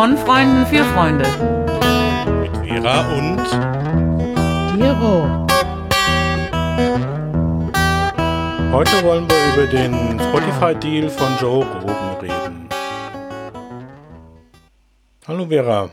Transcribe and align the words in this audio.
Von 0.00 0.16
Freunden 0.16 0.64
für 0.64 0.82
Freunde. 0.94 1.26
Mit 2.40 2.56
Vera 2.66 3.12
und 3.18 3.36
Gero. 4.78 5.46
heute 8.72 9.04
wollen 9.04 9.28
wir 9.28 9.52
über 9.52 9.66
den 9.70 10.18
Spotify-Deal 10.18 11.10
von 11.10 11.36
Joe 11.38 11.66
Rogan 11.82 12.16
reden. 12.22 12.68
Hallo 15.28 15.46
Vera. 15.46 15.90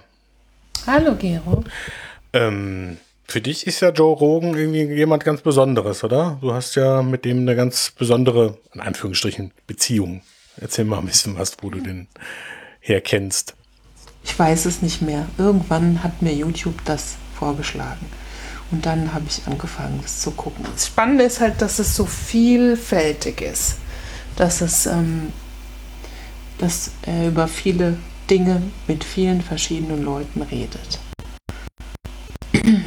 Hallo 0.85 1.13
Gero. 1.15 1.65
Ähm, 2.31 2.95
für 3.25 3.41
dich 3.41 3.67
ist 3.67 3.81
ja 3.81 3.89
Joe 3.89 4.15
Rogan 4.15 4.55
irgendwie 4.55 4.83
jemand 4.83 5.25
ganz 5.25 5.41
Besonderes, 5.41 6.05
oder? 6.05 6.37
Du 6.39 6.53
hast 6.53 6.75
ja 6.75 7.01
mit 7.01 7.25
dem 7.25 7.39
eine 7.39 7.57
ganz 7.57 7.91
besondere, 7.91 8.57
in 8.73 8.79
Anführungsstrichen, 8.79 9.51
Beziehung. 9.67 10.21
Erzähl 10.55 10.85
mal 10.85 10.99
ein 10.99 11.07
bisschen 11.07 11.37
was, 11.37 11.57
wo 11.61 11.69
du 11.69 11.81
den 11.81 12.07
herkennst. 12.79 13.56
Ich 14.27 14.37
weiß 14.37 14.65
es 14.65 14.81
nicht 14.81 15.01
mehr. 15.01 15.25
Irgendwann 15.37 16.03
hat 16.03 16.21
mir 16.21 16.33
YouTube 16.33 16.83
das 16.85 17.15
vorgeschlagen. 17.39 18.05
Und 18.69 18.85
dann 18.85 19.13
habe 19.13 19.25
ich 19.27 19.41
angefangen, 19.47 19.99
das 20.03 20.19
zu 20.19 20.31
gucken. 20.31 20.65
Das 20.71 20.87
Spannende 20.87 21.23
ist 21.23 21.39
halt, 21.39 21.61
dass 21.61 21.79
es 21.79 21.95
so 21.95 22.05
vielfältig 22.05 23.41
ist. 23.41 23.77
Dass 24.35 24.61
es 24.61 24.85
ähm, 24.85 25.31
dass 26.57 26.91
er 27.03 27.27
über 27.27 27.47
viele 27.47 27.97
Dinge 28.29 28.61
mit 28.87 29.03
vielen 29.03 29.41
verschiedenen 29.41 30.03
Leuten 30.03 30.41
redet. 30.41 30.99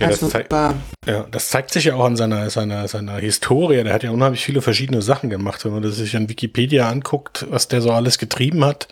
Ja, 0.00 0.08
das, 0.08 0.22
also 0.22 0.32
zeigt, 0.32 0.46
über, 0.46 0.74
ja, 1.06 1.26
das 1.30 1.50
zeigt 1.50 1.70
sich 1.72 1.84
ja 1.84 1.94
auch 1.94 2.04
an 2.06 2.16
seiner, 2.16 2.50
seiner, 2.50 2.88
seiner 2.88 3.18
Historie. 3.18 3.84
Der 3.84 3.92
hat 3.92 4.02
ja 4.02 4.10
unheimlich 4.10 4.44
viele 4.44 4.60
verschiedene 4.60 5.00
Sachen 5.00 5.30
gemacht. 5.30 5.64
Wenn 5.64 5.72
man 5.72 5.82
das 5.82 5.94
sich 5.94 6.16
an 6.16 6.28
Wikipedia 6.28 6.88
anguckt, 6.88 7.46
was 7.50 7.68
der 7.68 7.82
so 7.82 7.92
alles 7.92 8.18
getrieben 8.18 8.64
hat, 8.64 8.88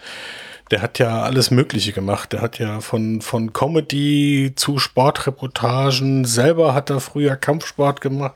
der 0.70 0.82
hat 0.82 0.98
ja 0.98 1.22
alles 1.22 1.50
Mögliche 1.50 1.92
gemacht. 1.92 2.32
Der 2.32 2.40
hat 2.40 2.58
ja 2.58 2.80
von, 2.80 3.20
von 3.20 3.52
Comedy 3.52 4.52
zu 4.54 4.78
Sportreportagen, 4.78 6.24
selber 6.24 6.74
hat 6.74 6.90
er 6.90 7.00
früher 7.00 7.36
Kampfsport 7.36 8.00
gemacht 8.00 8.34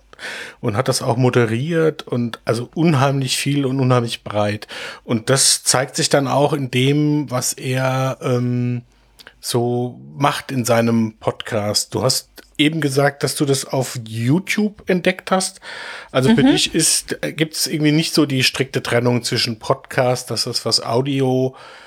und 0.61 0.77
hat 0.77 0.89
das 0.89 1.03
auch 1.03 1.17
moderiert 1.17 2.03
und 2.03 2.41
also 2.45 2.69
unheimlich 2.75 3.37
viel 3.37 3.65
und 3.67 3.81
unheimlich 3.81 4.25
breit. 4.25 4.67
Und 5.05 5.31
das 5.31 5.63
zeigt 5.63 5.97
sich 5.97 6.09
dann 6.09 6.29
auch 6.29 6.53
in 6.53 6.71
dem, 6.71 7.31
was 7.31 7.53
er 7.53 8.19
ähm, 8.21 8.83
so 9.41 10.01
macht 10.17 10.51
in 10.51 10.65
seinem 10.65 11.15
Podcast. 11.19 11.95
Du 11.95 12.03
hast 12.03 12.31
eben 12.57 12.81
gesagt, 12.81 13.23
dass 13.23 13.35
du 13.35 13.45
das 13.45 13.65
auf 13.65 13.99
YouTube 14.07 14.89
entdeckt 14.89 15.31
hast. 15.31 15.61
Also 16.13 16.35
für 16.35 16.45
dich 16.45 16.75
ist, 16.75 17.19
gibt 17.37 17.55
es 17.55 17.67
irgendwie 17.67 17.93
nicht 17.93 18.15
so 18.15 18.27
die 18.27 18.45
strikte 18.45 18.83
Trennung 18.83 19.25
zwischen 19.25 19.59
Podcast, 19.59 20.31
das 20.31 20.47
ist 20.47 20.65
was 20.65 20.81
Audio, 20.81 21.55
äh, 21.57 21.84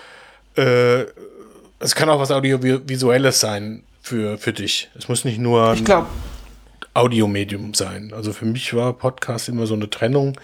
es 0.57 1.95
kann 1.95 2.09
auch 2.09 2.19
was 2.19 2.31
Audiovisuelles 2.31 3.39
sein 3.39 3.83
für, 4.01 4.37
für 4.37 4.53
dich. 4.53 4.89
Es 4.97 5.07
muss 5.07 5.25
nicht 5.25 5.39
nur 5.39 5.75
glaube, 5.75 6.07
Audiomedium 6.93 7.73
sein. 7.73 8.11
Also 8.13 8.33
für 8.33 8.45
mich 8.45 8.73
war 8.73 8.93
Podcast 8.93 9.49
immer 9.49 9.67
so 9.67 9.75
eine 9.75 9.89
Trennung. 9.89 10.39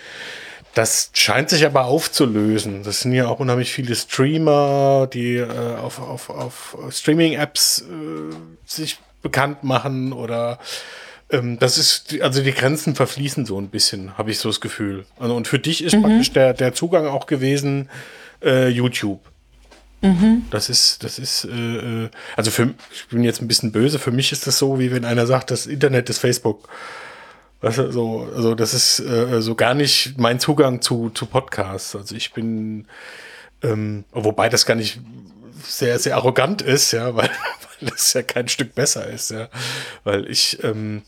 Das 0.76 1.12
scheint 1.14 1.50
sich 1.50 1.66
aber 1.66 1.86
aufzulösen. 1.86 2.84
Das 2.84 3.02
sind 3.02 3.14
ja 3.14 3.28
auch 3.28 3.40
unheimlich 3.40 3.72
viele 3.72 3.96
Streamer, 3.96 5.08
die 5.12 5.36
äh, 5.36 5.48
auf, 5.48 6.00
auf, 6.00 6.30
auf 6.30 6.78
Streaming-Apps 6.90 7.82
äh, 7.82 8.36
sich 8.66 8.98
bekannt 9.22 9.64
machen 9.64 10.14
oder 10.14 10.60
ähm, 11.30 11.58
das 11.60 11.78
ist, 11.78 12.20
also 12.22 12.44
die 12.44 12.52
Grenzen 12.52 12.96
verfließen 12.96 13.46
so 13.46 13.60
ein 13.60 13.70
bisschen, 13.70 14.18
habe 14.18 14.32
ich 14.32 14.40
so 14.40 14.50
das 14.50 14.62
Gefühl. 14.62 15.06
Also, 15.20 15.36
und 15.36 15.48
für 15.48 15.60
dich 15.60 15.84
ist 15.84 16.00
praktisch 16.00 16.32
der, 16.32 16.54
der 16.54 16.74
Zugang 16.74 17.08
auch 17.08 17.26
gewesen 17.28 17.90
äh, 18.44 18.68
YouTube. 18.68 19.22
Das 20.52 20.70
ist, 20.70 21.04
das 21.04 21.18
ist, 21.18 21.46
äh, 21.46 22.06
äh, 22.06 22.10
also 22.36 22.52
für, 22.52 22.74
ich 22.94 23.08
bin 23.08 23.24
jetzt 23.24 23.42
ein 23.42 23.48
bisschen 23.48 23.72
böse, 23.72 24.00
für 24.00 24.12
mich 24.12 24.32
ist 24.32 24.46
das 24.46 24.60
so, 24.60 24.78
wie 24.80 24.92
wenn 24.92 25.06
einer 25.06 25.26
sagt, 25.26 25.50
das 25.50 25.66
Internet 25.66 26.10
ist 26.10 26.20
Facebook. 26.20 26.68
Weißt 27.62 27.78
du, 27.78 27.92
so, 27.92 28.30
also 28.36 28.56
das 28.56 28.74
ist 28.74 29.00
äh, 29.00 29.42
so 29.42 29.56
gar 29.56 29.74
nicht 29.74 30.18
mein 30.18 30.42
Zugang 30.42 30.82
zu, 30.82 31.10
zu 31.10 31.26
Podcasts. 31.26 31.96
Also 31.96 32.16
ich 32.16 32.34
bin, 32.34 32.88
ähm, 33.62 34.04
wobei 34.12 34.50
das 34.50 34.66
gar 34.66 34.76
nicht 34.76 35.00
sehr, 35.64 35.98
sehr 35.98 36.18
arrogant 36.18 36.62
ist, 36.62 36.92
ja, 36.92 37.16
weil, 37.16 37.30
weil 37.30 37.90
das 37.90 38.12
ja 38.12 38.22
kein 38.22 38.50
Stück 38.50 38.76
besser 38.76 39.08
ist, 39.08 39.32
ja. 39.32 39.48
Weil 40.04 40.30
ich 40.30 40.62
ähm, 40.64 41.04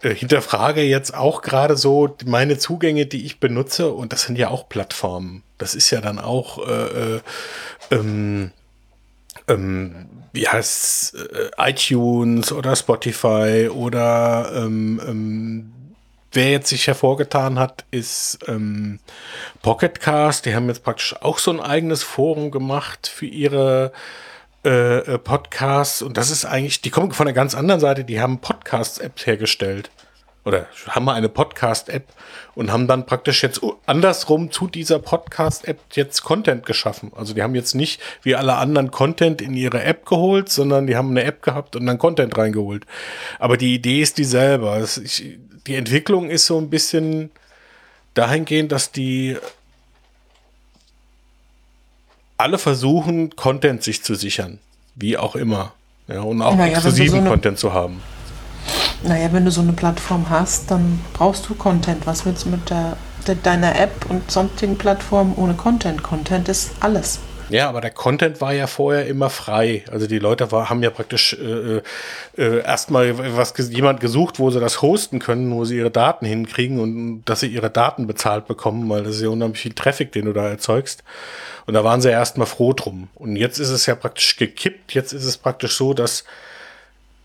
äh, 0.00 0.14
hinterfrage 0.14 0.82
jetzt 0.82 1.12
auch 1.12 1.42
gerade 1.42 1.76
so 1.76 2.16
meine 2.24 2.58
Zugänge, 2.58 3.06
die 3.06 3.26
ich 3.26 3.40
benutze, 3.40 3.90
und 3.90 4.12
das 4.12 4.22
sind 4.22 4.38
ja 4.38 4.48
auch 4.48 4.68
Plattformen. 4.68 5.42
Das 5.58 5.74
ist 5.74 5.90
ja 5.90 6.00
dann 6.00 6.20
auch 6.20 6.64
äh, 6.68 7.16
äh, 7.16 7.20
ähm, 7.90 8.50
ähm, 9.46 10.06
wie 10.32 10.48
heißt 10.48 11.14
äh, 11.14 11.50
iTunes 11.70 12.52
oder 12.52 12.76
Spotify 12.76 13.68
oder 13.72 14.52
ähm, 14.54 15.00
ähm, 15.06 15.72
wer 16.32 16.50
jetzt 16.50 16.68
sich 16.68 16.86
hervorgetan 16.86 17.58
hat, 17.58 17.84
ist 17.90 18.38
ähm, 18.46 19.00
Pocketcast. 19.62 20.46
Die 20.46 20.54
haben 20.54 20.68
jetzt 20.68 20.84
praktisch 20.84 21.16
auch 21.20 21.38
so 21.38 21.50
ein 21.50 21.60
eigenes 21.60 22.02
Forum 22.02 22.50
gemacht 22.50 23.08
für 23.08 23.26
ihre 23.26 23.92
äh, 24.64 24.98
äh, 24.98 25.18
Podcasts. 25.18 26.02
Und 26.02 26.16
das 26.16 26.30
ist 26.30 26.44
eigentlich, 26.44 26.82
die 26.82 26.90
kommen 26.90 27.12
von 27.12 27.26
einer 27.26 27.34
ganz 27.34 27.54
anderen 27.54 27.80
Seite. 27.80 28.04
Die 28.04 28.20
haben 28.20 28.40
Podcast-Apps 28.40 29.26
hergestellt. 29.26 29.90
Oder 30.48 30.66
haben 30.88 31.04
mal 31.04 31.12
eine 31.14 31.28
Podcast-App 31.28 32.04
und 32.54 32.72
haben 32.72 32.86
dann 32.88 33.04
praktisch 33.04 33.42
jetzt 33.42 33.60
andersrum 33.84 34.50
zu 34.50 34.66
dieser 34.66 34.98
Podcast-App 34.98 35.78
jetzt 35.92 36.22
Content 36.22 36.64
geschaffen. 36.64 37.12
Also 37.14 37.34
die 37.34 37.42
haben 37.42 37.54
jetzt 37.54 37.74
nicht 37.74 38.00
wie 38.22 38.34
alle 38.34 38.54
anderen 38.54 38.90
Content 38.90 39.42
in 39.42 39.52
ihre 39.54 39.84
App 39.84 40.06
geholt, 40.06 40.48
sondern 40.48 40.86
die 40.86 40.96
haben 40.96 41.10
eine 41.10 41.24
App 41.24 41.42
gehabt 41.42 41.76
und 41.76 41.84
dann 41.84 41.98
Content 41.98 42.38
reingeholt. 42.38 42.86
Aber 43.38 43.58
die 43.58 43.74
Idee 43.74 44.00
ist 44.00 44.16
dieselbe. 44.16 44.68
Es- 44.70 44.96
ich- 44.96 45.36
Die 45.66 45.74
Entwicklung 45.74 46.30
ist 46.30 46.46
so 46.46 46.56
ein 46.58 46.70
bisschen 46.70 47.30
dahingehend, 48.14 48.72
dass 48.72 48.90
die 48.90 49.36
alle 52.38 52.56
versuchen, 52.58 53.36
Content 53.36 53.82
sich 53.82 54.02
zu 54.02 54.14
sichern. 54.14 54.60
Wie 54.94 55.18
auch 55.18 55.36
immer. 55.36 55.74
Ja, 56.06 56.20
und 56.22 56.40
auch 56.40 56.52
wenn 56.52 56.58
du 56.68 56.72
exklusiven 56.72 57.24
so 57.24 57.30
Content 57.30 57.58
zu 57.58 57.74
haben. 57.74 58.00
Naja, 59.02 59.28
wenn 59.32 59.44
du 59.44 59.50
so 59.50 59.60
eine 59.60 59.72
Plattform 59.72 60.28
hast, 60.30 60.70
dann 60.70 61.00
brauchst 61.12 61.48
du 61.48 61.54
Content. 61.54 62.06
Was 62.06 62.26
willst 62.26 62.44
du 62.44 62.50
mit 62.50 62.70
der, 62.70 62.96
de, 63.26 63.36
deiner 63.42 63.78
App 63.78 64.06
und 64.08 64.30
sonstigen 64.30 64.76
Plattformen 64.76 65.34
ohne 65.36 65.54
Content? 65.54 66.02
Content 66.02 66.48
ist 66.48 66.70
alles. 66.80 67.20
Ja, 67.50 67.68
aber 67.68 67.80
der 67.80 67.90
Content 67.90 68.40
war 68.40 68.52
ja 68.52 68.66
vorher 68.66 69.06
immer 69.06 69.30
frei. 69.30 69.84
Also 69.90 70.06
die 70.06 70.18
Leute 70.18 70.52
war, 70.52 70.68
haben 70.68 70.82
ja 70.82 70.90
praktisch 70.90 71.32
äh, 71.34 71.80
äh, 72.36 72.62
erstmal 72.62 73.36
was 73.36 73.54
jemand 73.70 74.00
gesucht, 74.00 74.38
wo 74.38 74.50
sie 74.50 74.60
das 74.60 74.82
hosten 74.82 75.18
können, 75.18 75.54
wo 75.54 75.64
sie 75.64 75.78
ihre 75.78 75.90
Daten 75.90 76.26
hinkriegen 76.26 76.78
und 76.78 77.22
dass 77.24 77.40
sie 77.40 77.46
ihre 77.46 77.70
Daten 77.70 78.06
bezahlt 78.06 78.46
bekommen, 78.46 78.88
weil 78.90 79.02
das 79.02 79.16
ist 79.16 79.22
ja 79.22 79.30
unheimlich 79.30 79.60
viel 79.60 79.72
Traffic, 79.72 80.12
den 80.12 80.26
du 80.26 80.34
da 80.34 80.46
erzeugst. 80.46 81.04
Und 81.66 81.74
da 81.74 81.84
waren 81.84 82.02
sie 82.02 82.10
ja 82.10 82.18
erstmal 82.18 82.46
froh 82.46 82.74
drum. 82.74 83.08
Und 83.14 83.36
jetzt 83.36 83.58
ist 83.58 83.70
es 83.70 83.86
ja 83.86 83.94
praktisch 83.94 84.36
gekippt. 84.36 84.92
Jetzt 84.92 85.12
ist 85.12 85.24
es 85.24 85.38
praktisch 85.38 85.76
so, 85.76 85.94
dass 85.94 86.24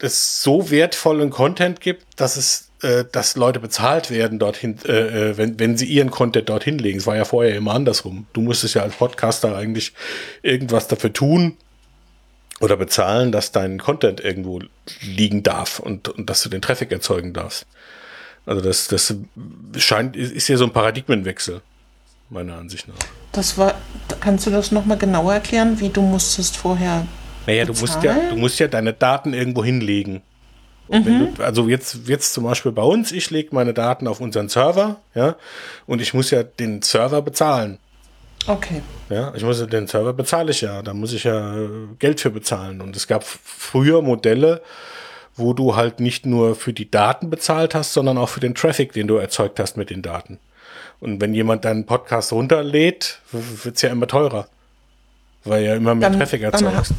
es 0.03 0.44
so 0.44 0.69
wertvollen 0.69 1.30
Content 1.30 1.80
gibt, 1.80 2.06
dass 2.18 2.36
es, 2.36 2.69
äh, 2.81 3.06
dass 3.09 3.38
Leute 3.38 3.59
bezahlt 3.59 4.12
werden 4.12 4.38
dorthin, 4.38 4.78
äh, 4.86 5.30
äh, 5.30 5.38
wenn, 5.38 5.58
wenn 5.59 5.78
sie 5.78 5.86
ihren 5.86 6.11
Content 6.11 6.50
dorthin 6.50 6.78
legen. 6.78 6.97
Es 6.97 7.08
war 7.08 7.16
ja 7.16 7.26
vorher 7.26 7.55
immer 7.55 7.73
andersrum. 7.73 8.28
Du 8.34 8.41
musstest 8.41 8.76
ja 8.76 8.82
als 8.82 8.96
Podcaster 8.96 9.55
eigentlich 9.55 9.94
irgendwas 10.41 10.90
dafür 10.90 11.14
tun 11.14 11.58
oder 12.59 12.76
bezahlen, 12.76 13.32
dass 13.32 13.53
dein 13.53 13.79
Content 13.79 14.20
irgendwo 14.20 14.59
liegen 15.02 15.41
darf 15.41 15.79
und, 15.79 16.09
und 16.09 16.29
dass 16.29 16.44
du 16.44 16.50
den 16.50 16.61
Traffic 16.61 16.91
erzeugen 16.91 17.34
darfst. 17.34 17.66
Also 18.46 18.61
das, 18.61 18.90
das 18.90 19.16
scheint, 19.78 20.17
ist 20.17 20.50
ja 20.50 20.58
so 20.58 20.66
ein 20.66 20.73
Paradigmenwechsel, 20.73 21.61
meiner 22.29 22.55
Ansicht 22.55 22.90
nach. 22.90 22.96
Das 23.32 23.58
war, 23.58 23.76
kannst 24.20 24.46
du 24.46 24.50
das 24.50 24.73
nochmal 24.73 24.97
genauer 24.97 25.34
erklären, 25.34 25.79
wie 25.79 25.90
du 25.90 26.02
musstest 26.02 26.58
vorher 26.58 27.08
Naja, 27.45 27.66
du 27.66 27.73
musst 27.73 27.95
ja, 28.03 28.13
bezahlen? 28.13 28.29
du 28.29 28.35
musst 28.37 28.59
ja 28.59 28.67
deine 28.67 28.93
Daten 28.93 29.34
irgendwo 29.34 29.63
hinlegen. 29.63 30.22
Wenn 30.90 31.34
du, 31.35 31.43
also 31.43 31.69
jetzt, 31.69 32.07
jetzt 32.07 32.34
zum 32.34 32.43
Beispiel 32.43 32.72
bei 32.72 32.84
uns, 32.84 33.11
ich 33.11 33.29
lege 33.31 33.55
meine 33.55 33.73
Daten 33.73 34.05
auf 34.07 34.19
unseren 34.19 34.49
Server, 34.49 34.97
ja, 35.16 35.35
und 35.87 36.01
ich 36.01 36.13
muss 36.13 36.29
ja 36.29 36.43
den 36.43 36.81
Server 36.81 37.22
bezahlen. 37.22 37.79
Okay. 38.45 38.81
Ja, 39.09 39.34
ich 39.35 39.43
muss 39.43 39.66
den 39.66 39.87
Server 39.87 40.11
bezahle 40.13 40.51
ich 40.51 40.61
ja, 40.61 40.81
da 40.81 40.93
muss 40.93 41.13
ich 41.13 41.23
ja 41.23 41.57
äh, 41.57 41.69
Geld 41.99 42.19
für 42.19 42.29
bezahlen. 42.29 42.81
Und 42.81 42.95
es 42.95 43.07
gab 43.07 43.23
früher 43.23 44.01
Modelle, 44.01 44.61
wo 45.35 45.53
du 45.53 45.75
halt 45.75 45.99
nicht 46.01 46.25
nur 46.25 46.55
für 46.55 46.73
die 46.73 46.91
Daten 46.91 47.29
bezahlt 47.29 47.73
hast, 47.73 47.93
sondern 47.93 48.17
auch 48.17 48.29
für 48.29 48.41
den 48.41 48.53
Traffic, 48.53 48.91
den 48.91 49.07
du 49.07 49.16
erzeugt 49.16 49.59
hast 49.59 49.78
mit 49.78 49.90
den 49.90 50.01
Daten. 50.01 50.40
Und 50.99 51.22
wenn 51.22 51.34
jemand 51.34 51.63
deinen 51.66 51.85
Podcast 51.85 52.34
runterlädt, 52.34 53.19
wird 53.31 53.75
es 53.78 53.81
ja 53.81 53.90
immer 53.90 54.07
teurer. 54.07 54.47
Weil 55.45 55.63
ja 55.63 55.75
immer 55.75 55.95
mehr 55.95 56.09
Dann- 56.09 56.19
Traffic 56.19 56.41
dann 56.41 56.51
erzeugst. 56.51 56.93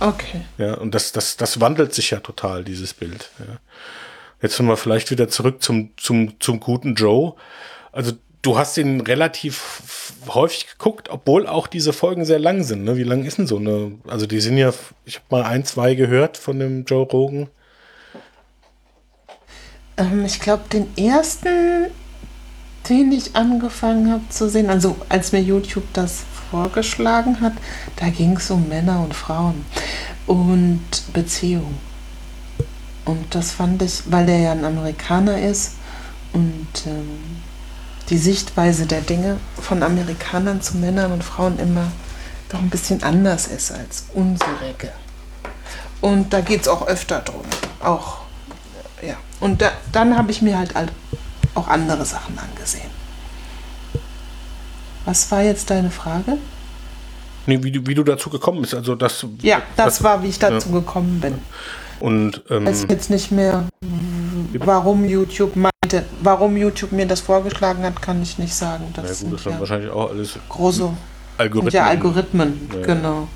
Okay. 0.00 0.42
Ja, 0.58 0.74
und 0.74 0.94
das, 0.94 1.12
das, 1.12 1.36
das 1.36 1.60
wandelt 1.60 1.94
sich 1.94 2.10
ja 2.10 2.20
total, 2.20 2.64
dieses 2.64 2.94
Bild. 2.94 3.30
Ja. 3.38 3.58
Jetzt 4.42 4.58
nochmal 4.58 4.76
vielleicht 4.76 5.10
wieder 5.10 5.28
zurück 5.28 5.62
zum, 5.62 5.90
zum, 5.96 6.38
zum 6.40 6.60
guten 6.60 6.94
Joe. 6.94 7.34
Also 7.92 8.12
du 8.42 8.58
hast 8.58 8.76
ihn 8.76 9.00
relativ 9.00 10.12
häufig 10.28 10.66
geguckt, 10.66 11.08
obwohl 11.08 11.46
auch 11.46 11.66
diese 11.66 11.92
Folgen 11.92 12.24
sehr 12.24 12.38
lang 12.38 12.62
sind. 12.62 12.84
Ne? 12.84 12.96
Wie 12.96 13.04
lang 13.04 13.24
ist 13.24 13.38
denn 13.38 13.46
so 13.46 13.56
eine? 13.56 13.92
Also 14.06 14.26
die 14.26 14.40
sind 14.40 14.58
ja, 14.58 14.72
ich 15.04 15.16
habe 15.16 15.26
mal 15.30 15.42
ein, 15.44 15.64
zwei 15.64 15.94
gehört 15.94 16.36
von 16.36 16.58
dem 16.58 16.84
Joe 16.84 17.06
Rogan. 17.06 17.48
Ähm, 19.96 20.24
ich 20.24 20.40
glaube, 20.40 20.64
den 20.72 20.96
ersten, 20.96 21.86
den 22.88 23.12
ich 23.12 23.34
angefangen 23.34 24.10
habe 24.12 24.28
zu 24.28 24.48
sehen, 24.48 24.68
also 24.68 24.96
als 25.08 25.32
mir 25.32 25.40
YouTube 25.40 25.86
das 25.92 26.24
vorgeschlagen 26.54 27.40
hat, 27.40 27.54
da 27.96 28.08
ging 28.10 28.36
es 28.36 28.48
um 28.48 28.68
Männer 28.68 29.00
und 29.00 29.12
Frauen 29.12 29.64
und 30.26 30.80
Beziehungen. 31.12 31.80
Und 33.04 33.34
das 33.34 33.50
fand 33.50 33.82
ich, 33.82 34.02
weil 34.06 34.26
der 34.26 34.38
ja 34.38 34.52
ein 34.52 34.64
Amerikaner 34.64 35.36
ist 35.38 35.72
und 36.32 36.68
ähm, 36.86 37.42
die 38.08 38.18
Sichtweise 38.18 38.86
der 38.86 39.00
Dinge 39.00 39.38
von 39.60 39.82
Amerikanern 39.82 40.62
zu 40.62 40.76
Männern 40.76 41.10
und 41.10 41.24
Frauen 41.24 41.58
immer 41.58 41.90
doch 42.48 42.60
ein 42.60 42.70
bisschen 42.70 43.02
anders 43.02 43.48
ist 43.48 43.72
als 43.72 44.04
unsere. 44.14 44.50
Und 46.00 46.32
da 46.32 46.40
geht 46.40 46.62
es 46.62 46.68
auch 46.68 46.86
öfter 46.86 47.20
drum. 47.20 47.42
Auch, 47.82 48.18
ja. 49.02 49.16
Und 49.40 49.60
da, 49.60 49.72
dann 49.90 50.16
habe 50.16 50.30
ich 50.30 50.40
mir 50.40 50.56
halt 50.56 50.72
auch 51.54 51.66
andere 51.66 52.04
Sachen 52.04 52.38
angesehen. 52.38 52.93
Was 55.04 55.30
war 55.30 55.42
jetzt 55.42 55.70
deine 55.70 55.90
Frage? 55.90 56.38
Nee, 57.46 57.62
wie, 57.62 57.70
du, 57.70 57.86
wie 57.86 57.94
du 57.94 58.04
dazu 58.04 58.30
gekommen 58.30 58.62
bist. 58.62 58.74
Also 58.74 58.94
das, 58.94 59.26
ja, 59.42 59.62
das, 59.76 59.86
das 59.86 60.04
war, 60.04 60.22
wie 60.22 60.28
ich 60.28 60.38
dazu 60.38 60.68
ja. 60.70 60.74
gekommen 60.76 61.20
bin. 61.20 61.38
Und 62.00 62.42
ähm, 62.50 62.66
weiß 62.66 62.86
jetzt 62.88 63.10
nicht 63.10 63.30
mehr, 63.30 63.68
warum 64.54 65.04
YouTube 65.04 65.54
meinte, 65.56 66.04
warum 66.22 66.56
YouTube 66.56 66.92
mir 66.92 67.06
das 67.06 67.20
vorgeschlagen 67.20 67.82
hat, 67.82 68.00
kann 68.00 68.22
ich 68.22 68.38
nicht 68.38 68.54
sagen. 68.54 68.84
Das 68.94 69.20
ja, 69.20 69.26
gut, 69.26 69.34
das 69.34 69.42
sind 69.42 69.52
ja 69.52 69.60
wahrscheinlich 69.60 69.90
auch 69.90 70.10
alles 70.10 70.38
große 70.48 70.90
Algorithmen. 71.38 71.72
Ja, 71.72 71.86
Algorithmen, 71.86 72.70
ja. 72.74 72.86
genau. 72.86 73.28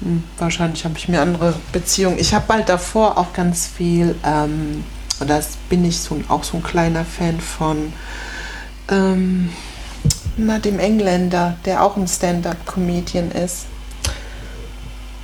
Hm, 0.00 0.22
wahrscheinlich 0.38 0.84
habe 0.84 0.94
ich 0.96 1.08
mir 1.08 1.20
andere 1.20 1.54
Beziehungen. 1.72 2.18
Ich 2.18 2.34
habe 2.34 2.44
bald 2.46 2.68
davor 2.68 3.18
auch 3.18 3.32
ganz 3.32 3.66
viel, 3.66 4.14
ähm, 4.24 4.84
und 5.18 5.28
das 5.28 5.56
bin 5.68 5.84
ich 5.84 5.98
so, 6.00 6.20
auch 6.28 6.44
so 6.44 6.56
ein 6.56 6.62
kleiner 6.62 7.04
Fan 7.04 7.40
von, 7.40 7.92
ähm, 8.88 9.50
na, 10.36 10.58
dem 10.58 10.78
Engländer, 10.78 11.56
der 11.64 11.82
auch 11.82 11.96
ein 11.96 12.08
Stand-up-Comedian 12.08 13.30
ist. 13.32 13.66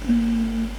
Hm, 0.06 0.70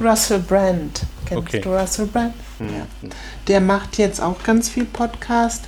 Russell 0.00 0.40
Brand. 0.40 1.02
Kennst 1.24 1.48
okay. 1.48 1.60
du 1.60 1.74
Russell 1.74 2.06
Brand? 2.06 2.34
Mhm. 2.58 2.68
Ja. 2.68 3.08
Der 3.48 3.60
macht 3.60 3.98
jetzt 3.98 4.20
auch 4.20 4.42
ganz 4.42 4.68
viel 4.68 4.84
Podcast 4.84 5.64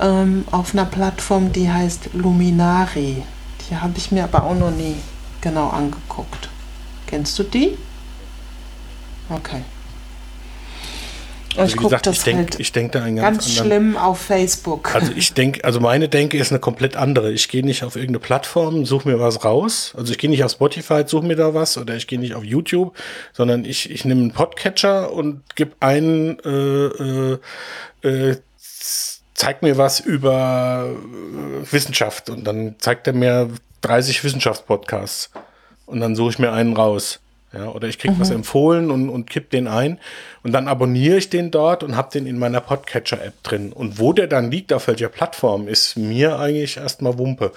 ähm, 0.00 0.44
auf 0.50 0.72
einer 0.72 0.84
Plattform, 0.84 1.52
die 1.52 1.70
heißt 1.70 2.10
Luminari. 2.12 3.22
Die 3.68 3.76
habe 3.76 3.94
ich 3.96 4.12
mir 4.12 4.24
aber 4.24 4.44
auch 4.44 4.54
noch 4.54 4.70
nie 4.70 4.96
genau 5.40 5.68
angeguckt. 5.68 6.48
Kennst 7.06 7.38
du 7.38 7.44
die? 7.44 7.76
Okay. 9.28 9.62
Also 11.56 11.74
ich 11.74 11.76
gucke 11.76 11.98
das 12.02 12.18
ich 12.18 12.24
denk, 12.24 12.38
halt 12.38 12.60
ich 12.60 12.72
denk 12.72 12.92
da 12.92 13.02
einen 13.02 13.16
ganz, 13.16 13.38
ganz 13.38 13.54
schlimm 13.54 13.96
auf 13.96 14.20
Facebook. 14.20 14.94
Also 14.94 15.12
ich 15.14 15.34
denke, 15.34 15.64
also 15.64 15.80
meine 15.80 16.08
Denke 16.08 16.36
ist 16.38 16.52
eine 16.52 16.60
komplett 16.60 16.96
andere. 16.96 17.32
Ich 17.32 17.48
gehe 17.48 17.64
nicht 17.64 17.82
auf 17.82 17.96
irgendeine 17.96 18.20
Plattform, 18.20 18.84
suche 18.84 19.08
mir 19.08 19.20
was 19.20 19.44
raus. 19.44 19.94
Also 19.96 20.12
ich 20.12 20.18
gehe 20.18 20.30
nicht 20.30 20.44
auf 20.44 20.52
Spotify, 20.52 21.04
suche 21.06 21.26
mir 21.26 21.36
da 21.36 21.54
was 21.54 21.78
oder 21.78 21.94
ich 21.94 22.06
gehe 22.06 22.18
nicht 22.18 22.34
auf 22.34 22.44
YouTube, 22.44 22.96
sondern 23.32 23.64
ich, 23.64 23.90
ich 23.90 24.04
nehme 24.04 24.20
einen 24.20 24.32
Podcatcher 24.32 25.12
und 25.12 25.42
gebe 25.54 25.72
einen 25.80 26.38
äh, 26.40 26.48
äh, 26.48 27.38
äh, 28.02 28.36
zeig 29.34 29.62
mir 29.62 29.76
was 29.76 30.00
über 30.00 30.88
äh, 30.88 31.72
Wissenschaft 31.72 32.30
und 32.30 32.44
dann 32.44 32.76
zeigt 32.78 33.06
er 33.06 33.12
mir 33.12 33.50
30 33.82 34.24
Wissenschaftspodcasts 34.24 35.30
und 35.86 36.00
dann 36.00 36.16
suche 36.16 36.30
ich 36.30 36.38
mir 36.38 36.52
einen 36.52 36.74
raus. 36.74 37.20
Ja, 37.56 37.68
oder 37.68 37.88
ich 37.88 37.98
kriege 37.98 38.14
mhm. 38.14 38.20
was 38.20 38.30
empfohlen 38.30 38.90
und, 38.90 39.08
und 39.08 39.30
kipp 39.30 39.50
den 39.50 39.68
ein 39.68 39.98
und 40.42 40.52
dann 40.52 40.68
abonniere 40.68 41.16
ich 41.16 41.30
den 41.30 41.50
dort 41.50 41.82
und 41.82 41.96
habe 41.96 42.10
den 42.10 42.26
in 42.26 42.38
meiner 42.38 42.60
Podcatcher-App 42.60 43.42
drin. 43.42 43.72
Und 43.72 43.98
wo 43.98 44.12
der 44.12 44.26
dann 44.26 44.50
liegt, 44.50 44.72
auf 44.72 44.88
welcher 44.88 45.08
Plattform, 45.08 45.68
ist 45.68 45.96
mir 45.96 46.38
eigentlich 46.38 46.76
erstmal 46.76 47.18
Wumpe. 47.18 47.52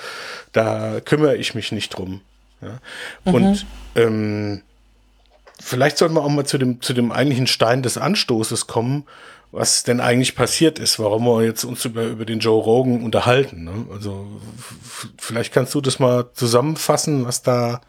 Da 0.52 1.00
kümmere 1.04 1.36
ich 1.36 1.56
mich 1.56 1.72
nicht 1.72 1.90
drum. 1.90 2.22
Ja. 2.62 2.80
Mhm. 3.26 3.34
Und 3.34 3.66
ähm, 3.96 4.62
vielleicht 5.60 5.98
sollten 5.98 6.16
wir 6.16 6.24
auch 6.24 6.30
mal 6.30 6.46
zu 6.46 6.58
dem, 6.58 6.82
zu 6.82 6.94
dem 6.94 7.12
eigentlichen 7.12 7.48
Stein 7.48 7.84
des 7.84 7.98
Anstoßes 7.98 8.68
kommen, 8.68 9.06
was 9.52 9.84
denn 9.84 10.00
eigentlich 10.00 10.36
passiert 10.36 10.80
ist, 10.80 11.00
warum 11.00 11.26
wir 11.26 11.44
jetzt 11.44 11.64
uns 11.64 11.84
über, 11.86 12.04
über 12.04 12.26
den 12.26 12.40
Joe 12.40 12.62
Rogan 12.62 13.04
unterhalten. 13.04 13.64
Ne? 13.64 13.86
Also 13.92 14.28
vielleicht 15.18 15.54
kannst 15.54 15.74
du 15.74 15.82
das 15.82 16.00
mal 16.00 16.30
zusammenfassen, 16.34 17.26
was 17.26 17.42
da 17.42 17.82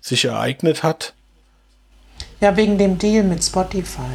sich 0.00 0.26
ereignet 0.26 0.82
hat. 0.82 1.14
Ja, 2.40 2.56
wegen 2.56 2.76
dem 2.76 2.98
Deal 2.98 3.24
mit 3.24 3.42
Spotify. 3.42 4.12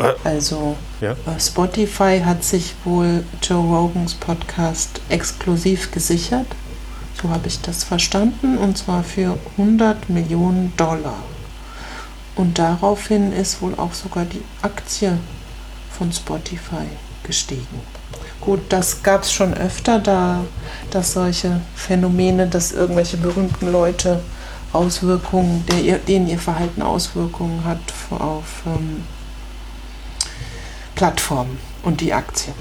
Ah. 0.00 0.14
Also 0.24 0.76
ja. 1.00 1.12
Äh, 1.12 1.40
Spotify 1.40 2.20
hat 2.24 2.42
sich 2.44 2.74
wohl 2.84 3.24
Joe 3.42 3.62
Rogans 3.62 4.14
Podcast 4.14 5.00
exklusiv 5.08 5.90
gesichert. 5.90 6.46
So 7.20 7.28
habe 7.28 7.48
ich 7.48 7.60
das 7.60 7.84
verstanden. 7.84 8.56
Und 8.56 8.78
zwar 8.78 9.04
für 9.04 9.38
100 9.58 10.08
Millionen 10.08 10.72
Dollar. 10.76 11.22
Und 12.34 12.58
daraufhin 12.58 13.32
ist 13.32 13.60
wohl 13.60 13.74
auch 13.74 13.92
sogar 13.92 14.24
die 14.24 14.42
Aktie 14.62 15.18
von 15.90 16.10
Spotify 16.10 16.86
gestiegen. 17.22 17.80
Gut, 18.40 18.60
das 18.70 19.02
gab 19.02 19.22
es 19.22 19.32
schon 19.32 19.54
öfter, 19.54 19.98
da 19.98 20.44
dass 20.90 21.12
solche 21.12 21.60
Phänomene, 21.76 22.48
dass 22.48 22.72
irgendwelche 22.72 23.16
berühmten 23.16 23.70
Leute 23.70 24.20
Auswirkungen, 24.72 25.64
der, 25.66 25.98
denen 25.98 26.28
ihr 26.28 26.38
Verhalten 26.38 26.82
Auswirkungen 26.82 27.64
hat 27.64 27.80
auf 28.10 28.62
ähm, 28.66 29.04
Plattformen 30.94 31.58
und 31.82 32.00
die 32.00 32.12
Aktien. 32.12 32.54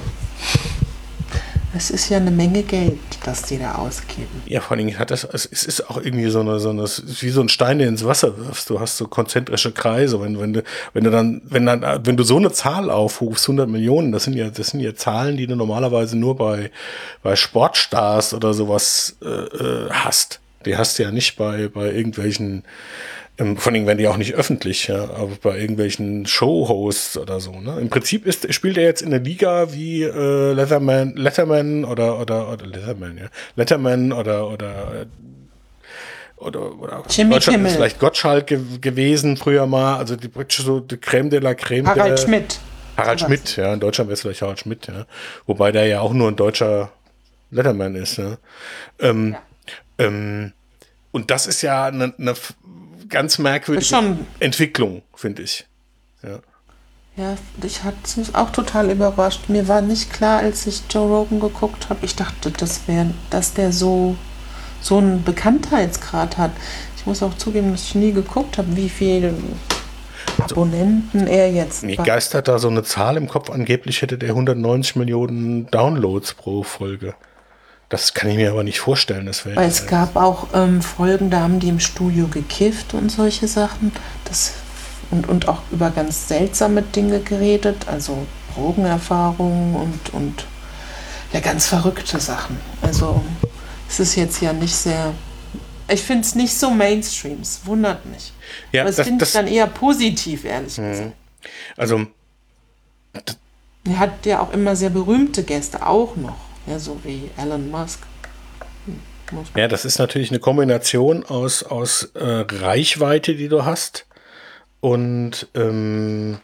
Es 1.74 1.90
ist 1.90 2.10
ja 2.10 2.18
eine 2.18 2.32
Menge 2.32 2.64
Geld, 2.64 3.00
das 3.24 3.44
die 3.44 3.58
da 3.58 3.76
ausgeben. 3.76 4.44
Ja, 4.46 4.60
vor 4.60 4.76
allem 4.76 5.00
hat 5.00 5.10
das, 5.10 5.24
es 5.24 5.46
ist 5.46 5.90
auch 5.90 5.98
irgendwie 5.98 6.30
so 6.30 6.42
eine, 6.42 6.60
so 6.60 6.70
eine, 6.70 6.84
wie 6.84 7.30
so 7.30 7.40
ein 7.40 7.48
Stein, 7.48 7.80
den 7.80 7.90
ins 7.90 8.06
Wasser 8.06 8.38
wirfst. 8.38 8.70
Du 8.70 8.82
hast 8.82 8.98
so 8.98 9.08
konzentrische 9.08 9.72
Kreise. 9.72 10.20
Wenn, 10.20 10.38
wenn 10.38 10.52
du, 10.52 10.64
wenn 10.94 11.06
du 11.06 11.12
dann, 11.12 11.42
wenn 11.46 11.66
dann, 11.66 12.06
wenn 12.06 12.18
du 12.18 12.24
so 12.24 12.36
eine 12.36 12.52
Zahl 12.52 12.90
aufrufst, 12.90 13.46
100 13.46 13.70
Millionen, 13.70 14.12
das 14.12 14.26
sind 14.26 14.34
ja, 14.34 14.50
das 14.50 14.68
sind 14.68 14.82
ja 14.82 14.94
Zahlen, 14.96 15.38
die 15.38 15.48
du 15.48 15.56
normalerweise 15.56 16.18
nur 16.18 16.36
bei, 16.36 16.72
bei 17.24 17.38
Sportstars 17.38 18.34
oder 18.34 18.54
sowas 18.54 19.16
äh, 19.22 19.28
äh 19.28 19.90
hast. 19.92 20.41
Die 20.66 20.78
hast 20.78 20.98
du 20.98 21.04
ja 21.04 21.12
nicht 21.12 21.36
bei, 21.38 21.68
bei 21.68 21.92
irgendwelchen, 21.92 22.64
ähm, 23.38 23.58
vor 23.58 23.72
allem 23.72 23.88
werden 23.88 23.98
die 23.98 24.08
auch 24.08 24.18
nicht 24.18 24.34
öffentlich, 24.34 24.88
ja, 24.88 25.04
aber 25.04 25.38
bei 25.42 25.60
irgendwelchen 25.60 26.26
Showhosts 26.26 27.18
oder 27.18 27.40
so. 27.40 27.60
Ne? 27.60 27.80
Im 27.80 27.90
Prinzip 27.90 28.26
ist, 28.26 28.54
spielt 28.54 28.78
er 28.78 28.84
jetzt 28.84 29.02
in 29.02 29.12
der 29.12 29.20
Liga 29.20 29.74
wie 29.74 30.04
äh, 30.04 30.54
Letterman, 30.54 31.16
Letterman 31.16 31.86
oder, 31.86 32.20
oder, 32.20 32.52
oder 32.52 32.66
Letterman, 32.66 33.18
ja. 33.18 33.26
Letterman 33.56 34.12
oder, 34.12 34.50
oder 34.50 35.06
oder, 36.42 36.80
oder 36.80 37.04
Jimmy 37.08 37.36
Deutschland 37.36 37.58
Kimmel. 37.58 37.70
ist 37.70 37.76
vielleicht 37.76 38.00
Gottschalk 38.00 38.48
ge 38.48 38.60
gewesen 38.82 39.38
früher 39.38 39.68
mal, 39.68 39.98
also 39.98 40.16
die 40.16 40.30
so 40.50 40.80
die 40.80 40.98
Creme 40.98 41.30
de 41.30 41.40
la 41.40 41.54
Creme. 41.54 41.88
Harald 41.88 42.20
Schmidt. 42.20 42.60
Harald 42.98 43.20
so 43.20 43.28
Schmidt, 43.28 43.56
ja, 43.58 43.74
in 43.74 43.80
Deutschland 43.80 44.10
wäre 44.10 44.16
es 44.16 44.22
vielleicht 44.22 44.42
Harald 44.42 44.60
Schmidt, 44.60 44.88
ja. 44.88 45.06
Wobei 45.46 45.72
der 45.72 45.86
ja 45.86 46.02
auch 46.02 46.14
nur 46.14 46.30
ein 46.30 46.36
deutscher 46.36 46.92
Letterman 47.52 47.96
ist, 47.96 48.18
ja. 48.18 48.38
Ähm, 49.00 49.34
ja. 49.34 49.40
Ähm, 50.06 50.54
und 51.12 51.32
das 51.32 51.48
ist 51.48 51.62
ja 51.62 51.86
eine, 51.86 52.14
eine 52.18 52.34
ganz 53.10 53.38
merkwürdige. 53.38 54.18
Entwicklung, 54.40 55.02
finde 55.14 55.44
ich. 55.44 55.66
Ja. 56.24 56.40
Ja, 57.18 57.36
ich 57.62 57.84
hatte 57.84 58.20
mich 58.20 58.34
auch 58.36 58.52
total 58.52 58.90
überrascht. 58.90 59.50
Mir 59.50 59.68
war 59.68 59.82
nicht 59.82 60.14
klar, 60.14 60.40
als 60.40 60.66
ich 60.66 60.84
Joe 60.90 61.08
Rogan 61.10 61.42
geguckt 61.42 61.90
habe, 61.90 62.06
ich 62.06 62.16
dachte, 62.16 62.52
das 62.52 62.88
wäre, 62.88 63.08
dass 63.30 63.54
der 63.54 63.74
so, 63.74 64.16
so 64.82 64.98
einen 64.98 65.22
Bekanntheitsgrad 65.24 66.38
hat. 66.38 66.52
Ich 66.96 67.06
muss 67.06 67.22
auch 67.22 67.34
zugeben, 67.34 67.72
dass 67.72 67.84
ich 67.84 67.96
nie 67.96 68.14
geguckt 68.14 68.58
habe, 68.58 68.78
wie 68.78 68.88
viele 68.88 69.34
Abonnenten 70.40 71.28
er 71.28 71.52
jetzt 71.52 71.84
Mir 71.84 71.98
geistert 71.98 72.48
da 72.48 72.60
so 72.60 72.70
eine 72.70 72.84
Zahl 72.84 73.18
im 73.18 73.28
Kopf. 73.28 73.50
Angeblich 73.50 74.02
hätte 74.02 74.18
der 74.18 74.30
190 74.30 74.96
Millionen 74.96 75.70
Downloads 75.70 76.34
pro 76.34 76.64
Folge. 76.64 77.14
Das 77.92 78.14
kann 78.14 78.30
ich 78.30 78.38
mir 78.38 78.52
aber 78.52 78.64
nicht 78.64 78.80
vorstellen. 78.80 79.26
Das 79.26 79.46
Weil 79.46 79.68
es 79.68 79.86
gab 79.86 80.16
auch 80.16 80.48
ähm, 80.54 80.82
Folgen, 80.82 81.30
da 81.30 81.42
haben 81.42 81.60
die 81.60 81.68
im 81.68 81.82
Studio 81.82 82.30
gekifft 82.30 82.94
und 82.94 83.12
solche 83.12 83.50
Sachen. 83.50 83.92
Das, 84.24 84.54
und, 85.12 85.28
und 85.28 85.50
auch 85.50 85.62
über 85.72 85.92
ganz 85.92 86.30
seltsame 86.30 86.84
Dinge 86.84 87.20
geredet, 87.20 87.90
also 87.90 88.26
Drogenerfahrungen 88.56 89.76
und, 89.76 90.14
und 90.14 90.46
ja, 91.34 91.42
ganz 91.42 91.68
verrückte 91.68 92.22
Sachen. 92.22 92.58
Also 92.82 93.22
es 93.90 94.00
ist 94.00 94.16
jetzt 94.16 94.42
ja 94.42 94.54
nicht 94.54 94.74
sehr. 94.74 95.14
Ich 95.90 96.02
finde 96.02 96.26
es 96.26 96.34
nicht 96.34 96.54
so 96.58 96.72
Mainstream, 96.72 97.42
es 97.42 97.60
wundert 97.66 98.06
mich. 98.06 98.32
Ja, 98.72 98.84
Aber 98.84 98.92
das 98.94 99.06
finde 99.06 99.26
ich 99.26 99.34
dann 99.34 99.48
eher 99.48 99.68
positiv, 99.68 100.46
ehrlich 100.46 100.78
mhm. 100.78 100.92
gesagt. 100.92 101.14
Also. 101.76 102.08
Er 103.84 104.00
hat 104.00 104.26
ja 104.26 104.40
auch 104.40 104.54
immer 104.54 104.78
sehr 104.78 104.92
berühmte 104.92 105.44
Gäste, 105.44 105.86
auch 105.86 106.16
noch. 106.16 106.51
Ja, 106.68 106.80
so 106.80 107.00
wie 107.04 107.30
Elon 107.38 107.70
Musk. 107.70 108.00
Ja, 109.56 109.68
das 109.68 109.86
ist 109.86 109.98
natürlich 109.98 110.30
eine 110.30 110.40
Kombination 110.40 111.26
aus, 111.26 111.64
aus 111.64 112.12
äh, 112.16 112.46
Reichweite, 112.50 113.36
die 113.36 113.48
du 113.48 113.64
hast 113.64 114.06
und 114.82 115.48
ähm, 115.54 116.40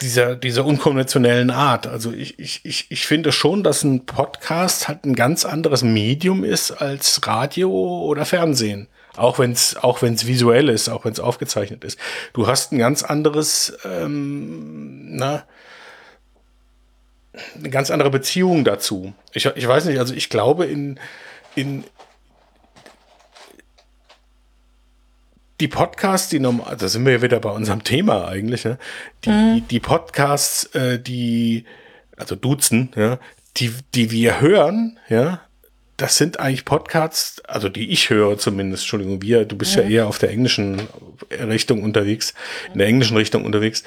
dieser, 0.00 0.36
dieser 0.36 0.64
unkonventionellen 0.64 1.50
Art. 1.50 1.86
Also 1.86 2.12
ich, 2.12 2.38
ich, 2.38 2.64
ich, 2.64 2.86
ich 2.90 3.06
finde 3.06 3.32
schon, 3.32 3.62
dass 3.62 3.82
ein 3.82 4.06
Podcast 4.06 4.88
halt 4.88 5.04
ein 5.04 5.14
ganz 5.14 5.44
anderes 5.44 5.82
Medium 5.82 6.44
ist 6.44 6.70
als 6.70 7.26
Radio 7.26 7.70
oder 7.70 8.24
Fernsehen. 8.24 8.88
Auch 9.16 9.40
wenn 9.40 9.50
es 9.50 9.76
auch 9.76 10.00
wenn's 10.00 10.26
visuell 10.26 10.68
ist, 10.68 10.88
auch 10.88 11.04
wenn 11.04 11.12
es 11.12 11.18
aufgezeichnet 11.18 11.82
ist. 11.82 11.98
Du 12.32 12.46
hast 12.46 12.70
ein 12.72 12.78
ganz 12.78 13.02
anderes, 13.02 13.76
ähm, 13.84 15.16
na, 15.16 15.44
eine 17.56 17.70
ganz 17.70 17.90
andere 17.90 18.10
Beziehung 18.10 18.64
dazu. 18.64 19.12
Ich, 19.32 19.46
ich 19.46 19.68
weiß 19.68 19.86
nicht, 19.86 19.98
also 19.98 20.14
ich 20.14 20.28
glaube 20.28 20.66
in, 20.66 20.98
in 21.54 21.84
die 25.60 25.68
Podcasts, 25.68 26.28
die 26.28 26.40
normal, 26.40 26.76
da 26.76 26.88
sind 26.88 27.04
wir 27.04 27.12
ja 27.12 27.22
wieder 27.22 27.40
bei 27.40 27.50
unserem 27.50 27.82
Thema 27.82 28.28
eigentlich, 28.28 28.64
ne? 28.64 28.78
die, 29.24 29.30
die, 29.30 29.60
die 29.62 29.80
Podcasts, 29.80 30.64
äh, 30.74 31.00
die, 31.00 31.64
also 32.16 32.36
Duzen, 32.36 32.90
ja, 32.94 33.18
die, 33.56 33.72
die 33.94 34.10
wir 34.10 34.40
hören, 34.40 34.98
ja, 35.08 35.40
das 35.96 36.16
sind 36.16 36.38
eigentlich 36.38 36.64
Podcasts, 36.64 37.40
also 37.44 37.68
die 37.68 37.90
ich 37.90 38.08
höre 38.08 38.38
zumindest, 38.38 38.84
Entschuldigung, 38.84 39.20
wir, 39.20 39.44
du 39.44 39.56
bist 39.56 39.74
ja, 39.74 39.82
eher 39.82 40.06
auf 40.06 40.18
der 40.18 40.30
englischen 40.30 40.80
Richtung 41.30 41.82
unterwegs, 41.82 42.34
in 42.72 42.78
der 42.78 42.86
englischen 42.86 43.16
Richtung 43.16 43.44
unterwegs. 43.44 43.82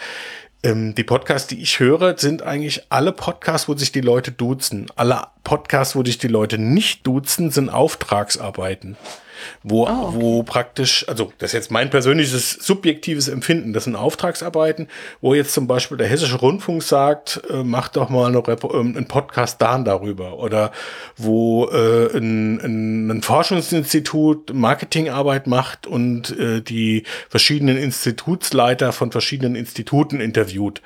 Ähm, 0.63 0.93
die 0.93 1.03
Podcasts, 1.03 1.47
die 1.47 1.61
ich 1.61 1.79
höre, 1.79 2.17
sind 2.17 2.43
eigentlich 2.43 2.83
alle 2.89 3.11
Podcasts, 3.11 3.67
wo 3.67 3.75
sich 3.75 3.91
die 3.91 4.01
Leute 4.01 4.31
duzen. 4.31 4.87
Alle 4.95 5.27
Podcasts, 5.43 5.95
wo 5.95 6.03
sich 6.03 6.17
die 6.17 6.27
Leute 6.27 6.57
nicht 6.57 7.07
duzen, 7.07 7.49
sind 7.49 7.69
Auftragsarbeiten. 7.69 8.95
Wo, 9.63 9.87
wo 9.87 10.43
praktisch, 10.43 11.07
also 11.07 11.31
das 11.37 11.51
ist 11.51 11.53
jetzt 11.53 11.71
mein 11.71 11.89
persönliches 11.89 12.51
subjektives 12.51 13.27
Empfinden, 13.27 13.73
das 13.73 13.83
sind 13.83 13.95
Auftragsarbeiten, 13.95 14.87
wo 15.21 15.33
jetzt 15.33 15.53
zum 15.53 15.67
Beispiel 15.67 15.97
der 15.97 16.07
Hessische 16.07 16.37
Rundfunk 16.37 16.81
sagt, 16.81 17.41
äh, 17.49 17.63
mach 17.63 17.89
doch 17.89 18.09
mal 18.09 18.27
eine, 18.27 18.39
Repo- 18.39 18.73
ähm, 18.73 18.95
einen 18.97 19.07
Podcast 19.07 19.61
da 19.61 19.75
und 19.75 19.85
darüber. 19.85 20.39
Oder 20.39 20.71
wo 21.17 21.67
äh, 21.67 22.17
ein, 22.17 22.59
ein, 22.59 23.11
ein 23.11 23.21
Forschungsinstitut 23.21 24.53
Marketingarbeit 24.53 25.45
macht 25.45 25.85
und 25.85 26.37
äh, 26.39 26.61
die 26.61 27.03
verschiedenen 27.29 27.77
Institutsleiter 27.77 28.91
von 28.91 29.11
verschiedenen 29.11 29.55
Instituten 29.55 30.19
interviewt. 30.19 30.81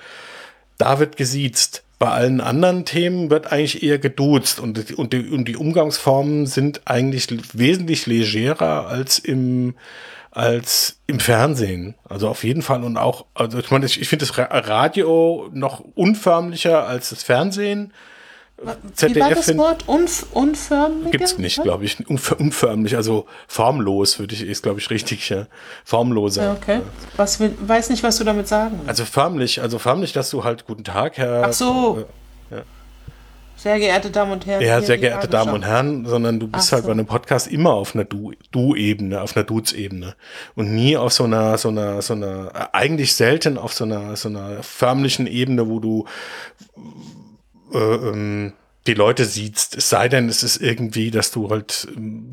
Da 0.77 0.99
wird 0.99 1.15
gesiezt. 1.15 1.84
Bei 1.97 2.09
allen 2.09 2.41
anderen 2.41 2.83
Themen 2.83 3.29
wird 3.29 3.51
eigentlich 3.51 3.81
eher 3.81 3.99
geduzt 3.99 4.59
und, 4.59 4.91
und, 4.97 5.13
die, 5.13 5.29
und 5.29 5.47
die 5.47 5.55
Umgangsformen 5.55 6.45
sind 6.45 6.81
eigentlich 6.85 7.27
wesentlich 7.53 8.05
legerer 8.05 8.87
als 8.87 9.17
im, 9.17 9.75
als 10.31 10.99
im 11.07 11.21
Fernsehen. 11.21 11.95
Also 12.09 12.27
auf 12.27 12.43
jeden 12.43 12.61
Fall 12.61 12.83
und 12.83 12.97
auch, 12.97 13.25
also 13.33 13.59
ich 13.59 13.71
meine, 13.71 13.85
ich, 13.85 14.01
ich 14.01 14.09
finde 14.09 14.25
das 14.25 14.37
Ra- 14.37 14.49
Radio 14.51 15.49
noch 15.53 15.79
unförmlicher 15.95 16.85
als 16.85 17.11
das 17.11 17.23
Fernsehen. 17.23 17.93
Wie 18.57 18.65
war 18.67 18.77
ZDF 18.93 19.33
das 19.33 19.57
Wort? 19.57 19.87
Unf 19.87 20.25
unförmig? 20.31 21.11
Gibt's 21.11 21.37
nicht, 21.37 21.61
glaube 21.61 21.83
ich. 21.85 21.97
Unf 22.09 22.31
unförmlich, 22.31 22.95
also 22.95 23.25
formlos 23.47 24.17
würde 24.19 24.33
ich, 24.33 24.41
ist 24.43 24.63
glaube 24.63 24.79
ich 24.79 24.89
richtig, 24.89 25.29
ja. 25.29 25.47
Formloser. 25.83 26.43
Ja, 26.43 26.53
okay. 26.53 26.79
Was 27.17 27.39
will, 27.39 27.53
weiß 27.59 27.89
nicht, 27.89 28.01
was 28.03 28.17
du 28.17 28.23
damit 28.23 28.47
sagen 28.47 28.75
willst. 28.77 28.89
Also 28.89 29.05
förmlich, 29.05 29.61
also 29.61 29.77
förmlich, 29.77 30.13
dass 30.13 30.29
du 30.29 30.43
halt 30.43 30.65
guten 30.65 30.83
Tag, 30.83 31.17
Herr. 31.17 31.43
Ach 31.45 31.53
so. 31.53 32.05
Sehr 33.57 33.79
geehrte 33.79 34.11
Damen 34.11 34.33
und 34.33 34.45
Herren. 34.45 34.61
Ja, 34.61 34.81
sehr 34.81 34.97
geehrte 34.97 35.27
Damen 35.29 35.53
und. 35.53 35.65
Herren, 35.65 36.05
sondern 36.05 36.39
du 36.41 36.47
bist 36.47 36.67
Ach 36.67 36.73
halt 36.73 36.83
so. 36.83 36.87
bei 36.87 36.91
einem 36.91 37.05
Podcast 37.05 37.47
immer 37.47 37.71
auf 37.73 37.95
einer 37.95 38.03
Du- 38.03 38.33
Du-Ebene, 38.51 39.21
auf 39.21 39.35
einer 39.35 39.45
Dudes-Ebene 39.45 40.13
und 40.55 40.75
nie 40.75 40.97
auf 40.97 41.13
so 41.13 41.23
einer, 41.23 41.57
so 41.57 41.69
einer, 41.69 42.01
so 42.01 42.13
einer, 42.13 42.51
äh, 42.53 42.65
eigentlich 42.73 43.15
selten 43.15 43.57
auf 43.57 43.73
so 43.73 43.85
einer, 43.85 44.17
so 44.17 44.27
einer 44.27 44.61
förmlichen 44.61 45.25
Ebene, 45.25 45.67
wo 45.69 45.79
du 45.79 46.05
äh, 47.73 47.77
ähm, 47.77 48.53
die 48.87 48.93
Leute 48.93 49.25
siehst. 49.25 49.75
Es 49.75 49.89
sei 49.89 50.09
denn, 50.09 50.29
es 50.29 50.43
ist 50.43 50.57
irgendwie, 50.57 51.11
dass 51.11 51.31
du 51.31 51.49
halt, 51.49 51.87
ähm, 51.95 52.31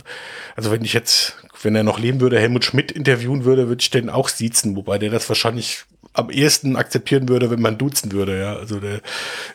also 0.57 0.71
wenn 0.71 0.85
ich 0.85 0.93
jetzt, 0.93 1.37
wenn 1.63 1.75
er 1.75 1.83
noch 1.83 1.99
leben 1.99 2.21
würde, 2.21 2.39
Helmut 2.39 2.65
Schmidt 2.65 2.93
interviewen 2.93 3.45
würde, 3.45 3.69
würde 3.69 3.81
ich 3.81 3.91
den 3.91 4.11
auch 4.11 4.29
siezen, 4.29 4.77
wobei 4.77 4.99
der 4.99 5.11
das 5.11 5.29
wahrscheinlich 5.29 5.85
am 6.15 6.31
ehesten 6.31 6.77
akzeptieren 6.77 7.29
würde, 7.29 7.51
wenn 7.51 7.61
man 7.61 7.79
duzen 7.79 8.13
würde, 8.13 8.39
ja. 8.39 8.57
Also 8.57 8.81
der 8.81 9.01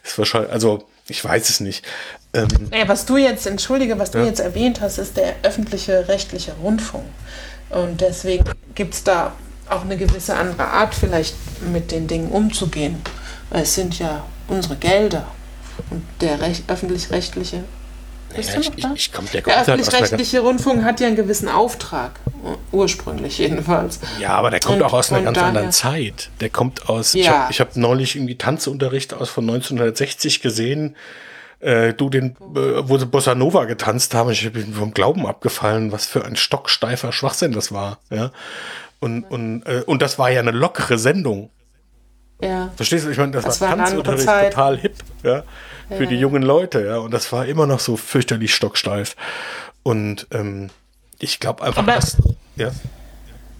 ist 0.03 0.17
wahrscheinlich, 0.17 0.51
also 0.51 0.87
ich 1.07 1.23
weiß 1.23 1.49
es 1.49 1.59
nicht. 1.59 1.85
Ähm, 2.33 2.47
Ja, 2.73 2.87
was 2.87 3.05
du 3.05 3.17
jetzt, 3.17 3.45
entschuldige, 3.45 3.99
was 3.99 4.11
du 4.11 4.25
jetzt 4.25 4.39
erwähnt 4.39 4.81
hast, 4.81 4.97
ist 4.97 5.17
der 5.17 5.35
öffentliche 5.43 6.07
rechtliche 6.07 6.53
Rundfunk. 6.53 7.05
Und 7.69 8.01
deswegen 8.01 8.45
gibt 8.75 8.93
es 8.93 9.03
da 9.03 9.35
auch 9.69 9.83
eine 9.83 9.97
gewisse 9.97 10.35
andere 10.35 10.67
Art, 10.67 10.95
vielleicht 10.95 11.35
mit 11.71 11.91
den 11.91 12.07
Dingen 12.07 12.29
umzugehen. 12.29 13.01
Weil 13.49 13.63
es 13.63 13.75
sind 13.75 13.99
ja 13.99 14.25
unsere 14.47 14.77
Gelder. 14.77 15.27
Und 15.89 16.03
der 16.21 16.39
Rech- 16.39 16.63
öffentlich-rechtliche. 16.67 17.63
Bist 18.35 18.49
Ja, 18.49 18.55
du 18.55 18.61
ich, 18.61 18.69
noch 18.69 18.75
ich, 18.77 18.83
da? 18.83 18.91
ich 18.95 19.13
komme 19.13 19.27
der 19.33 19.41
Der 19.41 19.61
öffentlich-rechtliche 19.61 20.39
Rundfunk 20.41 20.83
hat 20.83 20.99
ja 20.99 21.07
einen 21.07 21.15
gewissen 21.15 21.47
Auftrag. 21.47 22.19
Ursprünglich 22.71 23.37
jedenfalls. 23.37 23.99
Ja, 24.19 24.31
aber 24.31 24.51
der 24.51 24.59
kommt 24.59 24.77
Und 24.81 24.83
auch 24.83 24.93
aus 24.93 25.11
einer 25.11 25.23
ganz 25.23 25.35
daher- 25.35 25.47
anderen 25.49 25.71
Zeit. 25.71 26.29
Der 26.41 26.49
kommt 26.49 26.89
aus, 26.89 27.15
ich 27.15 27.25
Ja. 27.25 27.43
habe 27.43 27.51
ich 27.51 27.59
hab 27.61 27.75
neulich 27.77 28.15
irgendwie 28.15 28.35
Tanzunterricht 28.37 29.13
aus 29.13 29.29
von 29.29 29.45
1960 29.45 30.41
gesehen. 30.41 30.95
Äh, 31.59 31.93
du 31.93 32.09
den, 32.09 32.31
äh, 32.55 32.87
wo 32.87 32.97
sie 32.97 33.05
Bossa 33.07 33.33
Nova 33.33 33.65
getanzt 33.65 34.13
haben, 34.13 34.29
ich 34.29 34.51
bin 34.53 34.73
vom 34.73 34.93
Glauben 34.93 35.25
abgefallen, 35.25 35.91
was 35.91 36.05
für 36.05 36.23
ein 36.23 36.35
stocksteifer 36.35 37.11
Schwachsinn 37.11 37.51
das 37.53 37.71
war. 37.71 37.97
Ja. 38.11 38.31
Und, 38.99 39.23
und, 39.23 39.63
äh, 39.65 39.83
und 39.85 40.01
das 40.01 40.19
war 40.19 40.29
ja 40.29 40.39
eine 40.41 40.51
lockere 40.51 40.97
Sendung. 40.99 41.49
Ja. 42.41 42.71
Verstehst 42.75 43.05
du? 43.05 43.09
Ich 43.09 43.17
meine, 43.17 43.31
das, 43.31 43.45
Das 43.45 43.61
war 43.61 43.69
war 43.69 43.77
Tanzunterricht 43.77 44.25
total 44.27 44.77
hip, 44.77 44.95
ja, 45.23 45.43
für 45.89 46.05
die 46.07 46.15
Ja. 46.15 46.21
jungen 46.21 46.43
Leute, 46.43 46.85
ja. 46.85 46.97
Und 46.97 47.11
das 47.11 47.31
war 47.31 47.45
immer 47.45 47.65
noch 47.65 47.79
so 47.79 47.97
fürchterlich 47.97 48.53
stocksteif. 48.53 49.15
Und 49.83 50.27
ähm, 50.31 50.69
ich 51.19 51.39
glaube 51.39 51.63
einfach, 51.63 51.81
Aber- 51.83 51.93
dass. 51.95 52.17
Ja. 52.55 52.71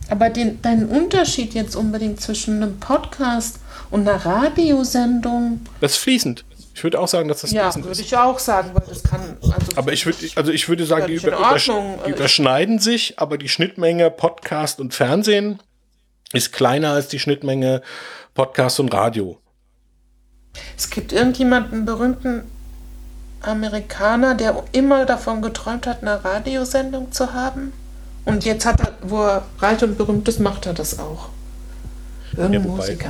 Aber 0.10 0.30
den, 0.30 0.62
deinen 0.62 0.88
Unterschied 0.88 1.54
jetzt 1.54 1.76
unbedingt 1.76 2.22
zwischen 2.22 2.62
einem 2.64 2.80
Podcast 2.80 3.60
und 3.90 4.08
einer 4.08 4.26
Radiosendung, 4.26 5.62
Das 5.82 5.94
ist 5.94 5.98
fließend. 5.98 6.46
Ich 6.76 6.84
würde 6.84 7.00
auch 7.00 7.08
sagen, 7.08 7.28
dass 7.28 7.42
das 7.42 7.52
ja, 7.52 7.64
fließend 7.64 7.86
würde 7.86 8.00
ich 8.02 8.16
auch 8.16 8.38
sagen, 8.38 8.70
weil 8.74 8.84
das 8.88 9.02
kann. 9.04 9.38
Also 9.42 9.72
Aber 9.76 9.92
ich 9.94 10.06
würde, 10.06 10.18
also 10.36 10.52
ich 10.52 10.70
würde 10.70 10.86
sagen, 10.86 11.08
die, 11.08 11.16
über, 11.16 11.30
übersch 11.30 11.70
Ordnung. 11.70 12.00
die 12.06 12.12
überschneiden 12.12 12.78
sich, 12.80 13.18
aber 13.18 13.38
die 13.40 13.50
Schnittmenge 13.50 14.12
Podcast 14.12 14.80
und 14.80 14.94
Fernsehen 14.94 15.60
ist 16.34 16.54
kleiner 16.54 16.92
als 16.92 17.08
die 17.08 17.18
Schnittmenge 17.20 17.82
Podcast 18.38 18.80
und 18.80 18.94
Radio. 18.94 19.40
Es 20.78 20.92
gibt 20.92 21.12
irgendjemanden 21.12 21.74
einen 21.74 21.86
berühmten 21.86 22.44
Amerikaner, 23.42 24.36
der 24.36 24.64
immer 24.74 25.08
davon 25.08 25.42
geträumt 25.42 25.88
hat, 25.88 26.04
eine 26.04 26.24
Radiosendung 26.24 27.12
zu 27.12 27.34
haben. 27.34 27.74
Und 28.26 28.46
jetzt 28.46 28.68
hat 28.68 28.80
er, 28.80 28.94
wo 29.02 29.24
er 29.24 29.44
reich 29.58 29.84
und 29.84 29.98
berühmt 29.98 30.28
ist, 30.28 30.40
macht 30.40 30.68
er 30.68 30.76
das 30.76 31.00
auch. 31.00 31.30
Irgendein 32.34 32.62
Ja, 32.66 32.70
Musiker. 32.70 33.10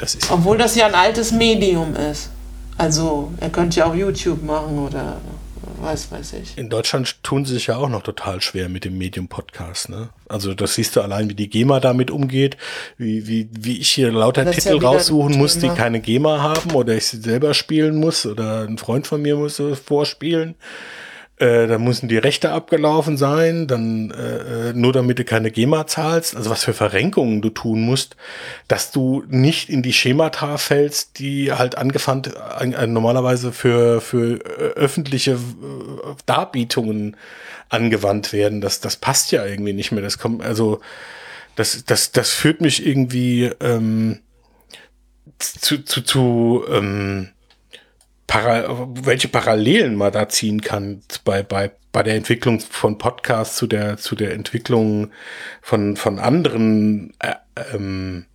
Das 0.00 0.16
Obwohl 0.30 0.56
das 0.56 0.74
ja 0.74 0.86
ein 0.86 0.94
altes 0.94 1.32
Medium 1.32 1.94
ist. 1.94 2.30
Also, 2.78 3.30
er 3.40 3.50
könnte 3.50 3.80
ja 3.80 3.84
auch 3.84 3.94
YouTube 3.94 4.42
machen 4.42 4.78
oder 4.78 5.18
weiß, 5.82 6.12
weiß 6.12 6.32
ich. 6.34 6.58
in 6.58 6.68
Deutschland 6.68 7.22
tun 7.22 7.44
sie 7.44 7.54
sich 7.54 7.68
ja 7.68 7.76
auch 7.76 7.88
noch 7.88 8.02
total 8.02 8.40
schwer 8.40 8.68
mit 8.68 8.84
dem 8.84 8.98
Medium 8.98 9.28
Podcast. 9.28 9.88
Ne? 9.88 10.10
Also 10.28 10.54
das 10.54 10.74
siehst 10.74 10.96
du 10.96 11.00
allein, 11.00 11.28
wie 11.28 11.34
die 11.34 11.50
GEMA 11.50 11.80
damit 11.80 12.10
umgeht, 12.10 12.56
wie, 12.96 13.26
wie, 13.26 13.48
wie 13.52 13.78
ich 13.78 13.90
hier 13.90 14.12
lauter 14.12 14.44
Das 14.44 14.56
ja 14.56 14.62
Titel 14.62 14.76
ein 14.76 14.84
raussuchen 14.84 15.36
muss, 15.36 15.58
die 15.58 15.68
keine 15.68 16.00
GEMA 16.00 16.42
haben 16.42 16.72
oder 16.72 16.94
ich 16.94 17.06
sie 17.06 17.20
selber 17.20 17.54
spielen 17.54 17.96
muss 17.96 18.26
oder 18.26 18.62
ein 18.62 18.78
Freund 18.78 19.06
von 19.06 19.22
mir 19.22 19.36
muss 19.36 19.60
vorspielen. 19.84 20.54
Äh, 21.40 21.68
da 21.68 21.78
müssen 21.78 22.06
die 22.06 22.18
Rechte 22.18 22.50
abgelaufen 22.50 23.16
sein, 23.16 23.66
dann 23.66 24.10
äh, 24.10 24.68
äh, 24.68 24.72
nur 24.74 24.92
damit 24.92 25.18
du 25.18 25.24
keine 25.24 25.50
GEMA 25.50 25.86
zahlst. 25.86 26.36
Also 26.36 26.50
was 26.50 26.64
für 26.64 26.74
Verrenkungen 26.74 27.40
du 27.40 27.48
tun 27.48 27.80
musst, 27.80 28.16
dass 28.68 28.90
du 28.90 29.24
nicht 29.26 29.70
in 29.70 29.80
die 29.80 29.94
Schemata 29.94 30.58
fällst, 30.58 31.18
die 31.18 31.50
halt 31.50 31.78
angefangen 31.78 32.24
äh, 32.26 32.86
normalerweise 32.86 33.52
für 33.52 34.02
für 34.02 34.34
äh, 34.34 34.78
öffentliche 34.78 35.38
Darbietungen 36.26 37.16
angewandt 37.70 38.34
werden. 38.34 38.60
Das 38.60 38.80
das 38.80 38.96
passt 38.96 39.32
ja 39.32 39.46
irgendwie 39.46 39.72
nicht 39.72 39.92
mehr. 39.92 40.02
Das 40.02 40.18
kommt 40.18 40.42
also 40.42 40.80
das 41.56 41.86
das 41.86 42.12
das 42.12 42.28
führt 42.32 42.60
mich 42.60 42.84
irgendwie 42.84 43.50
ähm, 43.62 44.20
zu 45.38 45.82
zu 45.84 46.02
zu 46.02 46.64
ähm, 46.70 47.30
Para 48.30 48.86
welche 48.94 49.26
Parallelen 49.26 49.96
man 49.96 50.12
da 50.12 50.28
ziehen 50.28 50.60
kann 50.60 51.02
bei, 51.24 51.42
bei, 51.42 51.72
bei 51.90 52.04
der 52.04 52.14
Entwicklung 52.14 52.60
von 52.60 52.96
Podcasts 52.96 53.56
zu 53.56 53.66
der, 53.66 53.96
zu 53.96 54.14
der 54.14 54.34
Entwicklung 54.34 55.10
von, 55.60 55.96
von 55.96 56.20
anderen 56.20 57.12
äh, 57.18 57.34
ähm, 57.74 58.26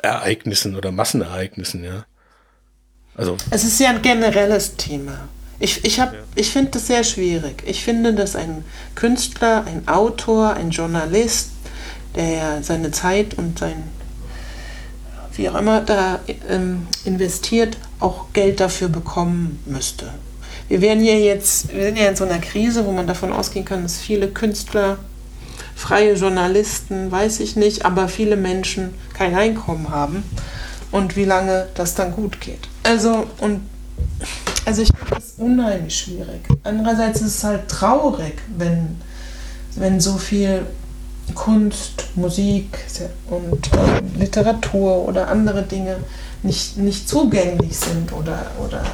Ereignissen 0.00 0.76
oder 0.76 0.92
Massenereignissen, 0.92 1.82
ja. 1.82 2.06
Also 3.16 3.36
Es 3.50 3.64
ist 3.64 3.80
ja 3.80 3.90
ein 3.90 4.02
generelles 4.02 4.76
Thema. 4.76 5.28
Ich, 5.58 5.84
ich, 5.84 5.98
hab- 5.98 6.14
ich 6.36 6.50
finde 6.52 6.70
das 6.72 6.86
sehr 6.86 7.02
schwierig. 7.02 7.64
Ich 7.66 7.82
finde, 7.82 8.14
dass 8.14 8.36
ein 8.36 8.64
Künstler, 8.94 9.64
ein 9.66 9.88
Autor, 9.88 10.54
ein 10.54 10.70
Journalist, 10.70 11.50
der 12.14 12.28
ja 12.30 12.62
seine 12.62 12.92
Zeit 12.92 13.34
und 13.34 13.58
sein, 13.58 13.82
wie 15.36 15.48
auch 15.48 15.54
immer, 15.56 15.80
da 15.80 16.20
ähm, 16.48 16.86
investiert, 17.04 17.76
auch 18.00 18.26
Geld 18.32 18.60
dafür 18.60 18.88
bekommen 18.88 19.62
müsste. 19.66 20.10
Wir 20.68 20.80
werden 20.80 21.04
ja 21.04 21.14
jetzt, 21.14 21.74
wir 21.74 21.84
sind 21.84 21.98
ja 21.98 22.08
in 22.08 22.16
so 22.16 22.24
einer 22.24 22.38
Krise, 22.38 22.86
wo 22.86 22.92
man 22.92 23.06
davon 23.06 23.32
ausgehen 23.32 23.64
kann, 23.64 23.82
dass 23.82 23.98
viele 23.98 24.28
Künstler, 24.28 24.98
freie 25.74 26.14
Journalisten, 26.14 27.10
weiß 27.10 27.40
ich 27.40 27.56
nicht, 27.56 27.84
aber 27.84 28.08
viele 28.08 28.36
Menschen 28.36 28.94
kein 29.12 29.34
Einkommen 29.34 29.90
haben 29.90 30.22
und 30.90 31.16
wie 31.16 31.24
lange 31.24 31.66
das 31.74 31.94
dann 31.94 32.12
gut 32.12 32.40
geht. 32.40 32.68
Also, 32.84 33.26
und 33.38 33.60
also 34.64 34.82
ich 34.82 34.88
finde 34.88 35.14
das 35.14 35.34
unheimlich 35.36 35.98
schwierig. 35.98 36.40
Andererseits 36.62 37.20
ist 37.20 37.38
es 37.38 37.44
halt 37.44 37.68
traurig, 37.68 38.34
wenn, 38.56 39.00
wenn 39.74 40.00
so 40.00 40.16
viel 40.16 40.64
Kunst, 41.34 42.04
Musik 42.16 42.78
und 43.30 43.72
äh, 43.72 44.18
Literatur 44.18 45.08
oder 45.08 45.28
andere 45.28 45.62
Dinge 45.62 45.96
nicht, 46.42 46.76
nicht 46.76 47.08
zugänglich 47.08 47.76
sind 47.76 48.12
oder, 48.12 48.50
oder 48.64 48.84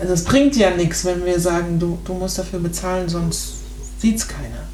also 0.00 0.12
es 0.12 0.24
bringt 0.24 0.56
ja 0.56 0.70
nichts, 0.70 1.04
wenn 1.04 1.24
wir 1.24 1.38
sagen, 1.38 1.78
du, 1.78 1.98
du 2.04 2.14
musst 2.14 2.38
dafür 2.38 2.58
bezahlen, 2.58 3.08
sonst 3.08 3.54
sieht 3.98 4.16
es 4.16 4.28
keiner. 4.28 4.68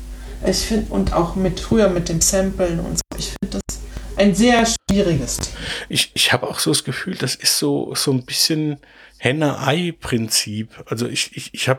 Ich 0.46 0.58
finde, 0.60 0.92
und 0.92 1.12
auch 1.12 1.36
mit 1.36 1.60
früher 1.60 1.88
mit 1.88 2.08
dem 2.08 2.20
Samplen 2.20 2.80
und 2.80 2.96
so, 2.96 3.18
ich 3.18 3.34
finde 3.40 3.58
das 3.58 3.80
ein 4.16 4.34
sehr 4.34 4.64
schwieriges 4.66 5.36
Thema. 5.36 5.56
ich, 5.88 6.10
ich 6.14 6.32
habe 6.32 6.48
auch 6.48 6.58
so 6.58 6.70
das 6.70 6.84
Gefühl, 6.84 7.14
das 7.16 7.34
ist 7.34 7.58
so, 7.58 7.94
so 7.94 8.12
ein 8.12 8.24
bisschen 8.24 8.78
Henne-Ei-Prinzip. 9.18 10.70
Also 10.86 11.06
ich, 11.06 11.36
ich, 11.36 11.52
ich 11.52 11.70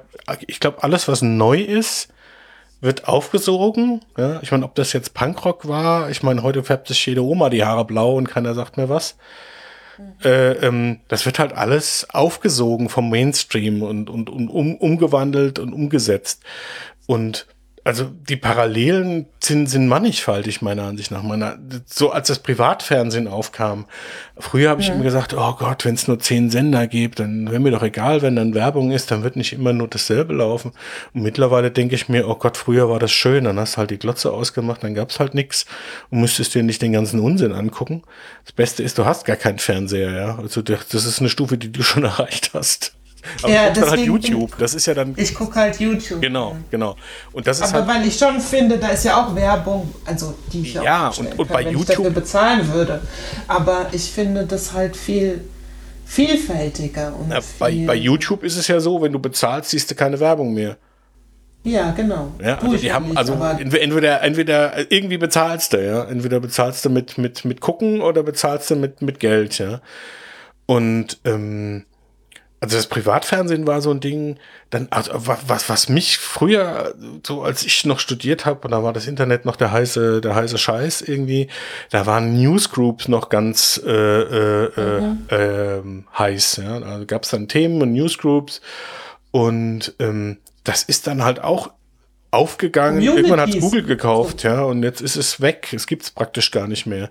ich 0.48 0.60
glaube, 0.60 0.84
alles, 0.84 1.08
was 1.08 1.24
neu 1.24 1.60
ist, 1.60 2.10
wird 2.82 3.08
aufgesogen. 3.08 4.02
Ja? 4.18 4.40
Ich 4.42 4.52
meine, 4.52 4.66
ob 4.66 4.76
das 4.76 4.94
jetzt 4.94 5.14
Punkrock 5.14 5.68
war, 5.68 6.10
ich 6.10 6.24
meine, 6.24 6.44
heute 6.44 6.64
färbt 6.64 6.88
sich 6.88 7.06
jede 7.06 7.24
Oma 7.24 7.50
die 7.50 7.64
Haare 7.64 7.86
blau 7.86 8.16
und 8.16 8.28
keiner 8.28 8.54
sagt 8.54 8.78
mir 8.78 8.90
was. 8.90 9.16
Äh, 10.24 10.54
ähm, 10.66 11.00
das 11.08 11.26
wird 11.26 11.38
halt 11.38 11.54
alles 11.54 12.08
aufgesogen 12.10 12.90
vom 12.90 13.10
Mainstream 13.10 13.84
und, 13.84 14.10
und, 14.10 14.30
und 14.30 14.50
um, 14.50 14.76
umgewandelt 14.76 15.60
und 15.60 15.74
umgesetzt. 15.74 16.44
Und 17.06 17.46
also 17.84 18.06
die 18.06 18.36
Parallelen 18.36 19.26
sind, 19.44 19.68
sind 19.68 19.88
mannigfaltig, 19.88 20.62
meiner 20.62 20.84
Ansicht 20.84 21.10
nach. 21.10 21.24
Meiner, 21.24 21.58
so 21.86 22.12
als 22.12 22.28
das 22.28 22.40
Privatfernsehen 22.40 23.28
aufkam, 23.28 23.86
früher 24.38 24.70
habe 24.70 24.82
ich 24.82 24.90
immer 24.90 25.04
gesagt, 25.04 25.34
oh 25.34 25.54
Gott, 25.54 25.86
wenn 25.86 25.96
es 25.96 26.08
nur 26.08 26.20
zehn 26.20 26.52
Sender 26.52 26.86
gibt, 26.86 27.20
dann 27.20 27.50
wäre 27.50 27.60
mir 27.60 27.72
doch 27.72 27.82
egal, 27.82 28.22
wenn 28.22 28.36
dann 28.36 28.54
Werbung 28.54 28.92
ist, 28.92 29.10
dann 29.10 29.24
wird 29.24 29.36
nicht 29.36 29.54
immer 29.54 29.74
nur 29.74 29.88
dasselbe 29.88 30.34
laufen. 30.34 30.74
Und 31.14 31.24
mittlerweile 31.24 31.72
denke 31.72 31.96
ich 31.96 32.08
mir, 32.08 32.28
oh 32.28 32.36
Gott, 32.36 32.56
früher 32.56 32.88
war 32.88 33.00
das 33.00 33.12
schön, 33.12 33.46
dann 33.46 33.60
hast 33.60 33.76
du 33.76 33.78
halt 33.80 33.90
die 33.90 34.00
Glotze 34.00 34.32
ausgemacht, 34.32 34.84
dann 34.84 34.94
gab's 34.94 35.20
halt 35.20 35.34
nix 35.34 35.66
und 36.12 36.22
müsstest 36.22 36.54
dir 36.54 36.62
nicht 36.62 36.82
den 36.84 36.94
ganzen 36.94 37.20
Unsinn 37.20 37.52
angucken. 37.52 38.04
Das 38.44 38.54
Beste 38.54 38.84
ist, 38.84 39.00
du 39.00 39.06
hast 39.06 39.26
gar 39.26 39.38
keinen 39.38 39.60
Fernseher, 39.60 40.12
ja. 40.12 40.36
Also 40.38 40.62
das 40.62 40.94
ist 40.94 41.20
eine 41.20 41.30
Stufe, 41.30 41.58
die 41.58 41.72
du 41.72 41.82
schon 41.82 42.04
erreicht 42.06 42.52
hast. 42.54 42.94
Aber 43.44 43.52
Ja, 43.54 43.64
ja, 43.66 43.70
dann 43.72 43.90
halt 43.90 44.00
YouTube. 44.02 44.58
Das 44.58 44.74
ist 44.74 44.86
ja 44.86 44.94
dann 44.94 45.14
Ich 45.18 45.34
gucke 45.36 45.56
halt 45.60 45.80
YouTube. 45.80 46.22
Genau, 46.22 46.56
genau. 46.70 46.96
Und 47.32 47.48
das 47.48 47.60
ist 47.60 47.74
Aber 47.74 47.86
halt. 47.88 48.00
weil 48.02 48.08
ich 48.08 48.18
schon 48.18 48.40
finde, 48.42 48.78
da 48.78 48.90
ist 48.90 49.06
ja 49.06 49.22
auch 49.24 49.36
Werbung, 49.36 49.94
also 50.06 50.34
die 50.52 50.62
ich 50.62 50.74
Ja, 50.74 51.10
auch 51.10 51.18
und- 51.20 51.28
und 51.28 51.38
kann, 51.38 51.48
bei 51.48 51.66
wenn 51.66 51.74
YouTube- 51.74 51.90
ich 51.90 51.96
dafür 51.98 52.10
bezahlen 52.12 52.74
würde. 52.74 53.02
Aber 53.48 53.88
ich 53.92 54.12
finde 54.12 54.46
das 54.46 54.74
halt 54.74 54.96
viel 54.96 55.42
vielfältiger 56.06 57.14
und 57.18 57.30
bei, 57.58 57.72
viel, 57.72 57.88
bei 57.88 57.96
YouTube 57.96 58.44
ist 58.44 58.58
es 58.58 58.68
ja 58.68 58.80
so, 58.82 59.02
wenn 59.02 59.14
du 59.14 59.20
bezahlst, 59.20 59.70
siehst 59.70 59.90
du 59.92 59.96
keine 59.96 60.20
Werbung 60.20 60.54
mehr. 60.54 60.78
Ja, 61.64 61.92
genau. 61.92 62.32
Ja, 62.44 62.58
also 62.58 62.74
ich 62.74 62.82
die 62.82 62.92
haben, 62.92 63.06
nicht, 63.10 63.18
also 63.18 63.34
entweder, 63.34 63.82
entweder, 63.82 64.22
entweder 64.24 64.92
irgendwie 64.92 65.18
bezahlst 65.18 65.74
du, 65.74 65.86
ja. 65.86 66.04
Entweder 66.06 66.40
bezahlst 66.40 66.84
du 66.84 66.90
mit, 66.90 67.18
mit, 67.18 67.46
mit 67.46 67.62
Gucken 67.62 68.02
oder 68.02 68.24
bezahlst 68.24 68.72
du 68.72 68.76
mit, 68.76 69.02
mit 69.02 69.20
Geld, 69.20 69.60
ja. 69.60 69.80
Und 70.66 71.20
ähm, 71.24 71.86
also 72.64 72.78
das 72.78 72.86
Privatfernsehen 72.86 73.66
war 73.66 73.82
so 73.82 73.90
ein 73.90 74.00
Ding, 74.00 74.38
dann, 74.70 74.88
also 74.92 75.28
wa- 75.28 75.40
was, 75.48 75.68
was 75.68 75.90
mich 75.90 76.20
früher, 76.20 76.94
so 77.26 77.42
als 77.42 77.64
ich 77.64 77.86
noch 77.86 78.00
studiert 78.00 78.46
habe, 78.46 78.62
und 78.66 78.72
da 78.72 78.84
war 78.84 78.94
das 78.94 79.08
Internet 79.08 79.46
noch 79.46 79.56
der 79.56 79.72
heiße, 79.72 80.22
der 80.22 80.36
heiße 80.36 80.60
Scheiß 80.60 81.02
irgendwie, 81.02 81.50
da 81.90 82.06
waren 82.06 82.40
Newsgroups 82.40 83.08
noch 83.08 83.30
ganz 83.30 83.82
äh, 83.84 83.90
äh, 83.92 84.66
äh, 84.78 85.78
ähm, 85.80 86.06
heiß. 86.18 86.62
Ja? 86.64 86.80
Also 86.84 87.06
gab 87.08 87.24
es 87.24 87.32
dann 87.32 87.48
Themen 87.48 87.82
und 87.82 87.94
Newsgroups 87.94 88.62
und 89.32 89.94
ähm, 89.98 90.38
das 90.64 90.84
ist 90.84 91.08
dann 91.08 91.24
halt 91.24 91.44
auch 91.44 91.72
aufgegangen. 92.30 93.00
Communities. 93.00 93.30
Irgendwann 93.30 93.42
hat 93.42 93.60
Google 93.60 93.84
gekauft, 93.84 94.44
ja, 94.44 94.62
und 94.62 94.84
jetzt 94.84 95.02
ist 95.02 95.16
es 95.16 95.42
weg. 95.42 95.74
Es 95.74 95.88
gibt 95.88 96.04
es 96.04 96.12
praktisch 96.12 96.52
gar 96.52 96.68
nicht 96.68 96.86
mehr 96.86 97.10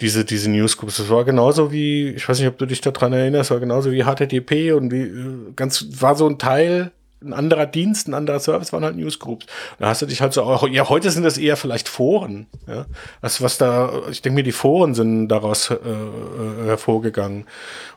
diese, 0.00 0.24
diese 0.24 0.50
Newsgroups. 0.50 0.96
Das 0.96 1.08
war 1.10 1.24
genauso 1.24 1.70
wie, 1.72 2.10
ich 2.10 2.28
weiß 2.28 2.38
nicht, 2.38 2.48
ob 2.48 2.58
du 2.58 2.66
dich 2.66 2.80
daran 2.80 3.12
erinnerst, 3.12 3.50
war 3.50 3.60
genauso 3.60 3.92
wie 3.92 4.02
HTTP 4.04 4.72
und 4.72 4.90
wie 4.90 5.02
äh, 5.02 5.52
ganz, 5.54 5.86
war 6.00 6.14
so 6.16 6.26
ein 6.28 6.38
Teil, 6.38 6.90
ein 7.24 7.32
anderer 7.32 7.66
Dienst, 7.66 8.08
ein 8.08 8.14
anderer 8.14 8.40
Service 8.40 8.72
waren 8.72 8.82
halt 8.84 8.96
Newsgroups. 8.96 9.46
Da 9.78 9.86
hast 9.88 10.02
du 10.02 10.06
dich 10.06 10.20
halt 10.20 10.32
so 10.32 10.42
auch, 10.42 10.66
ja, 10.68 10.88
heute 10.88 11.08
sind 11.10 11.22
das 11.22 11.38
eher 11.38 11.56
vielleicht 11.56 11.88
Foren, 11.88 12.46
ja. 12.66 12.86
Was, 13.20 13.40
was 13.40 13.58
da, 13.58 13.92
ich 14.10 14.22
denke 14.22 14.34
mir, 14.34 14.42
die 14.42 14.50
Foren 14.50 14.94
sind 14.94 15.28
daraus 15.28 15.70
äh, 15.70 15.74
äh, 15.74 16.66
hervorgegangen. 16.66 17.44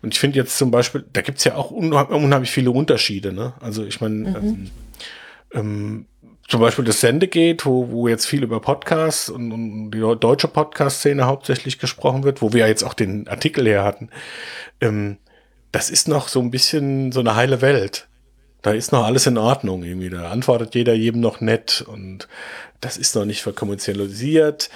Und 0.04 0.14
ich 0.14 0.20
finde 0.20 0.38
jetzt 0.38 0.58
zum 0.58 0.70
Beispiel, 0.70 1.06
da 1.12 1.22
gibt's 1.22 1.44
ja 1.44 1.56
auch 1.56 1.72
unheim- 1.72 2.10
unheimlich 2.14 2.52
viele 2.52 2.70
Unterschiede, 2.70 3.34
ne? 3.34 3.54
Also 3.62 3.84
ich 3.84 4.00
meine, 4.00 4.30
ähm, 4.38 4.70
ähm, 5.54 6.06
zum 6.48 6.62
Beispiel 6.62 6.86
das 6.86 7.02
Sendegate, 7.02 7.66
wo, 7.66 7.90
wo 7.90 8.08
jetzt 8.08 8.26
viel 8.26 8.44
über 8.44 8.60
Podcasts 8.60 9.30
und, 9.30 9.52
und 9.52 9.92
die 9.92 10.00
deutsche 10.00 10.48
Podcast-Szene 10.48 11.26
hauptsächlich 11.26 11.80
gesprochen 11.80 12.24
wird, 12.24 12.42
wo 12.42 12.54
wir 12.54 12.68
jetzt 12.68 12.84
auch 12.84 12.94
den 12.94 13.28
Artikel 13.28 13.66
her 13.66 13.84
hatten, 13.84 14.10
ähm, 14.80 15.18
das 15.72 15.90
ist 15.90 16.08
noch 16.08 16.28
so 16.28 16.40
ein 16.40 16.52
bisschen 16.52 17.12
so 17.12 17.20
eine 17.20 17.36
heile 17.36 17.62
Welt. 17.62 18.08
Da 18.62 18.72
ist 18.72 18.92
noch 18.92 19.06
alles 19.06 19.28
in 19.28 19.38
Ordnung 19.38 19.84
irgendwie. 19.84 20.10
Da 20.10 20.30
antwortet 20.32 20.74
jeder 20.74 20.94
jedem 20.94 21.22
noch 21.22 21.42
nett 21.42 21.84
und 21.88 22.28
das 22.82 22.98
ist 22.98 23.16
noch 23.16 23.26
nicht 23.26 23.42
verkommerzialisiert. 23.42 24.70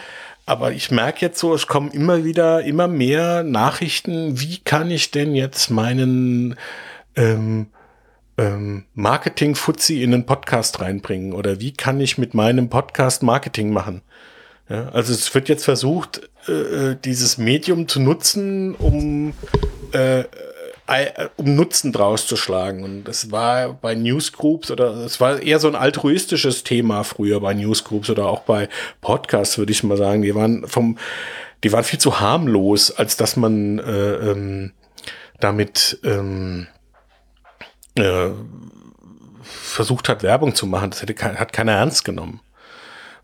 Aber 0.46 0.72
ich 0.72 0.92
merke 0.92 1.26
jetzt 1.26 1.40
so, 1.40 1.54
es 1.54 1.68
kommen 1.68 1.92
immer 1.92 2.24
wieder, 2.24 2.64
immer 2.64 2.88
mehr 2.88 3.44
Nachrichten. 3.44 4.40
Wie 4.40 4.58
kann 4.58 4.92
ich 4.92 5.12
denn 5.12 5.36
jetzt 5.36 5.70
meinen 5.70 6.56
ähm, 7.16 7.68
ähm, 8.40 8.86
Marketing-Fuzzi 8.94 10.02
in 10.02 10.14
einen 10.14 10.26
Podcast 10.26 10.80
reinbringen? 10.80 11.34
Oder 11.34 11.60
wie 11.60 11.74
kann 11.74 12.00
ich 12.00 12.18
mit 12.18 12.34
meinem 12.34 12.70
Podcast 12.70 13.22
Marketing 13.22 13.72
machen? 13.72 14.02
Ja, 14.70 14.90
also 14.90 15.12
es 15.14 15.34
wird 15.36 15.50
jetzt 15.50 15.66
versucht, 15.66 16.30
äh, 16.48 16.52
äh, 16.52 16.98
dieses 17.04 17.38
Medium 17.38 17.88
zu 17.88 18.00
nutzen, 18.00 18.76
um, 18.76 19.34
äh, 19.94 20.22
äh, 20.88 21.28
um 21.36 21.56
Nutzen 21.56 21.92
draus 21.92 22.28
zu 22.28 22.38
schlagen. 22.38 22.84
Und 22.84 23.04
das 23.04 23.32
war 23.32 23.74
bei 23.74 23.94
Newsgroups 23.96 24.72
oder 24.72 24.92
es 25.06 25.20
war 25.20 25.42
eher 25.42 25.60
so 25.60 25.68
ein 25.68 25.76
altruistisches 25.76 26.64
Thema 26.64 27.04
früher 27.04 27.42
bei 27.42 27.54
Newsgroups 27.54 28.10
oder 28.10 28.28
auch 28.28 28.42
bei 28.42 28.70
Podcasts, 29.02 29.58
würde 29.58 29.72
ich 29.72 29.84
mal 29.84 29.98
sagen. 29.98 30.22
Die 30.22 30.34
waren 30.34 30.66
vom, 30.66 30.98
die 31.64 31.74
waren 31.74 31.84
viel 31.84 32.00
zu 32.00 32.20
harmlos, 32.20 32.92
als 32.92 33.18
dass 33.18 33.36
man 33.36 33.80
äh, 33.80 34.14
ähm, 34.32 34.72
damit 35.40 36.00
ähm, 36.04 36.68
äh, 37.96 38.30
versucht 39.44 40.10
hat, 40.10 40.24
Werbung 40.24 40.56
zu 40.56 40.66
machen. 40.68 40.92
Das 40.92 41.02
hätte, 41.02 41.16
hat 41.40 41.54
keiner 41.54 41.74
ernst 41.74 42.06
genommen. 42.06 42.40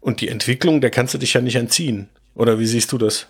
Und 0.01 0.21
die 0.21 0.29
Entwicklung, 0.29 0.81
der 0.81 0.91
kannst 0.91 1.13
du 1.13 1.17
dich 1.17 1.33
ja 1.33 1.41
nicht 1.41 1.55
entziehen. 1.55 2.09
Oder 2.35 2.59
wie 2.59 2.65
siehst 2.67 2.91
du 2.91 2.97
das? 2.97 3.27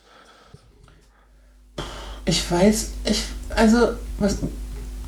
ich 2.25 2.49
weiß, 2.49 2.89
ich, 3.05 3.23
also, 3.55 3.89
was, 4.17 4.37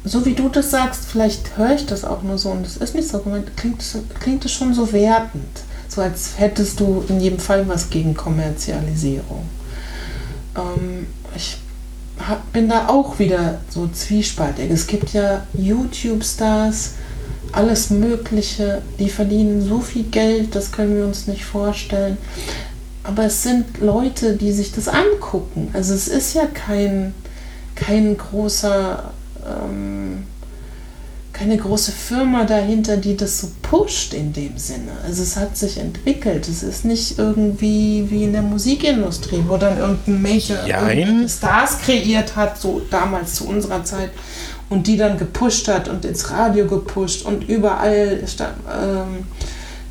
so 0.06 0.26
wie 0.26 0.36
du 0.36 0.50
das 0.50 0.70
sagst, 0.70 1.06
vielleicht 1.06 1.58
höre 1.58 1.74
ich 1.76 1.86
das 1.86 2.06
auch 2.06 2.22
nur 2.22 2.38
so 2.38 2.50
und 2.52 2.64
das 2.64 2.78
ist 2.78 2.94
nicht 2.96 3.08
so 3.08 3.20
gemeint, 3.20 3.58
klingt, 3.58 3.82
es- 3.82 3.98
klingt 4.20 4.46
es 4.46 4.52
schon 4.52 4.74
so 4.74 4.92
wertend. 4.94 5.48
So 5.88 6.02
als 6.02 6.38
hättest 6.38 6.80
du 6.80 7.04
in 7.10 7.20
jedem 7.20 7.40
Fall 7.40 7.68
was 7.68 7.90
gegen 7.90 8.14
Kommerzialisierung. 8.14 9.50
Ähm, 10.56 11.08
ich 11.36 11.58
bin 12.54 12.70
da 12.70 12.88
auch 12.88 13.20
wieder 13.20 13.60
so 13.70 13.88
zwiespaltig. 13.88 14.72
Es 14.72 14.88
gibt 14.88 15.14
ja 15.14 15.46
YouTube-Stars, 15.54 16.96
alles 17.52 17.90
Mögliche, 17.90 18.82
die 19.00 19.10
verdienen 19.10 19.62
so 19.62 19.80
viel 19.80 20.04
Geld, 20.04 20.56
das 20.56 20.72
können 20.72 20.96
wir 20.96 21.06
uns 21.06 21.28
nicht 21.28 21.46
vorstellen. 21.46 22.18
Aber 23.04 23.26
es 23.26 23.44
sind 23.44 23.80
Leute, 23.80 24.36
die 24.36 24.52
sich 24.52 24.74
das 24.74 24.88
angucken. 24.88 25.70
Also 25.74 25.94
es 25.94 26.08
ist 26.08 26.34
ja 26.34 26.46
kein, 26.46 27.14
kein 27.76 28.18
großer, 28.18 29.12
ähm, 29.46 30.24
keine 31.38 31.58
große 31.58 31.92
Firma 31.92 32.46
dahinter, 32.46 32.98
die 32.98 33.16
das 33.16 33.42
so 33.42 33.48
pusht 33.62 34.14
in 34.14 34.34
dem 34.34 34.58
Sinne. 34.58 34.92
Also 35.06 35.22
es 35.22 35.36
hat 35.36 35.56
sich 35.56 35.78
entwickelt. 35.78 36.48
Es 36.48 36.64
ist 36.64 36.86
nicht 36.86 37.20
irgendwie 37.20 38.06
wie 38.10 38.24
in 38.24 38.34
der 38.34 38.42
Musikindustrie, 38.42 39.44
wo 39.48 39.58
dann 39.58 39.78
irgendein 39.78 40.22
Major 40.22 40.58
Stars 41.28 41.80
kreiert 41.80 42.36
hat, 42.36 42.60
so 42.60 42.82
damals 42.90 43.36
zu 43.36 43.48
unserer 43.48 43.84
Zeit, 43.84 44.10
und 44.70 44.88
die 44.88 44.98
dann 44.98 45.18
gepusht 45.18 45.68
hat 45.68 45.88
und 45.88 46.06
ins 46.06 46.32
Radio 46.32 46.66
gepusht 46.66 47.26
und 47.26 47.48
überall 47.48 48.20
ähm, 48.22 49.26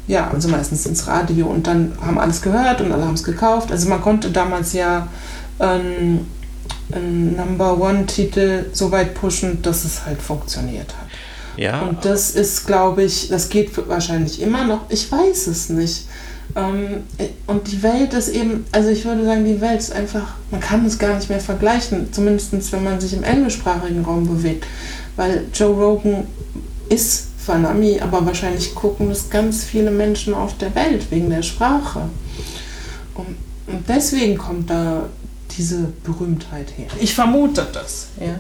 ja, 0.07 0.31
also 0.31 0.49
meistens 0.49 0.87
ins 0.87 1.07
Radio 1.07 1.47
und 1.47 1.67
dann 1.67 1.93
haben 2.01 2.19
alles 2.19 2.43
gehört 2.43 2.81
und 2.81 2.93
alle 2.93 3.05
haben 3.05 3.15
es 3.15 3.25
gekauft. 3.25 3.71
Also 3.73 3.89
man 3.89 4.01
konnte 4.01 4.31
damals 4.31 4.73
ja 4.73 5.09
ähm, 5.59 6.27
einen 6.93 7.37
Number 7.37 7.81
One-Titel 7.81 8.67
so 8.73 8.91
weit 8.93 9.15
pushen, 9.15 9.63
dass 9.63 9.85
es 9.85 10.05
halt 10.07 10.23
funktioniert 10.23 10.95
hat. 10.95 11.06
Ja, 11.57 11.83
Und 11.83 12.05
das 12.05 12.31
ist, 12.33 12.66
glaube 12.66 13.03
ich, 13.03 13.29
das 13.29 13.49
geht 13.49 13.71
wahrscheinlich 13.88 14.42
immer 14.42 14.64
noch. 14.64 14.90
Ich 14.90 15.11
weiß 15.11 15.47
es 15.47 15.69
nicht. 15.69 16.07
Ähm, 16.55 17.05
und 17.47 17.71
die 17.71 17.83
Welt 17.83 18.14
ist 18.14 18.29
eben, 18.29 18.64
also 18.73 18.88
ich 18.88 19.05
würde 19.05 19.25
sagen, 19.25 19.45
die 19.45 19.61
Welt 19.61 19.81
ist 19.81 19.92
einfach, 19.92 20.35
man 20.51 20.61
kann 20.61 20.85
es 20.87 20.99
gar 20.99 21.14
nicht 21.16 21.29
mehr 21.29 21.40
vergleichen, 21.40 22.12
zumindest 22.12 22.73
wenn 22.73 22.85
man 22.85 23.01
sich 23.01 23.12
im 23.12 23.25
englischsprachigen 23.25 24.05
Raum 24.05 24.27
bewegt. 24.27 24.66
Weil 25.16 25.45
Joe 25.53 25.75
Rogan 25.75 26.27
ist 26.88 27.29
Fanami, 27.38 28.01
aber 28.01 28.25
wahrscheinlich 28.27 28.75
gucken 28.75 29.11
es 29.11 29.31
ganz 29.31 29.64
viele 29.64 29.90
Menschen 29.90 30.35
auf 30.35 30.57
der 30.59 30.75
Welt 30.75 31.11
wegen 31.11 31.31
der 31.31 31.42
Sprache. 31.42 32.03
Und, 33.14 33.37
und 33.66 33.88
deswegen 33.88 34.37
kommt 34.37 34.71
da 34.71 35.05
diese 35.57 35.92
Berühmtheit 36.05 36.73
her. 36.77 36.88
Ich 37.01 37.14
vermute 37.14 37.66
das. 37.73 38.09
Ja. 38.21 38.35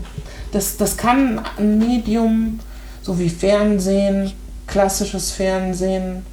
Das, 0.52 0.76
das 0.76 0.96
kann 0.96 1.40
ein 1.56 1.78
Medium, 1.78 2.60
so 3.06 3.16
wie 3.20 3.28
Fernsehen, 3.30 4.32
klassisches 4.66 5.30
Fernsehen, 5.30 6.26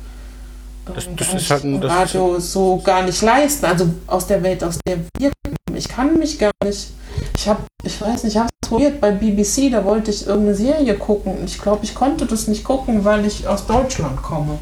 Das- 0.86 1.08
das 1.16 1.34
ist 1.36 1.50
halt 1.52 1.64
ein- 1.64 1.80
das 1.80 1.92
ist 1.92 1.98
Radio 1.98 2.40
so 2.40 2.82
gar 2.84 3.04
nicht 3.04 3.22
leisten. 3.22 3.66
Also 3.66 3.86
aus 4.08 4.26
der 4.28 4.42
Welt, 4.44 4.64
aus 4.64 4.80
der 4.86 4.98
wir 5.20 5.32
kommen. 5.44 5.78
Ich 5.78 5.88
kann 5.88 6.18
mich 6.18 6.38
gar 6.40 6.52
nicht. 6.66 6.90
Ich 7.38 7.48
habe, 7.48 7.62
ich 7.84 8.02
weiß 8.02 8.24
nicht, 8.24 8.34
ich 8.34 8.38
habe 8.40 8.50
es 8.62 8.68
probiert 8.70 9.00
bei 9.00 9.12
BBC, 9.12 9.70
da 9.70 9.86
wollte 9.86 10.10
ich 10.12 10.26
irgendeine 10.26 10.56
Serie 10.56 10.96
gucken. 10.96 11.38
Und 11.38 11.46
ich 11.46 11.60
glaube, 11.60 11.86
ich 11.86 11.94
konnte 11.94 12.26
das 12.26 12.48
nicht 12.48 12.64
gucken, 12.64 13.06
weil 13.06 13.24
ich 13.26 13.48
aus 13.48 13.66
Deutschland 13.68 14.22
komme. 14.22 14.58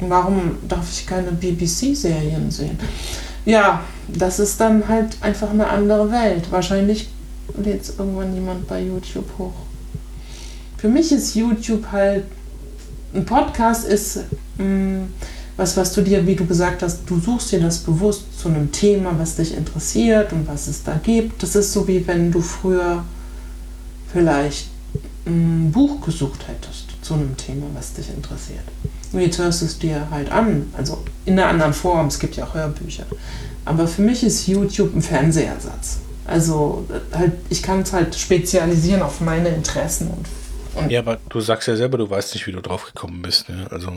Warum 0.00 0.56
darf 0.68 0.86
ich 0.92 1.06
keine 1.06 1.32
BBC-Serien 1.32 2.50
sehen? 2.50 2.78
Ja, 3.44 3.80
das 4.08 4.38
ist 4.38 4.60
dann 4.60 4.86
halt 4.88 5.16
einfach 5.20 5.50
eine 5.50 5.66
andere 5.68 6.10
Welt. 6.10 6.50
Wahrscheinlich 6.50 7.08
lädt 7.62 7.82
es 7.82 7.98
irgendwann 7.98 8.32
jemand 8.34 8.66
bei 8.68 8.80
YouTube 8.82 9.28
hoch. 9.38 9.52
Für 10.86 10.92
mich 10.92 11.10
ist 11.10 11.34
YouTube 11.34 11.90
halt 11.90 12.26
ein 13.12 13.24
Podcast 13.24 13.88
ist 13.88 14.20
mh, 14.56 15.08
was, 15.56 15.76
was 15.76 15.92
du 15.92 16.00
dir, 16.00 16.24
wie 16.28 16.36
du 16.36 16.46
gesagt 16.46 16.84
hast, 16.84 17.00
du 17.06 17.18
suchst 17.18 17.50
dir 17.50 17.58
das 17.58 17.78
bewusst 17.78 18.38
zu 18.40 18.46
einem 18.48 18.70
Thema, 18.70 19.12
was 19.18 19.34
dich 19.34 19.56
interessiert 19.56 20.32
und 20.32 20.46
was 20.46 20.68
es 20.68 20.84
da 20.84 21.00
gibt. 21.02 21.42
Das 21.42 21.56
ist 21.56 21.72
so 21.72 21.88
wie 21.88 22.06
wenn 22.06 22.30
du 22.30 22.40
früher 22.40 23.02
vielleicht 24.12 24.68
ein 25.26 25.72
Buch 25.72 26.02
gesucht 26.02 26.46
hättest 26.46 26.84
zu 27.02 27.14
einem 27.14 27.36
Thema, 27.36 27.66
was 27.74 27.94
dich 27.94 28.08
interessiert. 28.08 28.62
Und 29.12 29.18
jetzt 29.18 29.40
hörst 29.40 29.62
du 29.62 29.66
es 29.66 29.80
dir 29.80 30.08
halt 30.08 30.30
an, 30.30 30.72
also 30.76 31.02
in 31.24 31.32
einer 31.32 31.48
anderen 31.48 31.72
Form, 31.74 32.06
es 32.06 32.20
gibt 32.20 32.36
ja 32.36 32.44
auch 32.44 32.54
Hörbücher. 32.54 33.06
Aber 33.64 33.88
für 33.88 34.02
mich 34.02 34.22
ist 34.22 34.46
YouTube 34.46 34.94
ein 34.94 35.02
Fernsehersatz. 35.02 35.96
Also 36.26 36.86
äh, 36.90 37.16
halt, 37.16 37.32
ich 37.48 37.64
kann 37.64 37.80
es 37.80 37.92
halt 37.92 38.14
spezialisieren 38.14 39.02
auf 39.02 39.20
meine 39.20 39.48
Interessen 39.48 40.10
und 40.16 40.26
ja, 40.88 41.00
aber 41.00 41.18
du 41.28 41.40
sagst 41.40 41.68
ja 41.68 41.76
selber, 41.76 41.98
du 41.98 42.08
weißt 42.08 42.34
nicht, 42.34 42.46
wie 42.46 42.52
du 42.52 42.60
drauf 42.60 42.84
gekommen 42.86 43.22
bist. 43.22 43.48
Ne? 43.48 43.66
Also, 43.70 43.92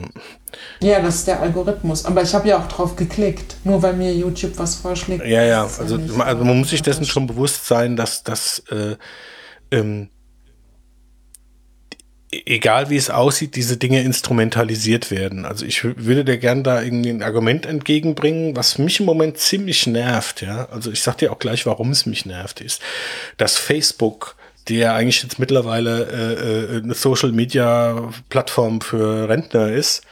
Ja, 0.81 1.01
das 1.01 1.15
ist 1.15 1.27
der 1.27 1.41
Algorithmus. 1.41 2.05
Aber 2.05 2.21
ich 2.21 2.33
habe 2.33 2.47
ja 2.47 2.57
auch 2.59 2.67
drauf 2.67 2.95
geklickt, 2.95 3.55
nur 3.63 3.81
weil 3.81 3.93
mir 3.93 4.13
YouTube 4.13 4.57
was 4.57 4.75
vorschlägt. 4.75 5.25
ja, 5.25 5.43
ja, 5.43 5.63
also, 5.63 5.97
nicht 5.97 6.15
ma- 6.15 6.25
also 6.25 6.43
man 6.43 6.57
muss 6.59 6.69
sich 6.69 6.81
dessen 6.81 7.05
schon 7.05 7.27
bewusst 7.27 7.65
sein, 7.67 7.95
dass 7.95 8.23
das, 8.23 8.59
äh, 8.69 8.95
ähm, 9.71 10.09
e- 12.31 12.41
egal 12.45 12.89
wie 12.89 12.97
es 12.97 13.09
aussieht, 13.09 13.55
diese 13.55 13.77
Dinge 13.77 14.01
instrumentalisiert 14.01 15.11
werden. 15.11 15.45
Also 15.45 15.65
ich 15.65 15.83
würde 15.83 16.25
dir 16.25 16.37
gern 16.37 16.63
da 16.63 16.81
irgendwie 16.81 17.09
ein 17.09 17.23
Argument 17.23 17.65
entgegenbringen, 17.65 18.55
was 18.55 18.77
mich 18.77 18.99
im 18.99 19.05
Moment 19.05 19.37
ziemlich 19.37 19.87
nervt. 19.87 20.41
Ja, 20.41 20.65
also 20.69 20.91
ich 20.91 21.01
sag 21.01 21.17
dir 21.17 21.31
auch 21.31 21.39
gleich, 21.39 21.65
warum 21.65 21.91
es 21.91 22.05
mich 22.05 22.25
nervt, 22.25 22.61
ist, 22.61 22.81
dass 23.37 23.57
Facebook 23.57 24.35
die 24.67 24.77
ja 24.77 24.95
eigentlich 24.95 25.23
jetzt 25.23 25.39
mittlerweile 25.39 26.05
äh, 26.05 26.75
äh, 26.75 26.83
eine 26.83 26.93
Social 26.93 27.31
Media 27.31 28.09
Plattform 28.29 28.81
für 28.81 29.27
Rentner 29.27 29.71
ist, 29.71 30.03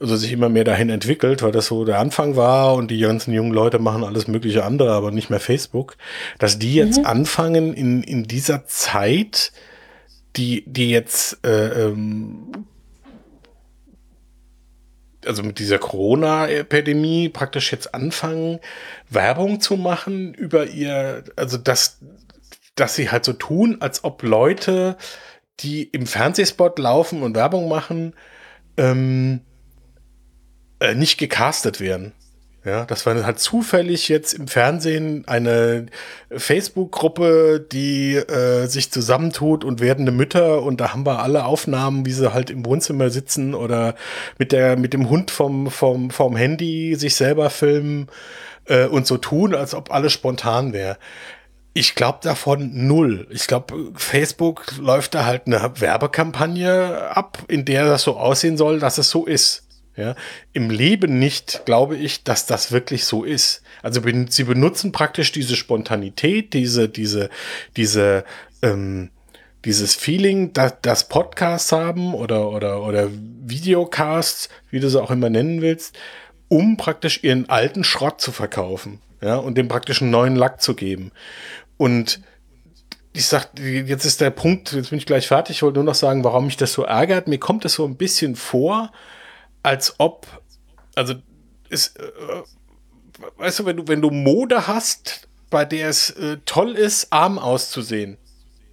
also 0.00 0.16
sich 0.16 0.32
immer 0.32 0.48
mehr 0.48 0.64
dahin 0.64 0.90
entwickelt, 0.90 1.42
weil 1.42 1.52
das 1.52 1.66
so 1.66 1.84
der 1.84 1.98
Anfang 1.98 2.36
war 2.36 2.74
und 2.74 2.90
die 2.90 2.98
ganzen 2.98 3.32
jungen 3.32 3.52
Leute 3.52 3.78
machen 3.78 4.04
alles 4.04 4.28
mögliche 4.28 4.64
andere, 4.64 4.92
aber 4.92 5.10
nicht 5.10 5.30
mehr 5.30 5.40
Facebook, 5.40 5.96
dass 6.38 6.58
die 6.58 6.74
jetzt 6.74 7.04
anfangen 7.04 7.74
in, 7.74 8.02
in 8.02 8.24
dieser 8.24 8.66
Zeit, 8.66 9.52
die, 10.36 10.64
die 10.66 10.90
jetzt 10.90 11.44
äh, 11.44 11.86
ähm, 11.86 12.66
also 15.26 15.42
mit 15.42 15.58
dieser 15.58 15.78
Corona-Epidemie 15.78 17.28
praktisch 17.28 17.72
jetzt 17.72 17.94
anfangen, 17.94 18.60
Werbung 19.08 19.60
zu 19.60 19.76
machen 19.76 20.34
über 20.34 20.66
ihr, 20.66 21.24
also 21.36 21.56
das, 21.56 21.98
dass 22.74 22.94
sie 22.94 23.10
halt 23.10 23.24
so 23.24 23.32
tun, 23.32 23.78
als 23.80 24.04
ob 24.04 24.22
Leute, 24.22 24.96
die 25.60 25.84
im 25.84 26.06
Fernsehspot 26.06 26.78
laufen 26.78 27.22
und 27.22 27.36
Werbung 27.36 27.68
machen, 27.68 28.14
ähm, 28.76 29.40
äh, 30.80 30.94
nicht 30.94 31.18
gecastet 31.18 31.80
werden. 31.80 32.12
Ja, 32.64 32.86
das 32.86 33.04
war 33.04 33.22
halt 33.24 33.38
zufällig 33.40 34.08
jetzt 34.08 34.32
im 34.32 34.48
Fernsehen 34.48 35.24
eine 35.28 35.84
Facebook-Gruppe, 36.30 37.60
die 37.60 38.14
äh, 38.14 38.66
sich 38.66 38.90
zusammentut 38.90 39.64
und 39.64 39.80
werdende 39.80 40.12
Mütter 40.12 40.62
und 40.62 40.80
da 40.80 40.94
haben 40.94 41.04
wir 41.04 41.18
alle 41.18 41.44
Aufnahmen, 41.44 42.06
wie 42.06 42.12
sie 42.12 42.32
halt 42.32 42.48
im 42.48 42.64
Wohnzimmer 42.64 43.10
sitzen 43.10 43.54
oder 43.54 43.94
mit 44.38 44.50
der 44.50 44.78
mit 44.78 44.94
dem 44.94 45.10
Hund 45.10 45.30
vom 45.30 45.70
vom 45.70 46.10
vom 46.10 46.36
Handy 46.36 46.94
sich 46.94 47.16
selber 47.16 47.50
filmen 47.50 48.08
äh, 48.64 48.86
und 48.86 49.06
so 49.06 49.18
tun, 49.18 49.54
als 49.54 49.74
ob 49.74 49.92
alles 49.92 50.14
spontan 50.14 50.72
wäre. 50.72 50.96
Ich 51.76 51.96
glaube 51.96 52.20
davon 52.22 52.70
null. 52.86 53.26
Ich 53.30 53.48
glaube, 53.48 53.90
Facebook 53.96 54.66
läuft 54.78 55.14
da 55.14 55.24
halt 55.24 55.42
eine 55.46 55.60
Werbekampagne 55.80 57.10
ab, 57.10 57.38
in 57.48 57.64
der 57.64 57.84
das 57.84 58.02
so 58.02 58.16
aussehen 58.16 58.56
soll, 58.56 58.78
dass 58.78 58.96
es 58.98 59.10
so 59.10 59.26
ist. 59.26 59.64
Ja, 59.96 60.16
im 60.52 60.70
Leben 60.70 61.20
nicht 61.20 61.62
glaube 61.66 61.96
ich, 61.96 62.24
dass 62.24 62.46
das 62.46 62.72
wirklich 62.72 63.04
so 63.04 63.22
ist. 63.22 63.62
Also 63.82 64.00
sie 64.28 64.44
benutzen 64.44 64.90
praktisch 64.90 65.30
diese 65.30 65.54
Spontanität, 65.54 66.52
diese, 66.52 66.88
diese, 66.88 67.30
diese, 67.76 68.24
ähm, 68.62 69.10
dieses 69.64 69.94
Feeling, 69.94 70.52
dass 70.52 70.74
das 70.82 71.08
Podcasts 71.08 71.70
haben 71.70 72.14
oder, 72.14 72.50
oder, 72.50 72.82
oder 72.82 73.08
Videocasts, 73.10 74.48
wie 74.70 74.80
du 74.80 74.90
sie 74.90 75.00
auch 75.00 75.12
immer 75.12 75.30
nennen 75.30 75.60
willst, 75.62 75.96
um 76.48 76.76
praktisch 76.76 77.22
ihren 77.22 77.48
alten 77.48 77.84
Schrott 77.84 78.20
zu 78.20 78.32
verkaufen. 78.32 79.00
Ja, 79.22 79.36
und 79.36 79.56
dem 79.56 79.68
praktisch 79.68 80.02
einen 80.02 80.10
neuen 80.10 80.36
Lack 80.36 80.60
zu 80.60 80.74
geben. 80.74 81.10
Und 81.76 82.20
ich 83.12 83.26
sag, 83.26 83.58
jetzt 83.58 84.04
ist 84.04 84.20
der 84.20 84.30
Punkt, 84.30 84.72
jetzt 84.72 84.90
bin 84.90 84.98
ich 84.98 85.06
gleich 85.06 85.28
fertig, 85.28 85.56
ich 85.56 85.62
wollte 85.62 85.78
nur 85.78 85.84
noch 85.84 85.94
sagen, 85.94 86.24
warum 86.24 86.46
mich 86.46 86.56
das 86.56 86.72
so 86.72 86.82
ärgert. 86.82 87.28
Mir 87.28 87.38
kommt 87.38 87.64
es 87.64 87.74
so 87.74 87.84
ein 87.84 87.96
bisschen 87.96 88.34
vor, 88.34 88.90
als 89.62 89.94
ob, 89.98 90.26
also 90.94 91.14
ist, 91.68 91.98
äh, 91.98 92.02
weißt 93.36 93.60
du, 93.60 93.66
wenn 93.66 93.76
du, 93.76 93.88
wenn 93.88 94.02
du 94.02 94.10
Mode 94.10 94.66
hast, 94.66 95.28
bei 95.48 95.64
der 95.64 95.88
es 95.88 96.10
äh, 96.10 96.38
toll 96.44 96.72
ist, 96.72 97.12
arm 97.12 97.38
auszusehen, 97.38 98.18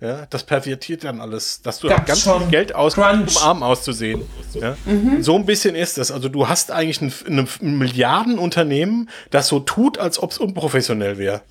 ja, 0.02 0.26
das 0.32 0.44
pervertiert 0.44 1.04
dann 1.04 1.22
alles, 1.22 1.62
dass 1.62 1.78
du 1.78 1.88
Gab's 1.88 2.08
ganz 2.08 2.22
schon. 2.22 2.42
viel 2.42 2.50
Geld 2.50 2.74
ausgibst, 2.74 3.38
um 3.38 3.44
arm 3.44 3.62
auszusehen. 3.62 4.24
Ja? 4.56 4.76
So 5.20 5.36
ein 5.36 5.46
bisschen 5.46 5.76
ist 5.76 6.00
das. 6.00 6.10
Also 6.10 6.28
du 6.28 6.48
hast 6.48 6.72
eigentlich 6.72 7.02
ein, 7.02 7.48
ein 7.62 7.78
Milliardenunternehmen, 7.78 9.12
das 9.30 9.48
so 9.48 9.60
tut, 9.60 10.00
als 10.00 10.18
ob 10.18 10.32
es 10.32 10.40
unprofessionell 10.40 11.20
wäre. 11.20 11.44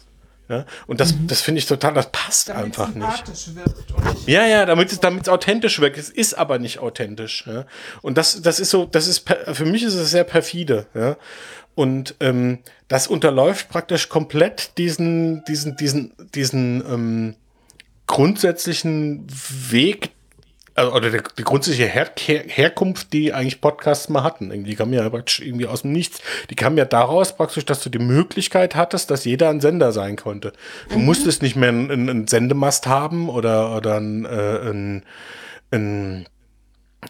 Ja? 0.50 0.66
Und 0.88 1.00
das, 1.00 1.14
das 1.28 1.40
finde 1.40 1.60
ich 1.60 1.66
total, 1.66 1.94
das 1.94 2.10
passt 2.10 2.50
einfach 2.50 2.92
nicht. 2.92 3.06
wirkt 3.54 4.26
Ja, 4.26 4.46
ja, 4.46 4.66
damit 4.66 4.90
es, 4.90 4.98
damit 4.98 5.22
es 5.22 5.28
authentisch 5.28 5.80
wirkt. 5.80 5.96
Es 5.96 6.10
ist 6.10 6.34
aber 6.34 6.58
nicht 6.58 6.80
authentisch. 6.80 7.44
Ja? 7.46 7.66
Und 8.02 8.18
das, 8.18 8.42
das 8.42 8.58
ist 8.58 8.70
so, 8.70 8.84
das 8.84 9.06
ist 9.06 9.24
für 9.52 9.64
mich 9.64 9.84
ist 9.84 9.94
es 9.94 10.10
sehr 10.10 10.24
perfide. 10.24 10.86
Ja? 10.92 11.16
Und 11.76 12.16
ähm, 12.18 12.58
das 12.88 13.06
unterläuft 13.06 13.68
praktisch 13.68 14.08
komplett 14.08 14.76
diesen, 14.76 15.44
diesen, 15.44 15.76
diesen, 15.76 16.12
diesen 16.34 16.84
ähm, 16.84 17.36
grundsätzlichen 18.08 19.24
Weg, 19.70 20.10
also, 20.80 20.94
oder 20.94 21.10
der, 21.10 21.22
die 21.36 21.44
grundsätzliche 21.44 21.88
Her 21.88 22.10
Her 22.18 22.44
Herkunft, 22.46 23.12
die 23.12 23.32
eigentlich 23.32 23.60
Podcasts 23.60 24.08
mal 24.08 24.22
hatten. 24.22 24.64
Die 24.64 24.74
kamen 24.74 24.92
ja 24.92 25.08
praktisch 25.08 25.40
irgendwie 25.40 25.66
aus 25.66 25.82
dem 25.82 25.92
Nichts. 25.92 26.20
Die 26.48 26.56
kamen 26.56 26.78
ja 26.78 26.86
daraus 26.86 27.36
praktisch, 27.36 27.66
dass 27.66 27.82
du 27.82 27.90
die 27.90 27.98
Möglichkeit 27.98 28.74
hattest, 28.74 29.10
dass 29.10 29.24
jeder 29.24 29.50
ein 29.50 29.60
Sender 29.60 29.92
sein 29.92 30.16
konnte. 30.16 30.52
Du 30.88 30.98
mhm. 30.98 31.04
musstest 31.04 31.42
nicht 31.42 31.56
mehr 31.56 31.68
einen, 31.68 31.90
einen 31.90 32.26
Sendemast 32.26 32.86
haben 32.86 33.28
oder, 33.28 33.76
oder 33.76 33.96
ein, 33.96 34.24
äh, 34.24 34.70
ein, 34.70 35.04
ein 35.70 36.26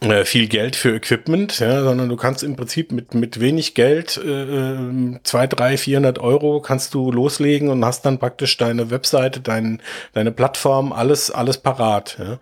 äh, 0.00 0.24
viel 0.24 0.48
Geld 0.48 0.76
für 0.76 0.94
Equipment, 0.94 1.59
ja, 1.61 1.83
sondern 1.83 2.09
du 2.09 2.16
kannst 2.16 2.42
im 2.42 2.56
Prinzip 2.56 2.90
mit, 2.90 3.14
mit 3.14 3.40
wenig 3.40 3.74
Geld, 3.74 4.16
äh, 4.16 5.18
zwei, 5.22 5.46
drei, 5.46 5.76
vierhundert 5.76 6.18
Euro 6.18 6.61
kannst 6.61 6.94
du 6.94 7.11
loslegen 7.12 7.68
und 7.68 7.85
hast 7.85 8.04
dann 8.06 8.18
praktisch 8.18 8.56
deine 8.56 8.90
Webseite, 8.90 9.40
dein, 9.40 9.80
deine 10.12 10.33
Plattform, 10.33 10.92
alles, 10.92 11.30
alles 11.30 11.59
parat. 11.59 12.16
Ja. 12.18 12.38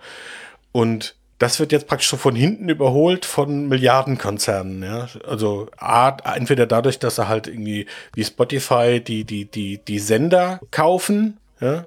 Und 0.72 1.17
das 1.38 1.60
wird 1.60 1.70
jetzt 1.70 1.86
praktisch 1.86 2.08
so 2.08 2.16
von 2.16 2.34
hinten 2.34 2.68
überholt 2.68 3.24
von 3.24 3.68
Milliardenkonzernen, 3.68 4.82
ja. 4.82 5.08
Also 5.26 5.68
A, 5.76 6.16
entweder 6.34 6.66
dadurch, 6.66 6.98
dass 6.98 7.16
sie 7.16 7.28
halt 7.28 7.46
irgendwie 7.46 7.86
wie 8.12 8.24
Spotify 8.24 9.00
die, 9.00 9.24
die, 9.24 9.44
die, 9.44 9.78
die 9.78 9.98
Sender 10.00 10.60
kaufen, 10.70 11.38
ja. 11.60 11.86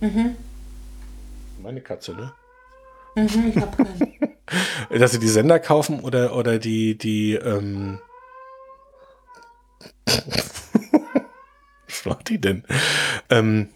Mhm. 0.00 0.36
Meine 1.60 1.80
Katze, 1.80 2.12
ne? 2.12 2.32
Mhm, 3.16 3.52
ich 3.54 3.56
hab 3.56 3.76
keinen. 3.76 4.14
dass 5.00 5.12
sie 5.12 5.18
die 5.18 5.28
Sender 5.28 5.58
kaufen 5.58 6.00
oder, 6.00 6.34
oder 6.36 6.58
die, 6.58 6.96
die, 6.96 7.34
ähm 7.34 7.98
Was 11.88 12.04
macht 12.04 12.28
die 12.28 12.40
denn? 12.40 12.64
Ähm, 13.28 13.70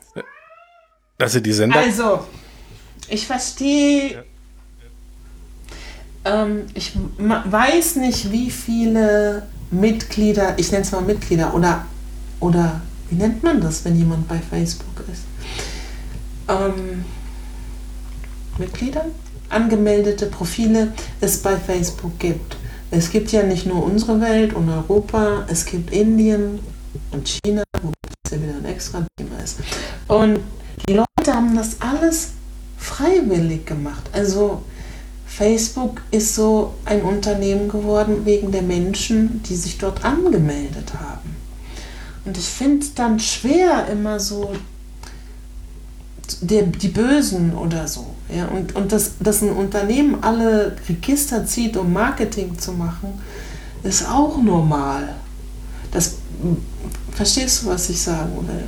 dass 1.18 1.32
sie 1.32 1.42
die 1.42 1.52
Sender. 1.52 1.80
Also, 1.80 2.24
ich 3.08 3.26
verstehe. 3.26 4.12
Ja. 4.12 4.22
Ähm, 6.24 6.62
ich 6.74 6.92
weiß 7.18 7.96
nicht, 7.96 8.30
wie 8.30 8.50
viele 8.50 9.42
Mitglieder, 9.70 10.58
ich 10.58 10.70
nenne 10.70 10.84
es 10.84 10.92
mal 10.92 11.02
Mitglieder, 11.02 11.54
oder, 11.54 11.84
oder 12.40 12.80
wie 13.10 13.16
nennt 13.16 13.42
man 13.42 13.60
das, 13.60 13.84
wenn 13.84 13.96
jemand 13.96 14.28
bei 14.28 14.38
Facebook 14.38 15.04
ist? 15.10 15.22
Ähm, 16.48 17.04
Mitglieder? 18.58 19.06
angemeldete 19.52 20.26
Profile 20.26 20.92
es 21.20 21.38
bei 21.38 21.56
Facebook 21.56 22.18
gibt. 22.18 22.56
Es 22.90 23.10
gibt 23.10 23.32
ja 23.32 23.42
nicht 23.42 23.66
nur 23.66 23.84
unsere 23.84 24.20
Welt 24.20 24.54
und 24.54 24.68
Europa, 24.68 25.46
es 25.48 25.64
gibt 25.64 25.92
Indien 25.92 26.58
und 27.10 27.28
China, 27.28 27.62
wo 27.82 27.92
es 28.24 28.32
ja 28.32 28.42
wieder 28.42 28.56
ein 28.56 28.64
extra 28.64 29.06
Thema 29.16 29.38
ist. 29.42 29.60
Und 30.08 30.40
die 30.88 30.94
Leute 30.94 31.34
haben 31.34 31.56
das 31.56 31.80
alles 31.80 32.32
freiwillig 32.76 33.66
gemacht. 33.66 34.10
Also 34.12 34.62
Facebook 35.34 36.02
ist 36.10 36.34
so 36.34 36.74
ein 36.84 37.00
Unternehmen 37.00 37.68
geworden 37.68 38.26
wegen 38.26 38.52
der 38.52 38.60
Menschen, 38.60 39.42
die 39.44 39.56
sich 39.56 39.78
dort 39.78 40.04
angemeldet 40.04 40.92
haben. 41.00 41.36
Und 42.26 42.36
ich 42.36 42.44
finde 42.44 42.84
es 42.84 42.92
dann 42.94 43.18
schwer, 43.18 43.86
immer 43.90 44.20
so 44.20 44.52
der, 46.42 46.64
die 46.64 46.88
Bösen 46.88 47.54
oder 47.54 47.88
so. 47.88 48.06
Ja? 48.34 48.46
Und, 48.48 48.76
und 48.76 48.92
dass, 48.92 49.12
dass 49.20 49.40
ein 49.40 49.50
Unternehmen 49.50 50.22
alle 50.22 50.76
Register 50.86 51.46
zieht, 51.46 51.78
um 51.78 51.94
Marketing 51.94 52.58
zu 52.58 52.72
machen, 52.72 53.14
ist 53.82 54.06
auch 54.06 54.36
normal. 54.36 55.14
Das, 55.92 56.16
verstehst 57.10 57.62
du, 57.62 57.68
was 57.68 57.88
ich 57.88 58.00
sagen 58.00 58.36
will? 58.46 58.64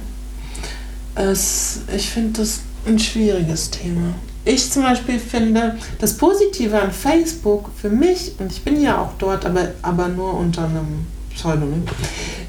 Es, 1.15 1.81
ich 1.95 2.09
finde 2.09 2.41
das 2.41 2.61
ein 2.87 2.99
schwieriges 2.99 3.71
Thema. 3.71 4.15
Ich 4.45 4.71
zum 4.71 4.83
Beispiel 4.83 5.19
finde, 5.19 5.79
das 5.99 6.17
Positive 6.17 6.81
an 6.81 6.93
Facebook 6.93 7.71
für 7.77 7.89
mich, 7.89 8.33
und 8.39 8.53
ich 8.53 8.63
bin 8.63 8.81
ja 8.81 9.01
auch 9.01 9.13
dort, 9.19 9.47
aber, 9.47 9.69
aber 9.83 10.09
nur 10.09 10.35
unter 10.35 10.65
einem 10.65 11.07
Pseudonym, 11.35 11.85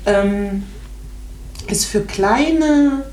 ähm, 0.05 0.63
ist 1.67 1.85
für 1.85 2.01
kleine 2.01 3.03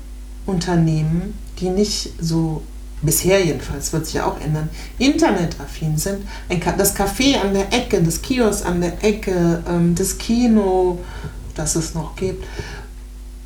Unternehmen 0.45 1.33
die 1.59 1.69
nicht 1.69 2.09
so 2.19 2.61
bisher 3.01 3.43
jedenfalls, 3.43 3.91
wird 3.91 4.05
sich 4.05 4.15
ja 4.15 4.25
auch 4.25 4.39
ändern, 4.39 4.69
internetaffin 4.97 5.97
sind, 5.97 6.25
ein, 6.49 6.61
das 6.77 6.95
Café 6.95 7.39
an 7.39 7.53
der 7.53 7.71
Ecke, 7.73 8.01
das 8.01 8.21
Kiosk 8.21 8.65
an 8.65 8.81
der 8.81 9.03
Ecke, 9.03 9.61
ähm, 9.69 9.93
das 9.95 10.17
Kino, 10.17 10.99
das 11.55 11.75
es 11.75 11.93
noch 11.93 12.15
gibt. 12.15 12.45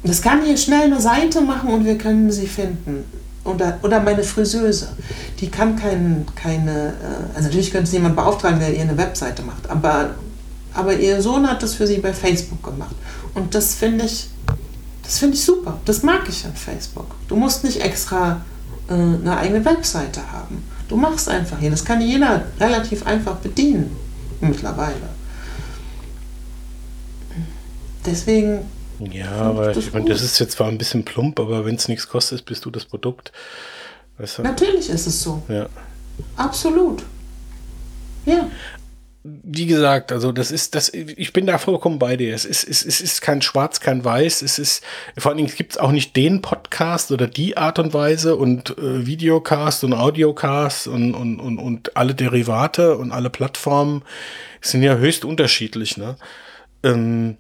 Das 0.04 0.22
kann 0.22 0.44
hier 0.46 0.58
schnell 0.58 0.84
eine 0.84 1.02
Seite 1.02 1.42
machen 1.42 1.70
und 1.70 1.86
wir 1.86 1.98
können 1.98 2.32
sie 2.32 2.48
finden. 2.48 3.04
Oder, 3.48 3.80
oder 3.82 4.02
meine 4.02 4.24
Friseuse, 4.24 4.90
die 5.40 5.50
kann 5.50 5.76
kein, 5.76 6.26
keine, 6.36 6.88
äh, 6.88 7.36
also 7.36 7.48
natürlich 7.48 7.72
könnte 7.72 7.90
sie 7.90 7.98
jemand 7.98 8.16
beauftragen, 8.16 8.60
der 8.60 8.74
ihr 8.76 8.82
eine 8.82 8.98
Webseite 8.98 9.42
macht, 9.42 9.70
aber, 9.70 10.12
aber 10.74 10.94
ihr 10.94 11.22
Sohn 11.22 11.50
hat 11.50 11.64
das 11.64 11.74
für 11.76 11.88
sie 11.88 11.98
bei 11.98 12.14
Facebook 12.14 12.62
gemacht. 12.62 12.96
Und 13.34 13.56
das 13.56 13.74
finde 13.74 14.06
ich 14.06 14.30
das 15.08 15.20
finde 15.20 15.38
ich 15.38 15.44
super. 15.44 15.80
Das 15.86 16.04
mag 16.04 16.28
ich 16.28 16.46
an 16.46 16.54
Facebook. 16.54 17.16
Du 17.30 17.38
musst 17.38 17.64
nicht 17.64 17.82
extra 17.82 18.42
äh, 18.90 18.94
eine 18.94 19.38
eigene 19.38 19.64
Webseite 19.64 20.22
haben. 20.34 20.64
Du 20.90 20.98
machst 20.98 21.30
einfach 21.30 21.60
hier. 21.60 21.72
Das 21.72 21.86
kann 21.86 22.02
jeder 22.02 22.44
relativ 22.60 23.06
einfach 23.08 23.38
bedienen 23.38 23.96
mittlerweile. 24.42 25.10
Deswegen. 28.06 28.60
Ja, 29.00 29.32
aber 29.32 29.76
ich 29.76 29.94
meine, 29.94 30.10
das 30.10 30.22
ist 30.22 30.40
jetzt 30.40 30.54
zwar 30.54 30.68
ein 30.68 30.78
bisschen 30.78 31.06
plump, 31.06 31.40
aber 31.40 31.66
wenn 31.66 31.76
es 31.76 31.88
nichts 31.88 32.08
kostet, 32.08 32.46
bist 32.46 32.66
du 32.66 32.72
das 32.72 32.86
Produkt. 32.86 33.32
Weißt 34.18 34.40
du? 34.40 34.42
Natürlich 34.44 34.90
ist 34.90 35.06
es 35.06 35.22
so. 35.22 35.44
Ja. 35.48 35.68
Absolut. 36.36 37.04
Ja 38.26 38.50
wie 39.44 39.66
gesagt, 39.66 40.12
also 40.12 40.32
das 40.32 40.52
ist, 40.52 40.76
das, 40.76 40.94
ich 40.94 41.34
bin 41.34 41.46
da 41.46 41.58
vollkommen 41.58 42.00
bei 42.00 42.18
dir. 42.18 42.34
Es 42.34 42.46
ist, 42.46 42.64
es, 42.64 42.86
es 42.86 43.02
ist 43.02 43.22
kein 43.22 43.42
Schwarz, 43.42 43.80
kein 43.80 44.04
Weiß. 44.04 44.42
Es 44.42 44.60
ist, 44.60 44.84
vor 45.18 45.32
allen 45.32 45.38
Dingen 45.38 45.54
gibt 45.54 45.74
es 45.74 45.78
auch 45.78 45.92
nicht 45.92 46.16
den 46.16 46.42
Podcast 46.42 47.12
oder 47.12 47.28
die 47.28 47.58
Art 47.58 47.80
und 47.80 47.94
Weise 47.94 48.36
und 48.36 48.78
äh, 48.78 49.06
Videocast 49.06 49.84
und 49.84 49.94
Audiocast 49.94 50.88
und, 50.88 51.14
und, 51.14 51.40
und, 51.40 51.60
und 51.60 51.98
alle 51.98 52.16
Derivate 52.16 52.98
und 52.98 53.12
alle 53.12 53.30
Plattformen 53.30 54.04
sind 54.62 54.84
ja 54.84 54.96
höchst 54.96 55.26
unterschiedlich. 55.26 55.98
Ne? 55.98 56.16
Ähm, 56.84 57.38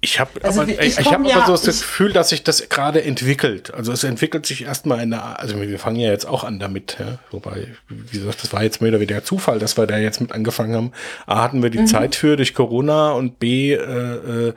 ich 0.00 0.20
habe 0.20 0.30
also 0.44 0.62
aber, 0.62 0.70
ich, 0.70 0.98
ich 0.98 1.12
hab 1.12 1.26
ja, 1.26 1.42
aber 1.42 1.56
so 1.56 1.66
das 1.66 1.80
Gefühl, 1.80 2.12
dass 2.12 2.28
sich 2.28 2.44
das 2.44 2.68
gerade 2.68 3.02
entwickelt. 3.02 3.74
Also 3.74 3.92
es 3.92 4.04
entwickelt 4.04 4.46
sich 4.46 4.62
erstmal 4.62 5.00
eine, 5.00 5.38
also 5.38 5.60
wir 5.60 5.78
fangen 5.78 5.98
ja 5.98 6.10
jetzt 6.10 6.26
auch 6.26 6.44
an 6.44 6.60
damit, 6.60 6.98
ja. 7.00 7.18
Wobei, 7.32 7.68
wie 7.88 8.18
gesagt, 8.18 8.42
das 8.42 8.52
war 8.52 8.62
jetzt 8.62 8.80
mehr 8.80 8.90
oder 8.90 9.00
weniger 9.00 9.24
Zufall, 9.24 9.58
dass 9.58 9.76
wir 9.76 9.88
da 9.88 9.98
jetzt 9.98 10.20
mit 10.20 10.30
angefangen 10.30 10.74
haben. 10.74 10.92
A 11.26 11.42
hatten 11.42 11.64
wir 11.64 11.70
die 11.70 11.80
mhm. 11.80 11.86
Zeit 11.88 12.14
für 12.14 12.36
durch 12.36 12.54
Corona 12.54 13.10
und 13.10 13.40
B 13.40 13.72
äh, 13.72 13.78
äh, 13.78 14.48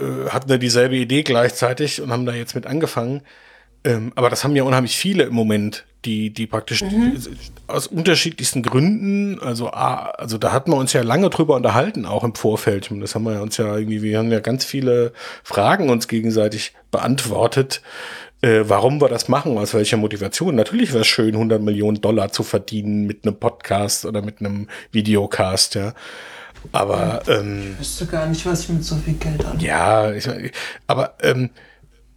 äh, 0.00 0.28
hatten 0.28 0.50
wir 0.50 0.58
dieselbe 0.58 0.96
Idee 0.96 1.22
gleichzeitig 1.22 2.02
und 2.02 2.12
haben 2.12 2.26
da 2.26 2.34
jetzt 2.34 2.54
mit 2.54 2.66
angefangen. 2.66 3.22
Ähm, 3.84 4.12
aber 4.14 4.28
das 4.28 4.44
haben 4.44 4.54
ja 4.54 4.62
unheimlich 4.62 4.96
viele 4.96 5.24
im 5.24 5.34
Moment, 5.34 5.84
die, 6.04 6.30
die 6.30 6.46
praktisch 6.46 6.82
mhm. 6.82 7.18
aus 7.66 7.86
unterschiedlichsten 7.86 8.62
Gründen, 8.62 9.38
also, 9.40 9.68
also 9.68 10.38
da 10.38 10.52
hatten 10.52 10.70
wir 10.70 10.76
uns 10.76 10.92
ja 10.92 11.02
lange 11.02 11.28
drüber 11.30 11.56
unterhalten, 11.56 12.06
auch 12.06 12.24
im 12.24 12.34
Vorfeld. 12.34 12.90
Das 13.00 13.14
haben 13.14 13.24
wir 13.24 13.40
uns 13.42 13.56
ja 13.58 13.76
irgendwie, 13.76 14.02
wir 14.02 14.18
haben 14.18 14.32
ja 14.32 14.40
ganz 14.40 14.64
viele 14.64 15.12
Fragen 15.42 15.90
uns 15.90 16.08
gegenseitig 16.08 16.72
beantwortet, 16.90 17.82
äh, 18.42 18.62
warum 18.64 19.00
wir 19.00 19.08
das 19.08 19.28
machen, 19.28 19.58
aus 19.58 19.74
welcher 19.74 19.98
Motivation. 19.98 20.54
Natürlich 20.54 20.92
wäre 20.92 21.02
es 21.02 21.06
schön, 21.06 21.34
100 21.34 21.60
Millionen 21.60 22.00
Dollar 22.00 22.32
zu 22.32 22.42
verdienen 22.42 23.06
mit 23.06 23.26
einem 23.26 23.36
Podcast 23.36 24.06
oder 24.06 24.22
mit 24.22 24.40
einem 24.40 24.68
Videocast, 24.92 25.74
ja. 25.74 25.92
Aber 26.72 27.22
ähm, 27.26 27.72
ich 27.72 27.80
wüsste 27.80 28.06
gar 28.06 28.26
nicht, 28.26 28.44
was 28.44 28.62
ich 28.62 28.68
mit 28.68 28.84
so 28.84 28.96
viel 28.96 29.14
Geld 29.14 29.44
an. 29.44 29.58
Ja, 29.60 30.12
ich, 30.12 30.28
aber 30.86 31.14
ähm, 31.22 31.50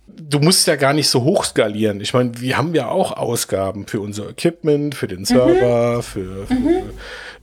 du 0.07 0.39
musst 0.39 0.67
ja 0.67 0.75
gar 0.75 0.93
nicht 0.93 1.09
so 1.09 1.23
hoch 1.23 1.45
skalieren. 1.45 2.01
Ich 2.01 2.13
meine, 2.13 2.39
wir 2.39 2.57
haben 2.57 2.75
ja 2.75 2.87
auch 2.87 3.11
Ausgaben 3.13 3.87
für 3.87 3.99
unser 3.99 4.29
Equipment, 4.29 4.95
für 4.95 5.07
den. 5.07 5.25
Server, 5.25 5.97
mhm. 5.97 6.03
für, 6.03 6.47
für 6.47 6.53
mhm. 6.53 6.83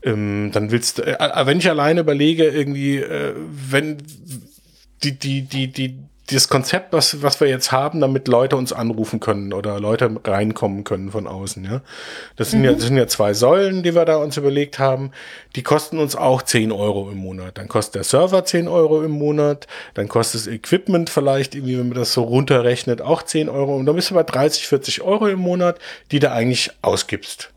ähm, 0.03 0.51
dann 0.53 0.71
willst 0.71 0.99
du, 0.99 1.03
äh, 1.03 1.47
wenn 1.47 1.59
ich 1.59 1.69
alleine 1.69 2.01
überlege, 2.01 2.45
irgendwie, 2.45 2.99
äh, 2.99 3.35
wenn 3.37 3.99
die, 5.03 5.19
die, 5.19 5.43
die, 5.43 5.69
die, 5.69 5.99
das 6.35 6.49
Konzept, 6.49 6.93
was, 6.93 7.23
was 7.23 7.41
wir 7.41 7.49
jetzt 7.49 7.73
haben, 7.73 8.01
damit 8.01 8.29
Leute 8.29 8.57
uns 8.57 8.73
anrufen 8.73 9.21
können 9.21 9.53
oder 9.53 9.81
Leute 9.81 10.11
reinkommen 10.25 10.85
können 10.85 11.11
von 11.11 11.27
außen, 11.27 11.65
ja. 11.65 11.81
Das 12.37 12.51
sind, 12.51 12.61
mhm. 12.61 12.65
ja, 12.67 12.73
das 12.73 12.83
sind 12.85 12.97
ja 12.97 13.07
zwei 13.07 13.35
Säulen, 13.35 13.83
die 13.83 13.95
wir 13.95 14.05
da 14.05 14.17
uns 14.17 14.37
überlegt 14.37 14.79
haben. 14.79 15.13
Die 15.57 15.63
kosten 15.63 15.99
uns 15.99 16.17
auch 16.17 16.43
10 16.43 16.73
Euro 16.73 17.11
im 17.11 17.19
Monat. 17.19 17.59
Dann 17.59 17.69
kostet 17.69 17.97
der 17.97 18.05
Server 18.05 18.45
10 18.45 18.69
Euro 18.69 19.03
im 19.03 19.13
Monat. 19.13 19.67
Dann 19.95 20.09
kostet 20.09 20.43
das 20.43 20.47
Equipment 20.47 21.11
vielleicht 21.11 21.55
irgendwie, 21.55 21.79
wenn 21.79 21.89
man 21.89 21.99
das 21.99 22.13
so 22.13 22.23
runterrechnet, 22.23 23.03
auch 23.03 23.23
10 23.23 23.49
Euro. 23.49 23.77
Und 23.77 23.87
dann 23.87 23.97
bist 23.97 24.11
du 24.11 24.15
bei 24.15 24.23
30, 24.23 24.67
40 24.67 25.03
Euro 25.03 25.29
im 25.29 25.41
Monat, 25.41 25.79
die 26.11 26.19
du 26.19 26.31
eigentlich 26.31 26.71
ausgibst. 26.83 27.50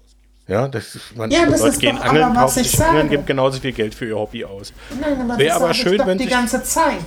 Ja, 0.48 0.68
das, 0.68 0.98
man, 1.16 1.32
ja, 1.32 1.46
das 1.46 1.62
Leute 1.62 1.78
gehen 1.78 1.98
angeln, 1.98 2.34
kaufen 2.34 2.64
sich 2.64 2.84
Angeln, 2.84 3.10
geben 3.10 3.26
genauso 3.26 3.60
viel 3.60 3.72
Geld 3.72 3.96
für 3.96 4.08
ihr 4.08 4.18
Hobby 4.18 4.44
aus. 4.44 4.74
Nein, 5.00 5.22
aber 5.22 5.38
Wäre 5.38 5.56
aber 5.56 5.74
schön, 5.74 6.02
wenn 6.06 6.18
die 6.18 6.28
ganze 6.28 6.62
Zeit. 6.64 7.06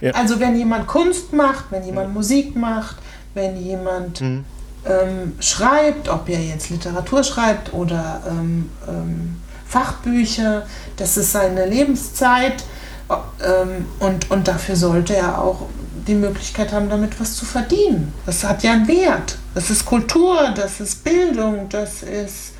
Ja. 0.00 0.10
Also 0.10 0.40
wenn 0.40 0.56
jemand 0.56 0.88
Kunst 0.88 1.32
macht, 1.32 1.66
wenn 1.70 1.84
jemand 1.84 2.08
ja. 2.08 2.12
Musik 2.14 2.56
macht, 2.56 2.96
wenn 3.34 3.56
jemand, 3.56 4.20
mhm. 4.20 4.44
ähm, 4.86 5.34
schreibt, 5.38 6.08
ob 6.08 6.28
er 6.28 6.40
jetzt 6.40 6.70
Literatur 6.70 7.22
schreibt 7.22 7.72
oder 7.72 8.22
ähm, 8.28 8.70
ähm, 8.88 9.36
Fachbücher, 9.68 10.66
das 10.96 11.16
ist 11.16 11.30
seine 11.30 11.66
Lebenszeit 11.66 12.64
ähm, 13.08 13.86
und, 14.00 14.30
und 14.32 14.48
dafür 14.48 14.74
sollte 14.74 15.14
er 15.14 15.40
auch 15.40 15.68
die 16.08 16.14
Möglichkeit 16.14 16.72
haben, 16.72 16.88
damit 16.90 17.18
was 17.20 17.34
zu 17.36 17.44
verdienen. 17.44 18.12
Das 18.26 18.42
hat 18.42 18.62
ja 18.62 18.72
einen 18.72 18.88
Wert. 18.88 19.38
Das 19.54 19.70
ist 19.70 19.84
Kultur, 19.84 20.52
das 20.56 20.80
ist 20.80 21.04
Bildung, 21.04 21.68
das 21.68 22.02
ist 22.02 22.53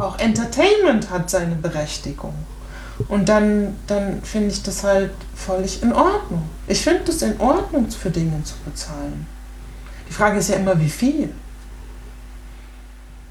auch 0.00 0.18
Entertainment 0.18 1.10
hat 1.10 1.30
seine 1.30 1.54
Berechtigung. 1.54 2.34
Und 3.08 3.28
dann, 3.28 3.76
dann 3.86 4.22
finde 4.22 4.48
ich 4.48 4.62
das 4.62 4.82
halt 4.82 5.12
völlig 5.34 5.82
in 5.82 5.92
Ordnung. 5.92 6.42
Ich 6.66 6.80
finde 6.80 7.04
das 7.04 7.22
in 7.22 7.38
Ordnung, 7.40 7.88
für 7.90 8.10
Dinge 8.10 8.42
zu 8.42 8.54
bezahlen. 8.64 9.26
Die 10.08 10.12
Frage 10.12 10.38
ist 10.38 10.48
ja 10.48 10.56
immer, 10.56 10.78
wie 10.80 10.88
viel. 10.88 11.32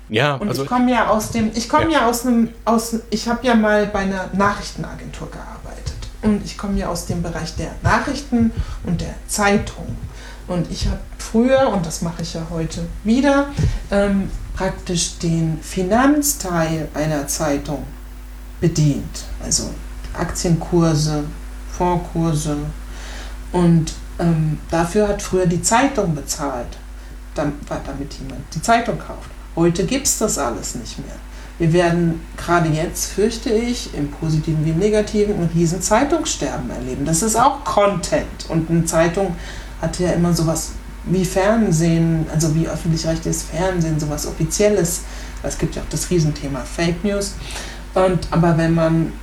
Ja, 0.09 0.35
Und 0.35 0.47
also 0.47 0.63
ich 0.63 0.69
komme 0.69 0.91
ja 0.91 1.09
aus 1.09 1.31
dem, 1.31 1.51
ich 1.53 1.67
komme 1.67 1.91
Ja. 1.91 2.01
ja. 2.01 2.09
aus 2.09 2.25
einem, 2.25 2.49
aus, 2.63 2.95
ich 3.09 3.27
habe 3.27 3.45
ja 3.45 3.55
mal 3.55 3.87
bei 3.87 3.99
einer 3.99 4.29
Nachrichtenagentur 4.33 5.29
gearbeitet. 5.29 5.95
Und 6.21 6.45
ich 6.45 6.57
komme 6.57 6.79
ja 6.79 6.87
aus 6.87 7.05
dem 7.05 7.21
Bereich 7.21 7.55
der 7.55 7.71
Nachrichten 7.83 8.51
und 8.85 9.01
der 9.01 9.15
Zeitung. 9.27 9.97
Und 10.47 10.71
ich 10.71 10.87
habe 10.87 10.99
früher, 11.17 11.67
und 11.69 11.85
das 11.85 12.01
mache 12.01 12.21
ich 12.21 12.33
ja 12.33 12.47
heute 12.49 12.85
wieder, 13.03 13.47
ähm, 13.91 14.31
praktisch 14.57 15.19
den 15.19 15.59
Finanzteil 15.61 16.87
einer 16.95 17.27
Zeitung 17.27 17.83
bedient. 18.59 19.25
Also 19.43 19.69
Aktienkurse, 20.13 21.23
Fondskurse. 21.77 22.57
Und 23.51 23.93
ähm, 24.19 24.57
dafür 24.71 25.07
hat 25.09 25.21
früher 25.21 25.45
die 25.45 25.61
Zeitung 25.61 26.15
bezahlt, 26.15 26.77
dam- 27.35 27.53
damit 27.69 28.13
jemand 28.15 28.41
die 28.53 28.61
Zeitung 28.61 28.97
kauft. 28.97 29.29
Heute 29.55 29.85
gibt 29.85 30.07
es 30.07 30.17
das 30.17 30.39
alles 30.39 30.75
nicht 30.75 30.97
mehr. 30.99 31.15
Wir 31.59 31.73
werden 31.73 32.21
gerade 32.35 32.69
jetzt, 32.69 33.11
fürchte 33.13 33.49
ich, 33.51 33.93
im 33.95 34.09
Positiven 34.11 34.65
wie 34.65 34.71
im 34.71 34.79
Negativen, 34.79 35.35
ein 35.35 35.49
riesen 35.55 35.81
Zeitungssterben 35.81 36.69
erleben. 36.69 37.05
Das 37.05 37.21
ist 37.21 37.35
auch 37.35 37.63
Content. 37.63 38.47
Und 38.49 38.69
eine 38.69 38.85
Zeitung 38.85 39.35
hat 39.81 39.99
ja 39.99 40.11
immer 40.11 40.33
sowas 40.33 40.71
wie 41.09 41.25
Fernsehen, 41.25 42.25
also 42.33 42.53
wie 42.55 42.67
öffentlich-rechtliches 42.67 43.43
Fernsehen, 43.43 43.99
sowas 43.99 44.27
Offizielles. 44.27 45.01
Es 45.43 45.57
gibt 45.57 45.75
ja 45.75 45.81
auch 45.81 45.89
das 45.89 46.09
Riesenthema 46.09 46.61
Fake 46.61 47.03
News. 47.03 47.35
Und, 47.93 48.27
aber 48.31 48.57
wenn 48.57 48.73
man, 48.73 49.13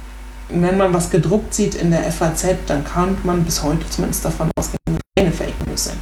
wenn 0.49 0.77
man 0.77 0.92
was 0.92 1.11
gedruckt 1.11 1.55
sieht 1.55 1.75
in 1.75 1.90
der 1.90 2.11
FAZ, 2.11 2.47
dann 2.66 2.85
kann 2.85 3.16
man 3.25 3.44
bis 3.44 3.62
heute 3.62 3.88
zumindest 3.90 4.25
davon 4.25 4.51
ausgehen, 4.57 4.79
dass 4.87 5.03
keine 5.16 5.33
Fake 5.33 5.66
News 5.66 5.85
sind. 5.85 5.99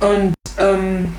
Und 0.00 0.34
ähm, 0.58 1.14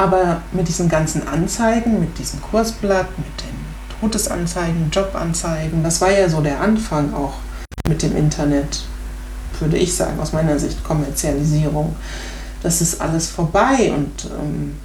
aber 0.00 0.40
mit 0.52 0.66
diesen 0.66 0.88
ganzen 0.88 1.28
Anzeigen, 1.28 2.00
mit 2.00 2.18
diesem 2.18 2.40
Kursblatt, 2.40 3.06
mit 3.18 3.42
den 3.42 4.00
Todesanzeigen, 4.00 4.90
Jobanzeigen, 4.90 5.82
das 5.82 6.00
war 6.00 6.10
ja 6.10 6.26
so 6.26 6.40
der 6.40 6.58
Anfang 6.60 7.12
auch 7.12 7.34
mit 7.86 8.02
dem 8.02 8.16
Internet, 8.16 8.84
würde 9.60 9.76
ich 9.76 9.94
sagen, 9.94 10.18
aus 10.20 10.32
meiner 10.32 10.58
Sicht 10.58 10.82
Kommerzialisierung. 10.84 11.94
Das 12.62 12.80
ist 12.80 13.00
alles 13.00 13.28
vorbei 13.28 13.92
und 13.94 14.30
ähm, 14.38 14.76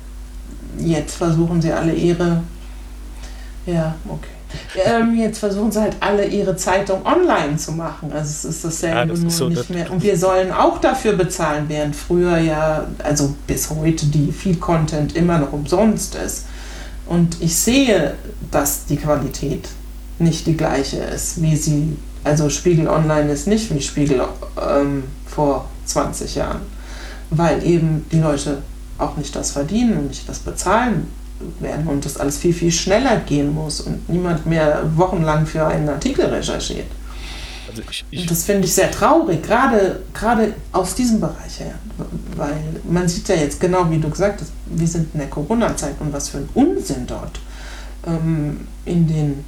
jetzt 0.77 1.17
versuchen 1.17 1.61
sie 1.61 1.71
alle 1.71 1.93
ihre, 1.93 2.41
ja, 3.65 3.95
okay. 4.07 4.29
Ähm, 4.85 5.15
jetzt 5.17 5.39
versuchen 5.39 5.71
sie 5.71 5.81
halt 5.81 5.97
alle 5.99 6.25
ihre 6.25 6.55
Zeitung 6.55 7.05
online 7.05 7.57
zu 7.57 7.73
machen. 7.73 8.11
Also 8.13 8.29
es 8.29 8.45
ist 8.45 8.63
dasselbe 8.63 8.95
Ja, 8.95 9.05
das 9.05 9.19
nur 9.19 9.31
so, 9.31 9.49
nicht 9.49 9.69
mehr. 9.69 9.91
Und 9.91 10.01
wir 10.01 10.17
sollen 10.17 10.51
auch 10.51 10.79
dafür 10.79 11.13
bezahlen, 11.13 11.65
während 11.67 11.95
früher 11.95 12.37
ja, 12.37 12.87
also 13.03 13.35
bis 13.47 13.69
heute 13.69 14.05
die 14.05 14.31
viel 14.31 14.55
Content 14.55 15.15
immer 15.15 15.39
noch 15.39 15.51
umsonst 15.51 16.15
ist. 16.15 16.45
Und 17.05 17.41
ich 17.41 17.55
sehe, 17.55 18.15
dass 18.51 18.85
die 18.85 18.97
Qualität 18.97 19.67
nicht 20.19 20.47
die 20.47 20.57
gleiche 20.57 20.97
ist, 20.97 21.41
wie 21.41 21.55
sie, 21.55 21.97
also 22.25 22.49
Spiegel 22.49 22.87
Online 22.87 23.31
ist 23.31 23.47
nicht 23.47 23.73
wie 23.73 23.81
Spiegel 23.81 24.21
ähm, 24.59 25.03
vor 25.27 25.69
20 25.85 26.35
Jahren, 26.35 26.61
weil 27.29 27.63
eben 27.63 28.05
die 28.11 28.19
Leute 28.19 28.63
auch 28.97 29.15
nicht 29.15 29.35
das 29.35 29.51
verdienen 29.51 29.97
und 29.97 30.07
nicht 30.07 30.27
das 30.27 30.39
bezahlen 30.39 31.07
werden 31.59 31.87
und 31.87 32.03
das 32.03 32.17
alles 32.17 32.37
viel, 32.37 32.53
viel 32.53 32.71
schneller 32.71 33.17
gehen 33.17 33.53
muss 33.53 33.79
und 33.79 34.09
niemand 34.09 34.47
mehr 34.47 34.89
wochenlang 34.95 35.45
für 35.45 35.67
einen 35.67 35.87
Artikel 35.87 36.25
recherchiert. 36.25 36.87
also 37.69 37.83
ich, 37.91 38.05
Und 38.11 38.19
ich, 38.19 38.25
das 38.25 38.43
finde 38.43 38.65
ich 38.65 38.73
sehr 38.73 38.89
traurig, 38.89 39.43
gerade, 39.43 40.01
gerade 40.13 40.53
aus 40.71 40.95
diesem 40.95 41.19
Bereich 41.19 41.59
her. 41.59 41.75
Weil 42.35 42.57
man 42.89 43.07
sieht 43.07 43.27
ja 43.27 43.35
jetzt 43.35 43.59
genau, 43.59 43.89
wie 43.91 43.99
du 43.99 44.09
gesagt 44.09 44.41
hast, 44.41 44.51
wir 44.65 44.87
sind 44.87 45.13
in 45.13 45.19
der 45.19 45.29
Corona-Zeit 45.29 45.95
und 45.99 46.11
was 46.11 46.29
für 46.29 46.39
ein 46.39 46.49
Unsinn 46.55 47.05
dort 47.05 47.39
ähm, 48.07 48.67
in 48.85 49.07
den, 49.07 49.45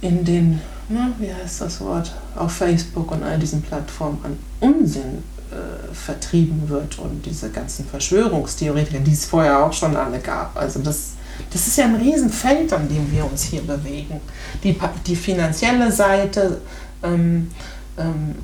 in 0.00 0.24
den, 0.24 0.60
na, 0.88 1.10
wie 1.18 1.32
heißt 1.32 1.62
das 1.62 1.80
Wort, 1.80 2.12
auf 2.36 2.52
Facebook 2.52 3.10
und 3.10 3.22
all 3.22 3.38
diesen 3.38 3.62
Plattformen 3.62 4.18
an 4.22 4.38
Unsinn 4.60 5.22
äh, 5.50 5.94
vertrieben 5.94 6.68
wird 6.68 6.98
und 6.98 7.24
diese 7.24 7.50
ganzen 7.50 7.86
Verschwörungstheoretiker, 7.86 8.98
die 8.98 9.12
es 9.12 9.24
vorher 9.24 9.64
auch 9.64 9.72
schon 9.72 9.96
alle 9.96 10.18
gab. 10.18 10.56
Also 10.56 10.80
das, 10.80 11.12
das 11.52 11.66
ist 11.66 11.78
ja 11.78 11.84
ein 11.86 11.94
Riesenfeld, 11.96 12.72
an 12.72 12.88
dem 12.88 13.10
wir 13.10 13.24
uns 13.24 13.44
hier 13.44 13.62
bewegen. 13.62 14.20
Die, 14.62 14.76
die 15.06 15.16
finanzielle 15.16 15.90
Seite, 15.90 16.60
ähm, 17.02 17.50
ähm, 17.96 18.34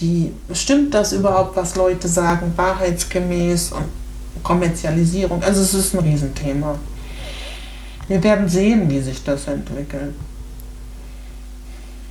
die 0.00 0.32
stimmt 0.52 0.94
das 0.94 1.12
überhaupt, 1.12 1.56
was 1.56 1.76
Leute 1.76 2.08
sagen, 2.08 2.52
wahrheitsgemäß 2.56 3.72
und 3.72 3.84
Kommerzialisierung. 4.42 5.42
Also 5.42 5.62
es 5.62 5.74
ist 5.74 5.94
ein 5.94 6.00
Riesenthema. 6.00 6.76
Wir 8.08 8.22
werden 8.22 8.48
sehen, 8.48 8.90
wie 8.90 9.00
sich 9.00 9.22
das 9.22 9.46
entwickelt. 9.46 10.14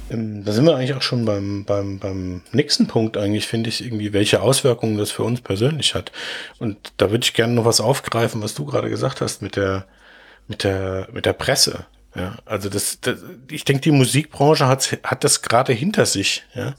Ähm, 0.09 0.43
da 0.43 0.51
sind 0.51 0.65
wir 0.65 0.75
eigentlich 0.75 0.93
auch 0.93 1.01
schon 1.01 1.25
beim, 1.25 1.65
beim, 1.65 1.99
beim 1.99 2.41
nächsten 2.51 2.87
Punkt 2.87 3.17
eigentlich, 3.17 3.47
finde 3.47 3.69
ich, 3.69 3.83
irgendwie, 3.83 4.13
welche 4.13 4.41
Auswirkungen 4.41 4.97
das 4.97 5.11
für 5.11 5.23
uns 5.23 5.41
persönlich 5.41 5.95
hat. 5.95 6.11
Und 6.59 6.93
da 6.97 7.11
würde 7.11 7.23
ich 7.23 7.33
gerne 7.33 7.53
noch 7.53 7.65
was 7.65 7.81
aufgreifen, 7.81 8.41
was 8.41 8.53
du 8.55 8.65
gerade 8.65 8.89
gesagt 8.89 9.21
hast 9.21 9.41
mit 9.41 9.55
der, 9.55 9.85
mit 10.47 10.63
der, 10.63 11.07
mit 11.11 11.25
der 11.25 11.33
Presse. 11.33 11.85
Ja, 12.15 12.37
also 12.45 12.69
das, 12.69 12.99
das 13.01 13.19
ich 13.51 13.65
denke, 13.65 13.81
die 13.81 13.91
Musikbranche 13.91 14.67
hat, 14.67 14.97
hat 15.03 15.23
das 15.23 15.41
gerade 15.41 15.73
hinter 15.73 16.05
sich. 16.05 16.43
Ja, 16.55 16.73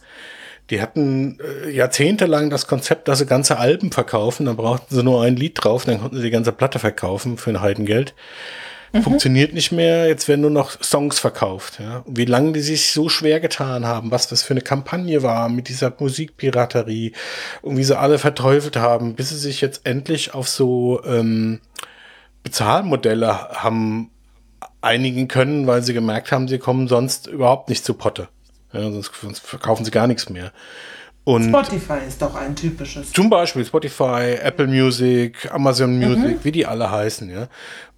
die 0.71 0.81
hatten 0.81 1.39
äh, 1.41 1.71
jahrzehntelang 1.71 2.51
das 2.51 2.67
Konzept, 2.67 3.09
dass 3.09 3.19
sie 3.19 3.27
ganze 3.27 3.59
Alben 3.59 3.93
verkaufen, 3.93 4.47
dann 4.47 4.57
brauchten 4.57 4.95
sie 4.95 5.03
nur 5.03 5.23
ein 5.23 5.37
Lied 5.37 5.63
drauf, 5.63 5.85
dann 5.85 6.01
konnten 6.01 6.17
sie 6.17 6.23
die 6.23 6.31
ganze 6.31 6.53
Platte 6.53 6.79
verkaufen 6.79 7.37
für 7.39 7.51
ein 7.51 7.61
Heidengeld. 7.61 8.15
Funktioniert 8.93 9.55
nicht 9.55 9.71
mehr, 9.71 10.09
jetzt 10.09 10.27
werden 10.27 10.41
nur 10.41 10.51
noch 10.51 10.83
Songs 10.83 11.21
verkauft. 11.21 11.79
Ja. 11.79 12.03
Wie 12.07 12.25
lange 12.25 12.53
die 12.53 12.61
sich 12.61 12.91
so 12.91 13.09
schwer 13.09 13.39
getan 13.39 13.87
haben, 13.87 14.11
was 14.11 14.27
das 14.27 14.43
für 14.43 14.53
eine 14.53 14.63
Kampagne 14.63 15.23
war 15.23 15.49
mit 15.49 15.69
dieser 15.69 15.93
Musikpiraterie 15.97 17.13
und 17.63 17.77
wie 17.77 17.85
sie 17.85 17.97
alle 17.97 18.19
verteufelt 18.19 18.77
haben, 18.77 19.15
bis 19.15 19.29
sie 19.29 19.39
sich 19.39 19.61
jetzt 19.61 19.87
endlich 19.87 20.35
auf 20.35 20.49
so 20.49 21.03
ähm, 21.05 21.61
Bezahlmodelle 22.43 23.51
haben 23.51 24.11
einigen 24.81 25.29
können, 25.29 25.67
weil 25.67 25.83
sie 25.83 25.95
gemerkt 25.95 26.33
haben, 26.33 26.49
sie 26.49 26.59
kommen 26.59 26.89
sonst 26.89 27.27
überhaupt 27.29 27.69
nicht 27.69 27.85
zu 27.85 27.95
Potte. 27.95 28.29
Ja, 28.73 28.91
sonst 28.91 29.11
verkaufen 29.41 29.85
sie 29.85 29.91
gar 29.91 30.07
nichts 30.07 30.29
mehr. 30.31 30.53
Und 31.35 31.49
Spotify 31.49 31.99
ist 32.07 32.21
doch 32.23 32.35
ein 32.35 32.55
typisches. 32.57 33.13
zum 33.13 33.31
Beispiel 33.31 33.65
Spotify, 33.65 34.37
Apple 34.43 34.67
Music, 34.67 35.51
Amazon 35.53 35.99
Music, 35.99 36.39
wie 36.45 36.53
die 36.53 36.67
alle 36.67 36.91
heißen, 36.91 37.31
ja. 37.31 37.49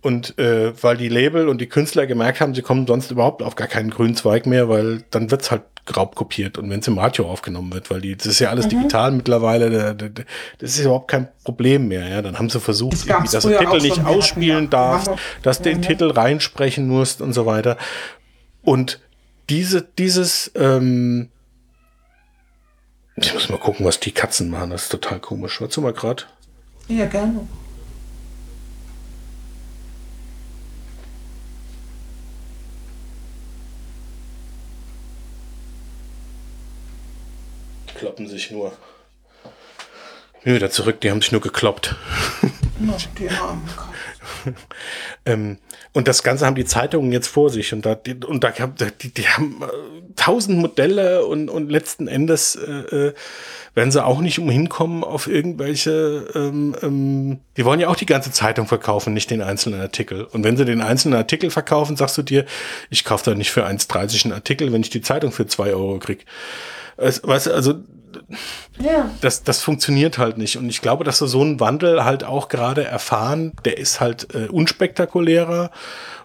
Und 0.00 0.36
äh, 0.38 0.72
weil 0.82 0.96
die 0.96 1.08
Label 1.08 1.48
und 1.48 1.60
die 1.60 1.68
Künstler 1.68 2.06
gemerkt 2.06 2.40
haben, 2.40 2.54
sie 2.54 2.62
kommen 2.62 2.86
sonst 2.86 3.10
überhaupt 3.12 3.40
auf 3.42 3.54
gar 3.54 3.68
keinen 3.68 3.90
grünen 3.90 4.16
Zweig 4.16 4.46
mehr, 4.46 4.68
weil 4.68 5.04
dann 5.10 5.30
wird's 5.30 5.50
halt 5.52 5.62
raubkopiert 5.96 6.58
und 6.58 6.70
wenn 6.70 6.78
es 6.80 6.86
im 6.88 6.98
Radio 6.98 7.26
aufgenommen 7.28 7.72
wird, 7.72 7.90
weil 7.90 8.00
die, 8.00 8.16
das 8.16 8.26
ist 8.26 8.38
ja 8.38 8.50
alles 8.50 8.68
digital 8.68 9.10
mittlerweile, 9.10 9.68
da- 9.70 9.94
da- 9.94 10.08
da- 10.08 10.22
das 10.58 10.70
ist 10.78 10.80
überhaupt 10.84 11.08
kein 11.08 11.26
Problem 11.44 11.88
mehr, 11.88 12.08
ja. 12.08 12.22
Dann 12.22 12.38
haben 12.38 12.50
sie 12.50 12.60
versucht, 12.60 12.92
Das 12.94 13.06
gab's 13.06 13.32
irgendwie, 13.32 13.32
dass 13.32 13.42
du 13.42 13.48
früher 13.48 13.58
Titel 13.80 13.82
nicht 13.82 14.04
ausspielen 14.04 14.70
darfst, 14.70 15.10
dass 15.42 15.58
du 15.58 15.64
den 15.70 15.82
ja. 15.82 15.88
Titel 15.88 16.10
reinsprechen 16.10 16.86
musst 16.88 17.20
und 17.20 17.32
so 17.32 17.46
weiter. 17.46 17.76
Und 18.62 19.00
diese, 19.50 19.82
dieses, 19.98 20.50
ähm, 20.56 21.28
ich 23.16 23.34
muss 23.34 23.48
mal 23.48 23.58
gucken, 23.58 23.84
was 23.84 24.00
die 24.00 24.12
Katzen 24.12 24.50
machen. 24.50 24.70
Das 24.70 24.84
ist 24.84 24.88
total 24.88 25.20
komisch. 25.20 25.60
Warte 25.60 25.80
mal 25.80 25.92
grad. 25.92 26.26
Ja, 26.88 27.06
gerne. 27.06 27.46
Die 37.88 37.94
kloppen 37.94 38.26
sich 38.28 38.50
nur. 38.50 38.72
Nö, 40.44 40.56
wieder 40.56 40.70
zurück, 40.70 41.00
die 41.00 41.10
haben 41.10 41.22
sich 41.22 41.30
nur 41.30 41.40
gekloppt. 41.40 41.94
Na, 42.80 42.96
die 43.16 43.28
armen 43.28 43.68
ähm, 45.24 45.58
und 45.92 46.08
das 46.08 46.22
Ganze 46.22 46.46
haben 46.46 46.54
die 46.54 46.64
Zeitungen 46.64 47.12
jetzt 47.12 47.28
vor 47.28 47.50
sich 47.50 47.72
und 47.72 47.84
da, 47.84 47.94
die, 47.94 48.14
und 48.14 48.42
da 48.44 48.50
die, 48.50 49.12
die 49.12 49.28
haben 49.28 49.62
äh, 49.62 49.66
tausend 50.16 50.58
Modelle 50.58 51.26
und, 51.26 51.50
und 51.50 51.70
letzten 51.70 52.08
Endes 52.08 52.56
äh, 52.56 53.08
äh, 53.08 53.14
werden 53.74 53.90
sie 53.90 54.04
auch 54.04 54.20
nicht 54.20 54.38
umhin 54.38 54.68
kommen 54.70 55.04
auf 55.04 55.26
irgendwelche, 55.26 56.28
ähm, 56.34 56.74
ähm, 56.82 57.40
die 57.56 57.64
wollen 57.64 57.80
ja 57.80 57.88
auch 57.88 57.96
die 57.96 58.06
ganze 58.06 58.30
Zeitung 58.30 58.66
verkaufen, 58.66 59.12
nicht 59.12 59.30
den 59.30 59.42
einzelnen 59.42 59.80
Artikel. 59.80 60.24
Und 60.24 60.44
wenn 60.44 60.56
sie 60.56 60.64
den 60.64 60.80
einzelnen 60.80 61.16
Artikel 61.16 61.50
verkaufen, 61.50 61.96
sagst 61.96 62.16
du 62.16 62.22
dir, 62.22 62.46
ich 62.88 63.04
kaufe 63.04 63.30
da 63.30 63.34
nicht 63.34 63.50
für 63.50 63.66
1,30 63.66 64.24
einen 64.24 64.34
Artikel, 64.34 64.72
wenn 64.72 64.82
ich 64.82 64.90
die 64.90 65.02
Zeitung 65.02 65.32
für 65.32 65.46
zwei 65.46 65.74
Euro 65.74 65.98
krieg. 65.98 66.24
Weißt 66.96 67.46
du, 67.46 67.52
also 67.52 67.74
Ja. 68.80 69.10
das, 69.20 69.42
das 69.44 69.62
funktioniert 69.62 70.18
halt 70.18 70.38
nicht. 70.38 70.56
Und 70.56 70.68
ich 70.68 70.80
glaube, 70.80 71.04
dass 71.04 71.20
wir 71.20 71.28
so 71.28 71.40
einen 71.40 71.60
Wandel 71.60 72.04
halt 72.04 72.24
auch 72.24 72.48
gerade 72.48 72.84
erfahren, 72.84 73.52
der 73.64 73.78
ist 73.78 74.00
halt 74.00 74.34
äh, 74.34 74.48
unspektakulärer 74.48 75.70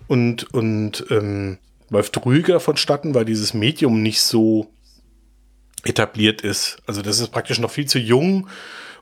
und, 0.08 0.54
und 0.54 1.06
ähm, 1.10 1.58
läuft 1.90 2.24
ruhiger 2.26 2.60
vonstatten, 2.60 3.14
weil 3.16 3.26
dieses 3.26 3.54
Medium 3.54 4.02
nicht 4.02 4.22
so 4.22 4.68
etabliert 5.84 6.42
ist. 6.42 6.78
Also 6.86 7.02
das 7.02 7.20
ist 7.20 7.30
praktisch 7.30 7.60
noch 7.60 7.72
viel 7.72 7.86
zu 7.86 8.00
jung, 8.00 8.48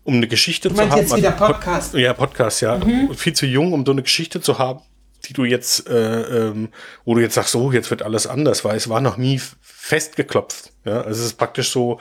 um 0.04 0.16
eine 0.16 0.28
Geschichte 0.28 0.70
Du 0.70 0.76
zu 0.76 0.82
meinst 0.82 0.92
haben. 0.94 1.02
jetzt 1.02 1.16
wieder 1.16 1.30
Also 1.34 1.46
Pod- 1.46 1.56
Podcast? 1.56 1.94
Ja, 1.96 2.14
Podcast, 2.14 2.62
ja. 2.62 2.80
Viel 3.16 3.34
zu 3.34 3.46
jung, 3.46 3.74
um 3.74 3.86
so 3.86 3.92
eine 3.92 4.04
Geschichte 4.04 4.40
zu 4.42 4.60
haben, 4.60 4.82
die 5.28 5.34
du 5.34 5.44
jetzt, 5.46 5.90
äh, 5.90 6.48
ähm, 6.48 6.70
wo 7.04 7.16
du 7.16 7.22
jetzt 7.22 7.36
sagst, 7.36 7.52
so, 7.52 7.72
jetzt 7.72 7.90
wird 7.90 8.02
alles 8.04 8.28
anders, 8.28 8.64
weil 8.66 8.78
es 8.78 8.90
war 8.90 9.02
noch 9.02 9.18
nie 9.18 9.40
festgeklopft. 9.62 10.72
Ja, 10.86 11.02
also 11.02 11.20
es 11.22 11.28
ist 11.28 11.38
praktisch 11.38 11.70
so, 11.72 12.00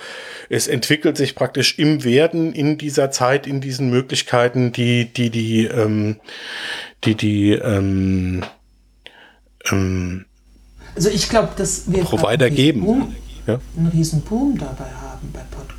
es 0.48 0.68
entwickelt 0.68 1.16
sich 1.16 1.34
praktisch 1.34 1.78
im 1.78 2.04
Werden 2.04 2.52
in 2.52 2.78
dieser 2.78 3.10
Zeit, 3.10 3.46
in 3.46 3.60
diesen 3.60 3.90
Möglichkeiten, 3.90 4.72
die, 4.72 5.06
die, 5.12 5.30
die, 5.30 5.64
ähm, 5.66 6.16
die, 7.04 7.14
die, 7.14 7.52
ähm, 7.52 8.44
ähm, 9.70 10.24
Also 10.94 11.10
ich 11.10 11.28
glaube, 11.28 11.50
dass 11.56 11.90
wir 11.90 12.04
Provider 12.04 12.46
einen 12.46 12.54
geben. 12.56 12.80
Boom, 12.82 13.14
Ja. 13.46 13.60
einen 13.76 13.88
riesen 13.88 14.20
Boom 14.22 14.56
dabei 14.58 14.90
haben 14.90 15.30
bei 15.32 15.40
Podcast. 15.50 15.73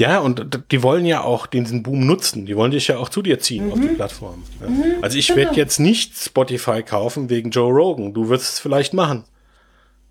Ja, 0.00 0.18
und 0.20 0.62
die 0.70 0.82
wollen 0.82 1.04
ja 1.04 1.22
auch 1.22 1.46
diesen 1.46 1.82
Boom 1.82 2.06
nutzen. 2.06 2.46
Die 2.46 2.56
wollen 2.56 2.70
dich 2.70 2.88
ja 2.88 2.96
auch 2.96 3.10
zu 3.10 3.20
dir 3.20 3.38
ziehen 3.38 3.70
auf 3.70 3.78
die 3.78 3.88
Plattform. 3.88 4.44
Ja. 4.58 4.66
Also 5.02 5.18
ich 5.18 5.36
werde 5.36 5.54
jetzt 5.56 5.78
nicht 5.78 6.16
Spotify 6.16 6.82
kaufen 6.82 7.28
wegen 7.28 7.50
Joe 7.50 7.70
Rogan. 7.70 8.14
Du 8.14 8.30
wirst 8.30 8.54
es 8.54 8.60
vielleicht 8.60 8.94
machen. 8.94 9.24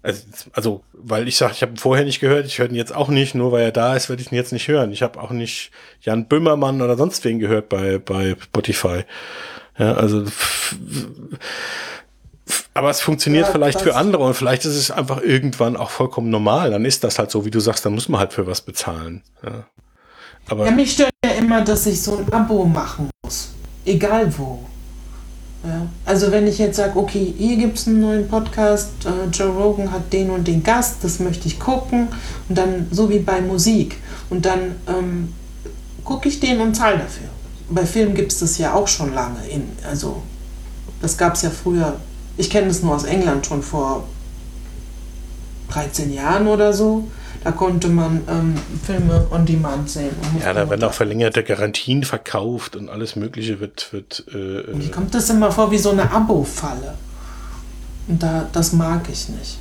Also, 0.04 0.22
also 0.54 0.84
weil 0.94 1.28
ich 1.28 1.38
sage, 1.38 1.54
ich 1.56 1.64
habe 1.64 1.72
ihn 1.72 1.78
vorher 1.78 2.06
nicht 2.06 2.20
gehört, 2.20 2.46
ich 2.46 2.60
höre 2.60 2.70
ihn 2.70 2.76
jetzt 2.76 2.94
auch 2.94 3.08
nicht, 3.08 3.34
nur 3.34 3.52
weil 3.52 3.64
er 3.64 3.72
da 3.72 3.96
ist, 3.96 4.10
werde 4.10 4.22
ich 4.22 4.32
ihn 4.32 4.36
jetzt 4.36 4.54
nicht 4.54 4.68
hören. 4.68 4.92
Ich 4.92 5.02
habe 5.02 5.20
auch 5.20 5.32
nicht 5.32 5.72
Jan 6.02 6.28
Böhmermann 6.28 6.84
oder 6.84 6.96
sonst 6.96 7.26
wen 7.26 7.40
gehört 7.40 7.68
bei, 7.70 7.98
bei 7.98 8.36
Spotify. 8.40 9.06
Ja, 9.80 9.94
also 9.94 10.24
aber 12.76 12.92
es 12.92 13.02
funktioniert 13.02 13.48
Ja, 13.48 13.52
vielleicht 13.52 13.82
für 13.82 13.96
andere 13.96 14.24
und 14.24 14.36
vielleicht 14.36 14.66
ist 14.66 14.76
es 14.76 14.92
einfach 14.92 15.22
irgendwann 15.22 15.76
auch 15.76 15.90
vollkommen 15.90 16.30
normal. 16.30 16.70
Dann 16.70 16.86
ist 16.86 17.04
das 17.04 17.18
halt 17.18 17.32
so, 17.32 17.44
wie 17.44 17.52
du 17.52 17.60
sagst, 17.60 17.86
dann 17.86 17.94
muss 17.94 18.08
man 18.08 18.20
halt 18.20 18.34
für 18.34 18.46
was 18.46 18.62
bezahlen. 18.62 19.24
Ja. 19.44 19.66
Aber 20.48 20.66
Ja, 20.66 20.72
mich 20.72 20.94
stört 20.94 21.12
ja 21.24 21.32
immer, 21.32 21.62
dass 21.62 21.86
ich 21.86 22.02
so 22.02 22.18
ein 22.18 22.32
Abo 22.34 22.66
machen 22.66 23.10
muss. 23.24 23.50
Egal 23.86 24.32
wo. 24.38 24.60
Ja. 25.64 25.88
Also 26.06 26.32
wenn 26.32 26.48
ich 26.48 26.58
jetzt 26.58 26.78
sage, 26.78 26.98
okay, 26.98 27.34
hier 27.38 27.58
gibt 27.58 27.78
es 27.78 27.88
einen 27.88 28.00
neuen 28.00 28.28
Podcast, 28.28 28.92
äh, 29.06 29.30
Joe 29.30 29.50
Rogan 29.50 29.92
hat 29.92 30.12
den 30.14 30.30
und 30.30 30.48
den 30.48 30.64
Gast, 30.64 30.98
das 31.02 31.20
möchte 31.20 31.48
ich 31.48 31.60
gucken. 31.60 32.08
Und 32.48 32.58
dann, 32.58 32.88
so 32.92 33.10
wie 33.10 33.20
bei 33.20 33.42
Musik. 33.42 33.98
Und 34.30 34.46
dann 34.46 34.76
ähm, 34.88 35.34
gucke 36.04 36.30
ich 36.30 36.40
den 36.40 36.62
und 36.62 36.76
zahle 36.76 37.00
dafür. 37.00 37.28
Bei 37.70 37.86
Filmen 37.86 38.16
gibt 38.16 38.32
es 38.32 38.40
das 38.40 38.58
ja 38.58 38.74
auch 38.74 38.88
schon 38.88 39.14
lange. 39.14 39.46
In, 39.48 39.64
also 39.88 40.24
das 41.02 41.18
gab 41.18 41.36
es 41.36 41.42
ja 41.42 41.50
früher. 41.50 42.00
Ich 42.38 42.50
kenne 42.50 42.68
das 42.68 42.82
nur 42.82 42.96
aus 42.96 43.04
England 43.04 43.46
schon 43.46 43.62
vor 43.62 44.06
13 45.72 46.14
Jahren 46.14 46.48
oder 46.48 46.74
so. 46.74 47.08
Da 47.44 47.52
konnte 47.52 47.88
man 47.88 48.22
ähm, 48.30 48.56
Filme 48.86 49.26
on 49.32 49.46
Demand 49.46 49.90
sehen. 49.90 50.12
ja, 50.42 50.52
da 50.54 50.70
werden 50.70 50.84
auch 50.84 50.94
verlängerte 50.94 51.44
Garantien 51.44 52.04
verkauft 52.04 52.76
und 52.76 52.90
alles 52.90 53.16
Mögliche 53.16 53.60
wird, 53.62 53.94
wird 53.94 54.26
äh, 54.34 54.76
Mir 54.76 54.86
äh, 54.86 54.90
kommt 54.90 55.16
das 55.16 55.30
immer 55.30 55.52
vor 55.52 55.72
wie 55.72 55.78
so 55.78 55.92
eine 55.92 56.12
Abo-Falle. 56.12 56.96
Und 58.08 58.22
da, 58.22 58.50
das 58.52 58.74
mag 58.74 59.04
ich 59.10 59.30
nicht. 59.30 59.58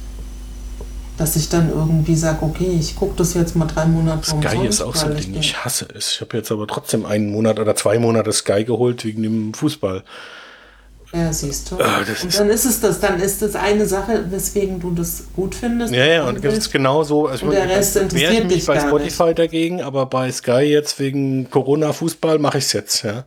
Dass 1.19 1.37
ich 1.37 1.49
dann 1.49 1.71
irgendwie 1.71 2.16
sage, 2.16 2.39
okay, 2.43 2.77
ich 2.79 2.97
gucke 2.97 3.14
das 3.16 3.35
jetzt 3.35 3.55
mal 3.55 3.66
drei 3.66 3.87
Monate 3.87 4.29
Sky 4.29 4.66
ist 4.66 4.81
auch 4.81 4.95
so 4.95 5.07
ein 5.07 5.16
Ding. 5.16 5.35
Ich 5.35 5.64
hasse 5.64 5.87
es. 5.95 6.12
Ich 6.12 6.21
habe 6.21 6.37
jetzt 6.37 6.51
aber 6.51 6.66
trotzdem 6.66 7.05
einen 7.07 7.31
Monat 7.31 7.59
oder 7.59 7.77
zwei 7.77 7.99
Monate 7.99 8.33
Sky 8.33 8.64
geholt 8.64 9.05
wegen 9.05 9.23
dem 9.23 9.55
Fußball. 9.55 10.03
Ja, 11.12 11.32
siehst 11.32 11.70
du. 11.70 11.76
Ah, 11.78 12.00
ist- 12.00 12.38
dann 12.38 12.50
ist 12.50 12.64
es 12.66 12.80
das, 12.80 13.00
dann 13.00 13.18
ist 13.20 13.40
das 13.40 13.54
eine 13.56 13.86
Sache, 13.86 14.24
weswegen 14.30 14.78
du 14.78 14.90
das 14.90 15.24
gut 15.34 15.54
findest. 15.54 15.92
Ja, 15.94 16.04
ja, 16.04 16.24
und 16.28 16.44
das 16.44 16.59
ist 16.59 16.70
genau 16.70 17.02
so. 17.02 17.26
Also 17.26 17.46
Und 17.46 17.52
der 17.52 17.68
Rest 17.68 17.96
interessiert 17.96 18.32
ich 18.34 18.44
mich 18.44 18.52
dich 18.54 18.66
bei 18.66 18.78
Spotify 18.78 19.32
dagegen, 19.34 19.80
aber 19.80 20.04
bei 20.06 20.30
Sky 20.30 20.61
jetzt 20.64 20.98
wegen 21.00 21.48
Corona-Fußball 21.50 22.38
mache 22.38 22.59
ich 22.59 22.64
es 22.64 22.72
jetzt, 22.74 23.02
ja. 23.04 23.24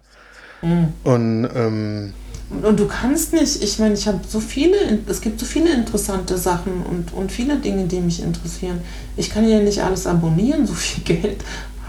Mhm. 0.61 0.93
Und 1.03 1.49
ähm, 1.55 2.13
Und, 2.51 2.65
und 2.65 2.79
du 2.79 2.86
kannst 2.88 3.34
nicht, 3.34 3.63
ich 3.63 3.79
meine, 3.79 3.95
ich 3.95 4.07
habe 4.07 4.19
so 4.29 4.39
viele, 4.39 4.75
es 5.07 5.19
gibt 5.21 5.39
so 5.39 5.45
viele 5.47 5.73
interessante 5.73 6.38
Sachen 6.38 6.84
und, 6.88 7.13
und 7.13 7.32
viele 7.32 7.55
Dinge, 7.57 7.86
die 7.86 7.99
mich 7.99 8.21
interessieren. 8.21 8.82
Ich 9.17 9.32
kann 9.32 9.47
ja 9.49 9.59
nicht 9.59 9.82
alles 9.82 10.05
abonnieren, 10.05 10.67
so 10.67 10.73
viel 10.75 11.03
Geld 11.17 11.38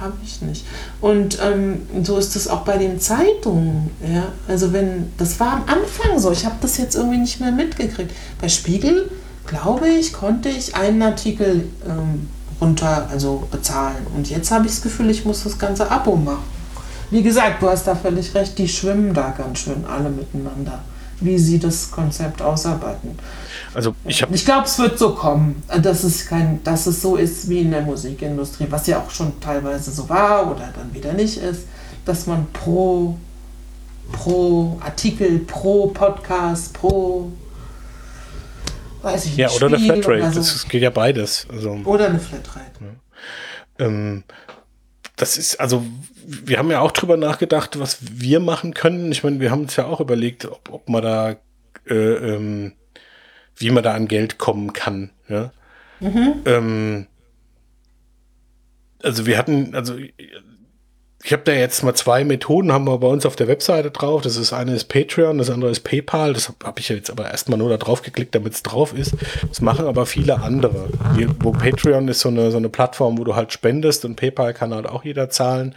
habe 0.02 0.14
ich 0.24 0.42
nicht. 0.42 0.64
Und 1.00 1.38
ähm, 1.42 1.82
so 2.02 2.18
ist 2.18 2.36
es 2.36 2.48
auch 2.48 2.62
bei 2.62 2.76
den 2.76 3.00
Zeitungen. 3.00 3.90
Ja? 4.06 4.24
Also 4.48 4.72
wenn, 4.72 5.12
das 5.18 5.38
war 5.40 5.52
am 5.52 5.64
Anfang 5.66 6.18
so, 6.18 6.30
ich 6.32 6.44
habe 6.44 6.56
das 6.60 6.78
jetzt 6.78 6.94
irgendwie 6.94 7.18
nicht 7.18 7.40
mehr 7.40 7.52
mitgekriegt. 7.52 8.10
Bei 8.40 8.48
Spiegel, 8.48 9.10
glaube 9.46 9.88
ich, 9.88 10.12
konnte 10.12 10.48
ich 10.48 10.74
einen 10.74 11.02
Artikel 11.02 11.68
ähm, 11.88 12.28
runter, 12.60 13.08
also 13.10 13.46
bezahlen. 13.50 14.06
Und 14.14 14.30
jetzt 14.30 14.50
habe 14.50 14.66
ich 14.66 14.72
das 14.72 14.82
Gefühl, 14.82 15.10
ich 15.10 15.24
muss 15.24 15.44
das 15.44 15.58
ganze 15.58 15.90
Abo 15.90 16.16
machen. 16.16 16.44
Wie 17.10 17.22
gesagt, 17.22 17.62
du 17.62 17.68
hast 17.68 17.86
da 17.86 17.94
völlig 17.94 18.34
recht, 18.34 18.56
die 18.56 18.68
schwimmen 18.68 19.12
da 19.12 19.34
ganz 19.36 19.58
schön 19.58 19.84
alle 19.84 20.08
miteinander, 20.08 20.78
wie 21.20 21.38
sie 21.38 21.58
das 21.58 21.90
Konzept 21.90 22.40
ausarbeiten. 22.40 23.18
Also 23.74 23.94
ich 24.04 24.22
habe 24.22 24.34
Ich 24.34 24.44
glaube, 24.44 24.66
es 24.66 24.78
wird 24.78 24.98
so 24.98 25.14
kommen, 25.14 25.62
dass 25.80 26.04
es, 26.04 26.26
kein, 26.26 26.62
dass 26.64 26.86
es 26.86 27.00
so 27.00 27.16
ist 27.16 27.48
wie 27.48 27.60
in 27.60 27.70
der 27.70 27.82
Musikindustrie, 27.82 28.66
was 28.70 28.86
ja 28.86 29.00
auch 29.00 29.10
schon 29.10 29.40
teilweise 29.40 29.90
so 29.90 30.08
war 30.08 30.50
oder 30.50 30.72
dann 30.76 30.92
wieder 30.92 31.12
nicht 31.12 31.38
ist, 31.38 31.66
dass 32.04 32.26
man 32.26 32.46
pro, 32.52 33.16
pro 34.12 34.78
Artikel, 34.82 35.38
pro 35.40 35.88
Podcast, 35.88 36.74
pro 36.74 37.32
weiß 39.02 39.26
ich 39.26 39.36
ja 39.36 39.48
nicht, 39.48 39.56
oder 39.56 39.66
eine 39.66 39.78
Spiel 39.78 40.02
Flatrate. 40.02 40.22
oder 40.22 40.32
so. 40.32 40.40
Das 40.40 40.68
geht 40.68 40.82
ja 40.82 40.90
beides. 40.90 41.46
Also 41.50 41.70
Oder 41.84 42.06
eine 42.06 42.18
Flatrate. 42.18 42.70
ähm, 43.78 44.24
das 45.16 45.36
ist, 45.36 45.60
also, 45.60 45.84
wir 46.26 46.58
haben 46.58 46.70
ja 46.70 46.80
auch 46.80 46.92
drüber 46.92 47.16
nachgedacht, 47.16 47.78
was 47.78 47.98
wir 48.00 48.40
machen 48.40 48.74
können. 48.74 49.12
Ich 49.12 49.24
meine, 49.24 49.40
wir 49.40 49.50
haben 49.50 49.62
uns 49.62 49.76
ja 49.76 49.86
auch 49.86 50.00
überlegt, 50.00 50.46
ob, 50.46 50.70
ob 50.70 50.88
man 50.88 51.02
da, 51.02 51.36
äh, 51.88 51.94
ähm, 51.94 52.72
wie 53.62 53.70
man 53.70 53.82
da 53.82 53.94
an 53.94 54.08
Geld 54.08 54.38
kommen 54.38 54.72
kann. 54.72 55.10
Ja? 55.28 55.52
Ähm, 56.44 57.06
also 59.02 59.26
wir 59.26 59.38
hatten, 59.38 59.74
also 59.74 59.96
ich 61.24 61.32
habe 61.32 61.42
da 61.44 61.52
jetzt 61.52 61.84
mal 61.84 61.94
zwei 61.94 62.24
Methoden, 62.24 62.72
haben 62.72 62.86
wir 62.86 62.98
bei 62.98 63.06
uns 63.06 63.24
auf 63.24 63.36
der 63.36 63.46
Webseite 63.46 63.92
drauf. 63.92 64.22
Das 64.22 64.36
ist 64.36 64.52
eine 64.52 64.74
ist 64.74 64.86
Patreon, 64.86 65.38
das 65.38 65.50
andere 65.50 65.70
ist 65.70 65.80
PayPal. 65.80 66.32
Das 66.32 66.48
habe 66.48 66.58
hab 66.64 66.80
ich 66.80 66.88
jetzt 66.88 67.10
aber 67.10 67.30
erstmal 67.30 67.58
nur 67.58 67.70
da 67.70 67.76
drauf 67.76 68.02
geklickt, 68.02 68.34
damit 68.34 68.54
es 68.54 68.62
drauf 68.64 68.92
ist. 68.92 69.14
Das 69.48 69.60
machen 69.60 69.86
aber 69.86 70.04
viele 70.06 70.40
andere. 70.40 70.88
Hier, 71.16 71.28
wo 71.38 71.52
Patreon 71.52 72.08
ist 72.08 72.20
so 72.20 72.28
eine, 72.28 72.50
so 72.50 72.56
eine 72.56 72.68
Plattform, 72.68 73.18
wo 73.18 73.24
du 73.24 73.36
halt 73.36 73.52
spendest 73.52 74.04
und 74.04 74.16
PayPal 74.16 74.52
kann 74.52 74.74
halt 74.74 74.86
auch 74.86 75.04
jeder 75.04 75.30
zahlen. 75.30 75.76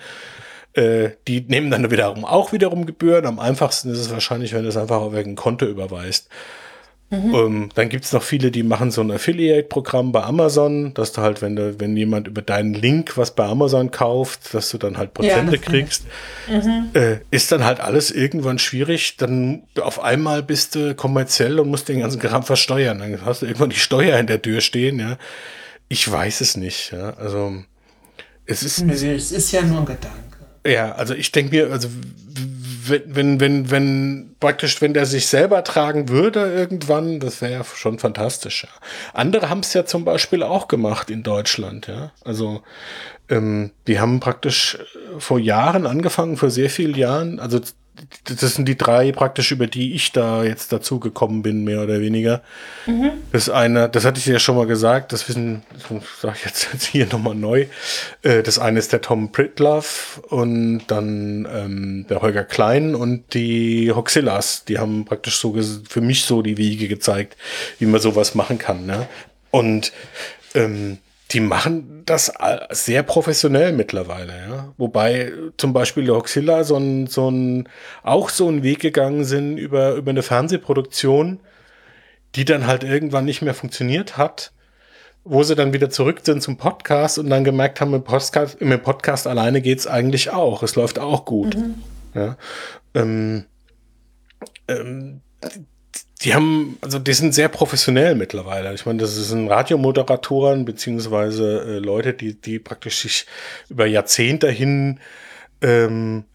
Äh, 0.74 1.12
die 1.28 1.42
nehmen 1.42 1.70
dann 1.70 1.92
wiederum 1.92 2.26
auch 2.26 2.52
wiederum 2.52 2.88
Gebühren. 2.88 3.28
Am 3.28 3.40
einfachsten 3.40 3.92
ist 3.92 4.00
es 4.00 4.12
wahrscheinlich, 4.12 4.54
wenn 4.54 4.64
du 4.64 4.70
es 4.70 4.78
einfach 4.78 4.98
auf 4.98 5.14
irgendein 5.14 5.36
Konto 5.36 5.66
überweist. 5.68 6.28
Ähm, 7.12 7.70
dann 7.76 7.90
gibt 7.90 8.06
es 8.06 8.14
noch 8.14 8.24
viele, 8.24 8.50
die 8.50 8.64
machen 8.64 8.90
so 8.90 9.02
ein 9.02 9.12
Affiliate-Programm 9.12 10.12
bei 10.12 10.24
Amazon, 10.24 10.94
dass 10.96 11.12
du 11.12 11.22
halt, 11.22 11.42
wenn 11.42 11.56
du, 11.56 11.80
wenn 11.80 11.96
jemand 11.96 12.28
über 12.28 12.42
deinen 12.42 12.74
Link 12.74 13.16
was 13.16 13.36
bei 13.36 13.46
Amazon 13.46 13.92
kauft, 13.92 14.54
dass 14.54 14.70
du 14.70 14.78
dann 14.78 14.98
halt 14.98 15.14
Prozente 15.14 15.56
ich. 15.56 15.62
kriegst. 15.62 16.06
Äh, 16.94 17.18
ist 17.30 17.52
dann 17.52 17.64
halt 17.64 17.80
alles 17.80 18.10
irgendwann 18.10 18.58
schwierig. 18.58 19.18
Dann 19.18 19.64
auf 19.80 20.02
einmal 20.02 20.42
bist 20.42 20.76
du 20.76 20.96
kommerziell 20.96 21.60
und 21.60 21.70
musst 21.70 21.90
den 21.90 22.00
ganzen 22.00 22.20
Kram 22.20 22.44
versteuern. 22.44 23.00
Dann 23.00 23.24
hast 23.24 23.44
du 23.44 23.46
irgendwann 23.46 23.70
die 23.70 23.80
Steuer 23.80 24.18
in 24.20 24.28
der 24.28 24.42
Tür 24.42 24.62
stehen, 24.62 25.00
ja. 25.00 25.18
Ich 25.88 26.10
weiß 26.12 26.42
es 26.42 26.58
nicht, 26.58 26.92
ja. 26.92 27.12
Also 27.12 27.56
es 28.48 28.64
ist, 28.64 28.82
es 28.82 29.32
ist 29.32 29.52
ja 29.52 29.62
nur 29.62 29.80
ein 29.80 29.86
Gedanke. 29.86 30.18
ja, 30.66 30.92
also 30.94 31.14
ich 31.14 31.32
denke 31.32 31.56
mir, 31.56 31.72
also 31.72 31.88
wenn, 32.90 33.16
wenn, 33.16 33.40
wenn, 33.40 33.72
wenn 33.72 34.36
praktisch, 34.40 34.82
wenn 34.82 34.94
der 34.94 35.06
sich 35.06 35.28
selber 35.28 35.64
tragen 35.64 36.10
würde 36.10 36.52
irgendwann, 36.54 37.20
das 37.20 37.42
wäre 37.42 37.52
ja 37.52 37.64
schon 37.64 38.00
fantastisch. 38.00 38.64
Ja. 38.64 38.70
Andere 39.14 39.50
haben 39.50 39.60
es 39.60 39.74
ja 39.74 39.86
zum 39.86 40.06
Beispiel 40.06 40.44
auch 40.44 40.68
gemacht 40.68 41.10
in 41.10 41.24
Deutschland, 41.24 41.88
ja. 41.88 42.12
Also 42.24 42.62
ähm, 43.30 43.72
die 43.88 44.00
haben 44.00 44.20
praktisch 44.20 44.76
äh, 44.76 45.20
vor 45.20 45.40
Jahren 45.40 45.86
angefangen, 45.86 46.38
vor 46.38 46.50
sehr 46.50 46.70
vielen 46.70 46.96
Jahren, 46.96 47.40
also 47.40 47.60
das 48.24 48.56
sind 48.56 48.68
die 48.68 48.78
drei 48.78 49.12
praktisch, 49.12 49.52
über 49.52 49.68
die 49.68 49.94
ich 49.94 50.12
da 50.12 50.44
jetzt 50.44 50.72
dazu 50.72 51.00
gekommen 51.00 51.42
bin, 51.42 51.64
mehr 51.64 51.82
oder 51.82 52.02
weniger. 52.02 52.42
Mhm. 52.86 53.12
Das 53.32 53.50
eine, 53.50 53.90
das 53.90 54.06
hatte 54.06 54.20
ich 54.20 54.26
ja 54.26 54.40
schon 54.40 54.56
mal 54.56 54.68
gesagt, 54.68 55.14
das 55.14 55.28
wissen, 55.30 55.64
sage 56.22 56.36
ich 56.40 56.46
jetzt, 56.46 56.68
jetzt 56.74 56.86
hier 56.86 57.08
nochmal 57.08 57.36
neu. 57.36 57.68
Äh, 58.22 58.44
das 58.44 58.60
eine 58.60 58.80
ist 58.80 58.94
der 58.94 59.02
Tom 59.02 59.32
Pritloff 59.32 60.22
und 60.30 60.84
dann 60.88 61.48
ähm, 61.52 62.06
der 62.10 62.22
Holger 62.22 62.44
Klein 62.44 62.96
und 62.96 63.34
die 63.34 63.92
Hoxillas. 63.92 64.66
Die 64.66 64.80
haben 64.80 65.06
praktisch 65.06 65.38
so 65.38 65.56
für 65.88 66.02
mich 66.02 66.26
so 66.26 66.42
die 66.42 66.58
Wege 66.58 66.88
gezeigt, 66.88 67.38
wie 67.80 67.86
man 67.86 68.02
sowas 68.02 68.36
machen 68.36 68.58
kann. 68.58 68.86
Ne? 68.86 69.08
Und 69.52 69.94
ähm, 70.54 70.98
die 71.36 71.42
machen 71.42 72.04
das 72.06 72.32
sehr 72.70 73.04
professionell 73.04 73.74
mittlerweile, 73.74 74.34
ja. 74.48 74.74
Wobei 74.78 75.34
zum 75.58 75.74
Beispiel 75.74 76.10
Hoxilla 76.10 76.64
so 76.64 76.78
ein, 76.78 77.08
so 77.08 77.30
ein, 77.30 77.68
auch 78.04 78.30
so 78.30 78.48
einen 78.48 78.64
Weg 78.64 78.80
gegangen 78.80 79.26
sind 79.26 79.58
über, 79.58 79.96
über 79.96 80.12
eine 80.12 80.24
Fernsehproduktion, 80.24 81.42
die 82.36 82.46
dann 82.46 82.68
halt 82.68 82.86
irgendwann 82.86 83.26
nicht 83.26 83.42
mehr 83.42 83.54
funktioniert 83.54 84.16
hat, 84.16 84.54
wo 85.26 85.44
sie 85.44 85.56
dann 85.56 85.74
wieder 85.74 85.90
zurück 85.90 86.22
sind 86.24 86.42
zum 86.42 86.56
Podcast 86.56 87.20
und 87.20 87.30
dann 87.30 87.44
gemerkt 87.44 87.82
haben, 87.82 87.94
im 87.94 88.04
Podcast, 88.06 88.62
im 88.62 88.82
Podcast 88.82 89.28
alleine 89.28 89.62
geht's 89.62 89.88
eigentlich 89.88 90.30
auch. 90.30 90.64
Es 90.64 90.76
läuft 90.78 91.00
auch 91.00 91.26
gut. 91.26 91.58
Mhm. 91.58 91.76
Ja. 92.14 92.38
Ähm, 92.94 93.44
ähm, 94.70 95.20
die 96.26 96.34
haben, 96.34 96.78
also 96.82 96.98
die 96.98 97.14
sind 97.14 97.34
sehr 97.34 97.50
professionell 97.50 98.16
mittlerweile. 98.16 98.74
Ich 98.74 98.86
meine, 98.86 99.00
das 99.00 99.16
sind 99.16 99.48
Radiomoderatoren 99.48 100.66
beziehungsweise 100.66 101.62
äh, 101.62 101.80
Leute, 101.80 102.14
die, 102.14 102.40
die 102.40 102.58
praktisch 102.58 103.00
sich 103.00 103.26
über 103.70 103.86
Jahrzehnte 103.86 104.50
hin 104.50 105.00
ähm, 105.62 106.26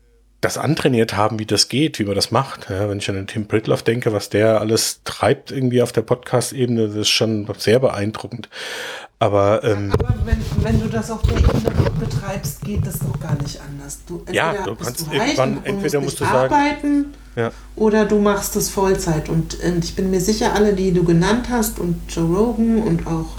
das 0.40 0.56
antrainiert 0.56 1.16
haben, 1.16 1.38
wie 1.38 1.46
das 1.46 1.68
geht, 1.68 1.98
wie 1.98 2.04
man 2.04 2.14
das 2.14 2.30
macht. 2.30 2.70
Ja, 2.70 2.88
wenn 2.88 2.98
ich 2.98 3.08
an 3.10 3.16
den 3.16 3.26
Tim 3.26 3.46
Pritloff 3.46 3.82
denke, 3.82 4.12
was 4.12 4.30
der 4.30 4.60
alles 4.60 5.00
treibt 5.04 5.50
irgendwie 5.50 5.82
auf 5.82 5.92
der 5.92 6.02
Podcast-Ebene, 6.02 6.88
das 6.88 6.96
ist 6.96 7.10
schon 7.10 7.46
sehr 7.58 7.78
beeindruckend. 7.78 8.48
Aber, 9.18 9.62
ähm, 9.64 9.92
Aber 9.92 10.14
wenn, 10.24 10.42
wenn 10.62 10.80
du 10.80 10.88
das 10.88 11.10
auf 11.10 11.20
der 11.22 11.36
Ebene 11.36 11.90
betreibst, 11.98 12.62
geht 12.62 12.86
das 12.86 13.00
doch 13.00 13.20
gar 13.20 13.34
nicht 13.42 13.60
anders. 13.60 13.98
Du, 14.06 14.24
ja, 14.32 14.64
du 14.64 14.74
kannst 14.74 15.06
du 15.06 15.12
irgendwann, 15.12 15.62
entweder 15.64 16.00
musst 16.00 16.20
du 16.20 16.24
sagen, 16.24 16.54
arbeiten 16.54 17.14
ja. 17.36 17.50
oder 17.76 18.06
du 18.06 18.18
machst 18.18 18.56
es 18.56 18.70
Vollzeit. 18.70 19.28
Und, 19.28 19.62
und 19.62 19.84
ich 19.84 19.94
bin 19.94 20.10
mir 20.10 20.22
sicher, 20.22 20.54
alle, 20.54 20.72
die 20.72 20.92
du 20.92 21.04
genannt 21.04 21.48
hast 21.50 21.78
und 21.78 22.00
Joe 22.08 22.34
Rogan 22.34 22.82
und 22.82 23.06
auch 23.06 23.36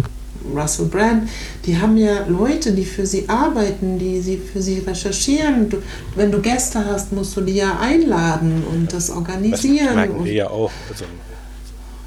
Russell 0.55 0.85
Brand, 0.85 1.29
die 1.65 1.77
haben 1.77 1.97
ja 1.97 2.25
Leute, 2.27 2.71
die 2.71 2.85
für 2.85 3.05
sie 3.05 3.27
arbeiten, 3.27 3.99
die 3.99 4.21
sie 4.21 4.37
für 4.37 4.61
sie 4.61 4.79
recherchieren. 4.79 5.69
Du, 5.69 5.77
wenn 6.15 6.31
du 6.31 6.39
Gäste 6.39 6.83
hast, 6.85 7.13
musst 7.13 7.35
du 7.37 7.41
die 7.41 7.55
ja 7.55 7.79
einladen 7.79 8.63
und 8.71 8.93
das 8.93 9.09
organisieren. 9.09 9.85
Das 9.85 9.95
merken 9.95 10.25
wir 10.25 10.33
ja 10.33 10.49
auch. 10.49 10.71
Also 10.89 11.05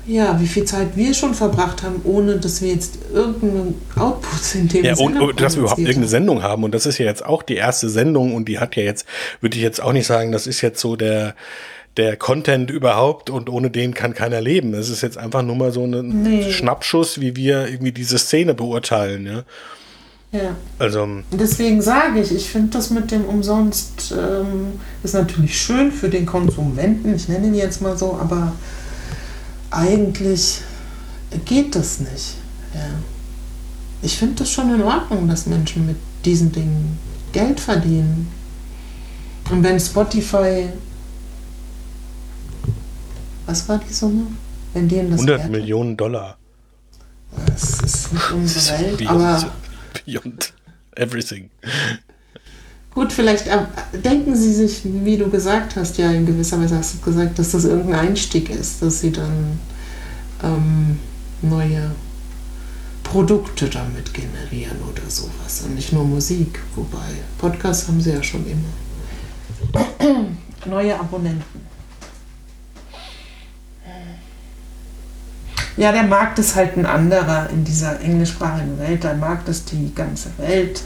ja, 0.07 0.39
wie 0.39 0.47
viel 0.47 0.65
Zeit 0.65 0.97
wir 0.97 1.15
schon 1.15 1.35
verbracht 1.35 1.83
haben, 1.83 2.03
ohne 2.05 2.37
dass 2.37 2.61
wir 2.61 2.69
jetzt 2.69 2.99
irgendeinen 3.13 3.81
Output 3.97 4.55
in 4.55 4.69
dem 4.69 4.85
Ja, 4.85 4.97
und, 4.97 5.19
und 5.19 5.41
dass 5.41 5.55
wir 5.55 5.63
überhaupt 5.63 5.79
irgendeine 5.79 6.09
Sendung 6.09 6.43
haben. 6.43 6.63
Und 6.63 6.75
das 6.75 6.85
ist 6.85 6.99
ja 6.99 7.07
jetzt 7.07 7.25
auch 7.25 7.43
die 7.43 7.55
erste 7.55 7.89
Sendung 7.89 8.35
und 8.35 8.47
die 8.47 8.59
hat 8.59 8.77
ja 8.77 8.83
jetzt, 8.83 9.07
würde 9.41 9.57
ich 9.57 9.63
jetzt 9.63 9.83
auch 9.83 9.93
nicht 9.93 10.07
sagen, 10.07 10.31
das 10.31 10.47
ist 10.47 10.61
jetzt 10.61 10.81
so 10.81 10.97
der, 10.97 11.35
der 11.97 12.17
Content 12.17 12.71
überhaupt 12.71 13.31
und 13.31 13.49
ohne 13.49 13.71
den 13.71 13.95
kann 13.95 14.15
keiner 14.15 14.41
leben. 14.41 14.75
Es 14.75 14.89
ist 14.89 15.03
jetzt 15.03 15.17
einfach 15.17 15.43
nur 15.43 15.57
mal 15.57 15.73
so 15.73 15.85
ein 15.85 16.23
nee. 16.23 16.51
Schnappschuss, 16.51 17.21
wie 17.21 17.37
wir 17.37 17.69
irgendwie 17.69 17.93
diese 17.93 18.19
Szene 18.19 18.55
beurteilen, 18.55 19.27
ja. 19.27 19.45
Ja. 20.33 20.57
Also. 20.81 21.07
Deswegen 21.31 21.81
sage 21.81 22.21
ich, 22.21 22.35
ich 22.35 22.51
finde 22.51 22.71
das 22.71 22.91
mit 22.91 23.13
dem 23.13 23.25
Umsonst 23.25 24.13
ähm, 24.13 24.81
ist 25.05 25.15
natürlich 25.15 25.57
schön 25.61 25.93
für 25.93 26.09
den 26.09 26.27
Konsumenten, 26.27 27.15
ich 27.15 27.29
nenne 27.29 27.47
ihn 27.47 27.55
jetzt 27.55 27.81
mal 27.81 27.97
so, 27.97 28.19
aber 28.21 28.53
eigentlich 29.71 30.61
geht 31.45 31.77
das 31.77 32.01
nicht. 32.01 32.37
Ja. 32.75 32.81
Ich 34.03 34.19
finde 34.19 34.35
das 34.37 34.51
schon 34.51 34.75
in 34.75 34.83
Ordnung, 34.83 35.29
dass 35.29 35.47
Menschen 35.47 35.87
mit 35.87 35.97
diesen 36.25 36.51
Dingen 36.51 36.99
Geld 37.33 37.61
verdienen. 37.61 38.29
Und 39.51 39.63
wenn 39.63 39.79
Spotify, 39.79 40.69
was 43.47 43.69
war 43.69 43.79
die 43.79 43.93
Summe? 43.93 44.27
Wenn 44.73 44.89
denen 44.89 45.11
das 45.11 45.21
100 45.21 45.51
Millionen 45.51 45.97
Dollar. 45.97 46.37
Das 47.47 47.81
ist 47.81 48.13
nicht 48.13 48.31
unsere 48.33 48.79
Welt, 48.79 48.99
beyond, 48.99 49.11
aber 49.11 49.53
beyond 50.05 50.53
everything. 50.97 51.51
Gut, 52.95 53.13
vielleicht 53.13 53.49
äh, 53.49 53.59
denken 54.05 54.37
Sie 54.37 54.53
sich, 54.53 54.83
wie 54.85 55.17
du 55.17 55.29
gesagt 55.29 55.75
hast, 55.77 55.99
ja, 55.99 56.11
in 56.13 56.27
gewisser 56.27 56.61
Weise 56.61 56.77
hast 56.77 56.95
du 56.95 57.01
gesagt, 57.01 57.39
dass 57.39 57.51
das 57.51 57.65
irgendein 57.65 58.09
Einstieg 58.09 58.51
ist, 58.51 58.83
dass 58.83 59.01
Sie 59.01 59.11
dann 59.11 59.59
ähm, 60.43 60.99
neue 61.43 61.91
Produkte 63.03 63.69
damit 63.69 64.15
generieren 64.15 64.79
oder 64.91 65.09
sowas 65.09 65.63
und 65.65 65.75
nicht 65.75 65.93
nur 65.93 66.05
Musik. 66.05 66.61
Wobei 66.77 67.07
Podcasts 67.39 67.89
haben 67.89 68.01
Sie 68.01 68.11
ja 68.11 68.23
schon 68.23 68.45
immer. 68.47 69.85
neue 70.67 70.99
Abonnenten. 70.99 71.74
Ja, 75.77 75.93
der 75.93 76.05
Markt 76.05 76.39
ist 76.39 76.55
halt 76.55 76.77
ein 76.77 76.87
anderer 76.87 77.49
in 77.51 77.65
dieser 77.65 78.01
englischsprachigen 78.01 78.79
Welt. 78.79 79.03
Der 79.03 79.15
Markt 79.15 79.49
ist 79.49 79.73
die 79.73 79.93
ganze 79.95 80.31
Welt. 80.39 80.85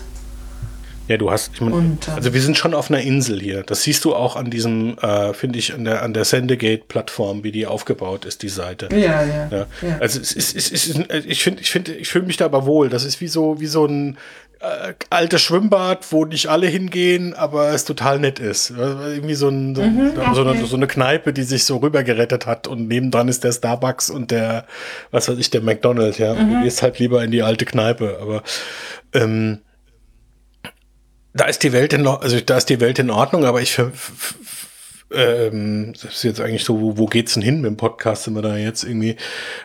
Ja, 1.08 1.16
du 1.16 1.30
hast, 1.30 1.52
ich 1.54 1.60
mein, 1.62 1.72
und, 1.72 2.08
ähm, 2.08 2.14
also 2.14 2.34
wir 2.34 2.40
sind 2.42 2.58
schon 2.58 2.74
auf 2.74 2.90
einer 2.90 3.00
Insel 3.00 3.40
hier. 3.40 3.62
Das 3.62 3.82
siehst 3.82 4.04
du 4.04 4.14
auch 4.14 4.36
an 4.36 4.50
diesem, 4.50 4.98
äh, 4.98 5.32
finde 5.32 5.58
ich, 5.58 5.74
an 5.74 5.84
der, 5.84 6.02
an 6.02 6.12
der 6.12 6.26
Sendegate-Plattform, 6.26 7.44
wie 7.44 7.52
die 7.52 7.66
aufgebaut 7.66 8.26
ist, 8.26 8.42
die 8.42 8.50
Seite. 8.50 8.90
Ja, 8.92 9.24
ja. 9.24 9.48
ja. 9.50 9.66
ja. 9.80 9.98
Also 10.00 10.20
es 10.20 10.32
ist, 10.32 10.54
es 10.54 10.70
ist, 10.70 10.98
ich 11.26 11.42
finde, 11.42 11.62
ich 11.62 11.70
finde, 11.70 11.94
ich 11.94 12.08
fühle 12.08 12.26
mich 12.26 12.36
da 12.36 12.44
aber 12.44 12.66
wohl. 12.66 12.90
Das 12.90 13.04
ist 13.04 13.22
wie 13.22 13.28
so, 13.28 13.58
wie 13.58 13.66
so 13.66 13.86
ein 13.86 14.18
äh, 14.60 14.94
altes 15.10 15.42
Schwimmbad, 15.42 16.10
wo 16.10 16.24
nicht 16.24 16.48
alle 16.48 16.66
hingehen, 16.66 17.34
aber 17.34 17.70
es 17.70 17.84
total 17.84 18.18
nett 18.18 18.38
ist. 18.38 18.70
Irgendwie 18.70 19.34
so, 19.34 19.48
ein, 19.48 19.74
so, 19.74 19.82
mhm, 19.82 20.12
okay. 20.16 20.30
so, 20.34 20.40
eine, 20.42 20.66
so 20.66 20.76
eine 20.76 20.86
Kneipe, 20.86 21.32
die 21.32 21.44
sich 21.44 21.64
so 21.64 21.76
rübergerettet 21.76 22.46
hat 22.46 22.66
und 22.66 22.88
nebendran 22.88 23.28
ist 23.28 23.44
der 23.44 23.52
Starbucks 23.52 24.10
und 24.10 24.30
der, 24.30 24.66
was 25.10 25.28
weiß 25.28 25.38
ich, 25.38 25.50
der 25.50 25.60
McDonald's, 25.60 26.18
ja. 26.18 26.34
Mhm. 26.34 26.54
Du 26.54 26.62
gehst 26.62 26.82
halt 26.82 26.98
lieber 26.98 27.22
in 27.22 27.30
die 27.30 27.42
alte 27.42 27.64
Kneipe, 27.64 28.18
aber 28.20 28.42
ähm, 29.12 29.60
da 31.34 31.44
ist 31.44 31.62
die 31.62 31.72
Welt 31.72 31.92
in, 31.92 32.06
also 32.06 32.40
da 32.40 32.56
ist 32.56 32.68
die 32.68 32.80
Welt 32.80 32.98
in 32.98 33.10
Ordnung, 33.10 33.44
aber 33.44 33.62
ich 33.62 33.78
ähm, 35.10 35.94
das 35.94 36.16
ist 36.16 36.24
jetzt 36.24 36.40
eigentlich 36.40 36.64
so, 36.64 36.80
wo, 36.80 36.98
wo 36.98 37.06
geht's 37.06 37.34
denn 37.34 37.42
hin 37.42 37.60
mit 37.60 37.66
dem 37.66 37.76
Podcast, 37.76 38.24
sind 38.24 38.34
wir 38.34 38.42
da 38.42 38.56
jetzt 38.56 38.84
irgendwie, 38.84 39.16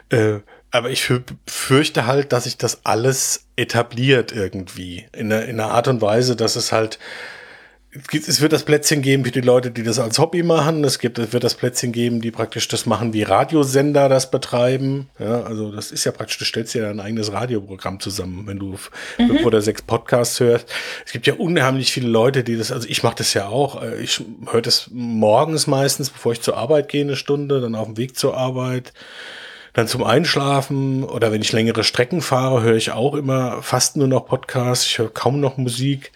äh, 0.10 0.40
aber 0.74 0.90
ich 0.90 1.08
fürchte 1.46 2.08
halt, 2.08 2.34
dass 2.34 2.46
sich 2.46 2.58
das 2.58 2.84
alles 2.84 3.46
etabliert 3.56 4.32
irgendwie 4.32 5.06
in 5.16 5.32
einer, 5.32 5.46
in 5.46 5.60
einer 5.60 5.72
Art 5.72 5.88
und 5.88 6.02
Weise, 6.02 6.36
dass 6.36 6.56
es 6.56 6.72
halt 6.72 6.98
es 8.12 8.42
wird 8.42 8.54
das 8.54 8.64
Plätzchen 8.64 9.04
geben 9.04 9.24
für 9.24 9.30
die 9.30 9.42
Leute, 9.42 9.70
die 9.70 9.84
das 9.84 10.00
als 10.00 10.18
Hobby 10.18 10.42
machen. 10.42 10.84
Es 10.84 10.98
gibt, 10.98 11.20
es 11.20 11.32
wird 11.32 11.44
das 11.44 11.54
Plätzchen 11.54 11.92
geben, 11.92 12.22
die 12.22 12.32
praktisch 12.32 12.68
das 12.68 12.88
machen, 12.88 13.14
wie 13.14 13.22
Radiosender 13.22 14.10
das 14.10 14.32
betreiben. 14.32 15.10
Ja, 15.20 15.44
also 15.44 15.72
das 15.72 15.92
ist 15.92 16.04
ja 16.04 16.12
praktisch, 16.12 16.40
du 16.40 16.46
stellst 16.46 16.74
dir 16.74 16.90
ein 16.90 17.00
eigenes 17.00 17.32
Radioprogramm 17.32 18.00
zusammen, 18.00 18.48
wenn 18.48 18.58
du 18.58 18.80
mhm. 19.20 19.28
fünf 19.28 19.46
oder 19.46 19.62
sechs 19.62 19.84
Podcasts 19.84 20.40
hörst. 20.40 20.74
Es 21.06 21.12
gibt 21.12 21.28
ja 21.28 21.36
unheimlich 21.36 21.92
viele 21.92 22.10
Leute, 22.10 22.44
die 22.44 22.58
das, 22.58 22.72
also 22.72 22.88
ich 22.90 23.04
mache 23.04 23.18
das 23.18 23.36
ja 23.36 23.48
auch. 23.48 23.84
Äh, 23.84 24.02
ich 24.02 24.24
höre 24.52 24.64
das 24.64 24.90
morgens 24.92 25.68
meistens, 25.68 26.10
bevor 26.10 26.32
ich 26.32 26.42
zur 26.42 26.58
Arbeit 26.58 26.90
gehe, 26.90 27.04
eine 27.04 27.16
Stunde, 27.16 27.62
dann 27.62 27.76
auf 27.76 27.86
dem 27.86 27.98
Weg 27.98 28.18
zur 28.18 28.36
Arbeit. 28.36 28.92
Dann 29.74 29.88
zum 29.88 30.04
Einschlafen 30.04 31.04
oder 31.04 31.32
wenn 31.32 31.42
ich 31.42 31.52
längere 31.52 31.84
Strecken 31.84 32.22
fahre, 32.22 32.62
höre 32.62 32.76
ich 32.76 32.92
auch 32.92 33.16
immer 33.16 33.62
fast 33.64 33.98
nur 33.98 34.08
noch 34.08 34.28
Podcasts. 34.28 34.86
Ich 34.86 35.00
höre 35.00 35.12
kaum 35.12 35.40
noch 35.40 35.58
Musik. 35.58 36.12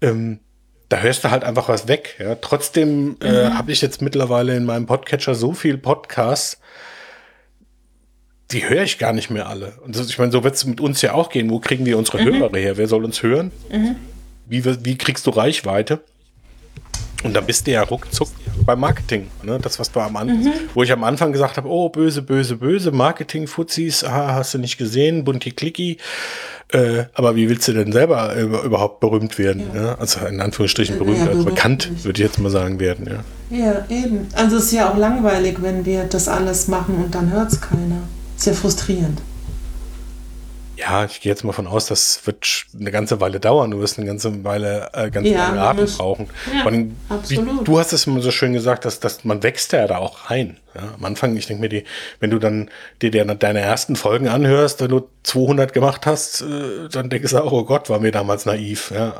Ähm, 0.00 0.40
da 0.88 0.98
hörst 0.98 1.24
du 1.24 1.30
halt 1.30 1.44
einfach 1.44 1.68
was 1.68 1.88
weg. 1.88 2.16
Ja. 2.18 2.34
Trotzdem 2.34 3.16
äh, 3.22 3.48
mhm. 3.48 3.56
habe 3.56 3.72
ich 3.72 3.80
jetzt 3.80 4.02
mittlerweile 4.02 4.56
in 4.56 4.64
meinem 4.64 4.86
Podcatcher 4.86 5.34
so 5.34 5.52
viel 5.52 5.78
Podcasts, 5.78 6.60
die 8.50 8.68
höre 8.68 8.82
ich 8.82 8.98
gar 8.98 9.12
nicht 9.12 9.30
mehr 9.30 9.48
alle. 9.48 9.74
Und 9.84 9.96
das, 9.96 10.08
ich 10.08 10.18
meine, 10.18 10.32
so 10.32 10.44
wird 10.44 10.54
es 10.54 10.66
mit 10.66 10.80
uns 10.80 11.00
ja 11.00 11.14
auch 11.14 11.30
gehen. 11.30 11.48
Wo 11.50 11.60
kriegen 11.60 11.86
wir 11.86 11.96
unsere 11.96 12.20
mhm. 12.20 12.34
Hörer 12.34 12.58
her? 12.58 12.76
Wer 12.76 12.88
soll 12.88 13.04
uns 13.04 13.22
hören? 13.22 13.52
Mhm. 13.70 13.96
Wie, 14.46 14.64
wie 14.84 14.98
kriegst 14.98 15.26
du 15.26 15.30
Reichweite? 15.30 16.00
Und 17.24 17.34
dann 17.34 17.46
bist 17.46 17.66
du 17.66 17.70
ja 17.72 17.82
ruckzuck 17.82 18.28
beim 18.66 18.80
Marketing. 18.80 19.28
Ne? 19.42 19.58
Das, 19.62 19.78
was 19.78 19.90
du 19.92 20.00
am 20.00 20.16
Anfang, 20.16 20.40
Mhm. 20.42 20.52
wo 20.74 20.82
ich 20.82 20.92
am 20.92 21.04
Anfang 21.04 21.32
gesagt 21.32 21.56
habe, 21.56 21.68
oh, 21.68 21.88
böse, 21.88 22.22
böse, 22.22 22.56
böse, 22.56 22.90
Marketing-Fuzis, 22.90 24.04
ah, 24.04 24.34
hast 24.34 24.54
du 24.54 24.58
nicht 24.58 24.78
gesehen, 24.78 25.24
bunti-klicki. 25.24 25.98
Äh, 26.72 27.04
aber 27.14 27.36
wie 27.36 27.48
willst 27.50 27.68
du 27.68 27.72
denn 27.74 27.92
selber 27.92 28.34
über, 28.34 28.62
überhaupt 28.62 29.00
berühmt 29.00 29.38
werden? 29.38 29.64
Ja. 29.74 29.94
Also 29.96 30.24
in 30.26 30.40
Anführungsstrichen 30.40 30.98
berühmt, 30.98 31.18
ja, 31.18 31.26
also 31.26 31.44
bekannt, 31.44 31.90
nicht. 31.92 32.04
würde 32.04 32.22
ich 32.22 32.26
jetzt 32.28 32.38
mal 32.38 32.50
sagen, 32.50 32.80
werden. 32.80 33.06
Ja. 33.50 33.56
Ja, 33.56 33.84
eben. 33.90 34.28
Also 34.32 34.56
es 34.56 34.64
ist 34.66 34.72
ja 34.72 34.90
auch 34.90 34.96
langweilig, 34.96 35.58
wenn 35.60 35.84
wir 35.84 36.04
das 36.04 36.28
alles 36.28 36.68
machen 36.68 36.96
und 37.04 37.14
dann 37.14 37.30
hört 37.30 37.52
es 37.52 37.60
keiner. 37.60 38.02
Ist 38.38 38.46
ja 38.46 38.54
frustrierend. 38.54 39.20
Ja, 40.82 41.04
ich 41.04 41.20
gehe 41.20 41.30
jetzt 41.30 41.44
mal 41.44 41.52
von 41.52 41.66
aus, 41.68 41.86
das 41.86 42.26
wird 42.26 42.64
eine 42.78 42.90
ganze 42.90 43.20
Weile 43.20 43.38
dauern. 43.38 43.70
Du 43.70 43.78
wirst 43.80 43.98
eine 43.98 44.06
ganze 44.06 44.42
Weile, 44.44 44.88
äh, 44.94 45.10
ganz 45.10 45.28
Ja, 45.28 45.54
lange 45.54 45.82
müssen- 45.82 45.98
brauchen. 45.98 46.28
Ja, 46.52 46.64
wie, 46.72 46.90
absolut. 47.08 47.68
du 47.68 47.78
hast 47.78 47.92
es 47.92 48.06
immer 48.06 48.20
so 48.20 48.30
schön 48.30 48.52
gesagt, 48.52 48.84
dass, 48.84 48.98
dass 48.98 49.22
man 49.24 49.42
wächst 49.42 49.72
ja 49.72 49.86
da 49.86 49.98
auch 49.98 50.30
rein. 50.30 50.56
Ja, 50.74 50.94
am 50.96 51.04
Anfang, 51.04 51.36
ich 51.36 51.46
denke 51.46 51.60
mir, 51.60 51.68
die, 51.68 51.84
wenn 52.20 52.30
du 52.30 52.38
dann 52.38 52.68
dir 53.00 53.10
deine, 53.10 53.60
ersten 53.60 53.94
Folgen 53.96 54.26
anhörst, 54.28 54.80
wenn 54.80 54.88
du 54.88 55.08
200 55.22 55.72
gemacht 55.72 56.06
hast, 56.06 56.40
äh, 56.42 56.88
dann 56.90 57.10
denkst 57.10 57.30
du 57.30 57.38
auch, 57.44 57.52
oh 57.52 57.64
Gott, 57.64 57.88
waren 57.90 58.02
wir 58.02 58.12
damals 58.12 58.46
naiv. 58.46 58.90
Ja. 58.94 59.14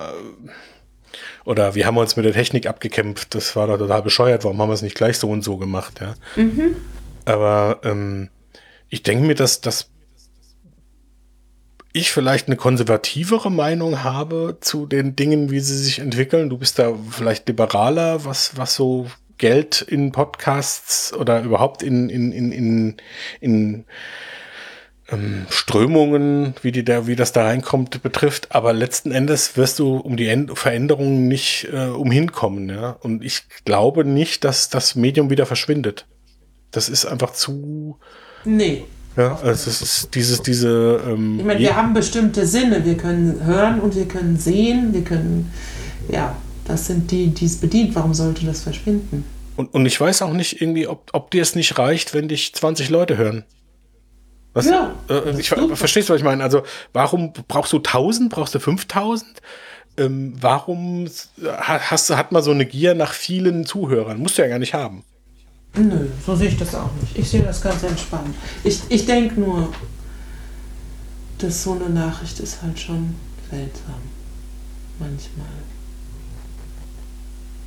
Oder 1.44 1.74
wir 1.74 1.86
haben 1.86 1.96
uns 1.96 2.16
mit 2.16 2.24
der 2.24 2.32
Technik 2.32 2.66
abgekämpft, 2.66 3.34
das 3.34 3.54
war 3.56 3.66
doch 3.66 3.78
total 3.78 4.02
bescheuert, 4.02 4.44
warum 4.44 4.60
haben 4.60 4.68
wir 4.70 4.74
es 4.74 4.82
nicht 4.82 4.94
gleich 4.96 5.18
so 5.18 5.28
und 5.28 5.42
so 5.42 5.56
gemacht, 5.58 6.00
ja. 6.00 6.14
Aber 7.24 7.80
ähm, 7.84 8.30
ich 8.88 9.02
denke 9.02 9.24
mir, 9.26 9.34
dass, 9.34 9.60
dass 9.60 9.90
ich 11.93 12.11
vielleicht 12.11 12.47
eine 12.47 12.57
konservativere 12.57 13.51
Meinung 13.51 14.03
habe 14.03 14.59
zu 14.61 14.86
den 14.86 15.16
Dingen, 15.16 15.51
wie 15.51 15.61
sie 15.61 15.76
sich 15.76 15.99
entwickeln. 15.99 16.49
Du 16.49 16.59
bist 16.59 16.78
da 16.78 16.95
vielleicht 17.11 17.49
liberaler, 17.49 18.24
was, 18.24 18.57
was 18.57 18.74
so 18.74 19.07
Geld 19.38 19.82
in 19.82 20.12
Podcasts 20.12 21.12
oder 21.12 21.43
überhaupt 21.43 21.82
in, 21.82 22.09
in, 22.09 22.32
in, 22.32 22.53
in, 22.53 22.97
in 23.40 23.84
ähm, 25.11 25.47
Strömungen, 25.51 26.55
wie, 26.62 26.72
die 26.72 26.84
da, 26.84 27.07
wie 27.07 27.16
das 27.16 27.32
da 27.32 27.45
reinkommt, 27.45 28.03
betrifft. 28.03 28.55
Aber 28.55 28.72
letzten 28.72 29.12
Endes 29.12 29.57
wirst 29.57 29.78
du 29.78 29.97
um 29.97 30.16
die 30.16 30.28
End 30.28 30.59
Veränderungen 30.59 31.28
nicht 31.28 31.68
äh, 31.72 31.88
umhinkommen. 31.88 32.70
Ja? 32.70 32.97
Und 33.01 33.22
ich 33.22 33.43
glaube 33.64 34.05
nicht, 34.05 34.45
dass 34.45 34.70
das 34.70 34.95
Medium 34.95 35.28
wieder 35.28 35.45
verschwindet. 35.45 36.07
Das 36.70 36.88
ist 36.88 37.05
einfach 37.05 37.32
zu, 37.32 37.99
Nee. 38.45 38.84
Ja, 39.16 39.36
also 39.36 39.70
es 39.70 39.82
ist 39.82 40.14
dieses, 40.14 40.42
diese, 40.42 41.00
ähm, 41.06 41.38
Ich 41.38 41.44
meine, 41.44 41.60
wir 41.60 41.76
haben 41.76 41.92
bestimmte 41.94 42.46
Sinne. 42.46 42.84
Wir 42.84 42.96
können 42.96 43.44
hören 43.44 43.80
und 43.80 43.94
wir 43.94 44.06
können 44.06 44.38
sehen. 44.38 44.92
Wir 44.92 45.02
können, 45.04 45.52
ja, 46.08 46.36
das 46.66 46.86
sind 46.86 47.10
die, 47.10 47.28
die 47.28 47.44
es 47.46 47.56
bedient. 47.58 47.94
Warum 47.94 48.14
sollte 48.14 48.44
das 48.46 48.62
verschwinden? 48.62 49.24
und, 49.56 49.74
und 49.74 49.84
ich 49.84 50.00
weiß 50.00 50.22
auch 50.22 50.32
nicht 50.32 50.62
irgendwie, 50.62 50.86
ob, 50.86 51.10
ob 51.12 51.30
dir 51.30 51.42
es 51.42 51.54
nicht 51.54 51.78
reicht, 51.78 52.14
wenn 52.14 52.26
dich 52.28 52.54
20 52.54 52.88
Leute 52.88 53.16
hören. 53.18 53.44
Was, 54.54 54.66
Ja, 54.66 54.94
äh, 55.10 55.38
ich 55.38 55.48
verstehst 55.50 56.08
du, 56.08 56.14
was 56.14 56.20
ich 56.20 56.24
meine? 56.24 56.42
Also, 56.42 56.62
warum 56.92 57.32
brauchst 57.48 57.72
du 57.72 57.76
1000? 57.78 58.30
Brauchst 58.30 58.54
du 58.54 58.58
5000? 58.60 59.40
Ähm, 59.98 60.34
warum 60.40 61.06
ha- 61.44 61.80
hast 61.90 62.08
hat 62.16 62.32
man 62.32 62.42
so 62.42 62.50
eine 62.50 62.64
Gier 62.64 62.94
nach 62.94 63.12
vielen 63.12 63.66
Zuhörern? 63.66 64.18
Musst 64.18 64.38
du 64.38 64.42
ja 64.42 64.48
gar 64.48 64.58
nicht 64.58 64.72
haben. 64.74 65.04
Nö, 65.74 66.06
so 66.26 66.36
sehe 66.36 66.48
ich 66.48 66.58
das 66.58 66.74
auch 66.74 66.90
nicht. 67.00 67.16
Ich 67.18 67.30
sehe 67.30 67.42
das 67.42 67.60
ganz 67.62 67.82
entspannt. 67.82 68.34
Ich, 68.62 68.80
ich 68.88 69.06
denke 69.06 69.40
nur, 69.40 69.72
dass 71.38 71.62
so 71.62 71.72
eine 71.72 71.88
Nachricht 71.88 72.38
ist 72.40 72.62
halt 72.62 72.78
schon 72.78 73.14
seltsam. 73.50 73.94
Manchmal. 74.98 75.46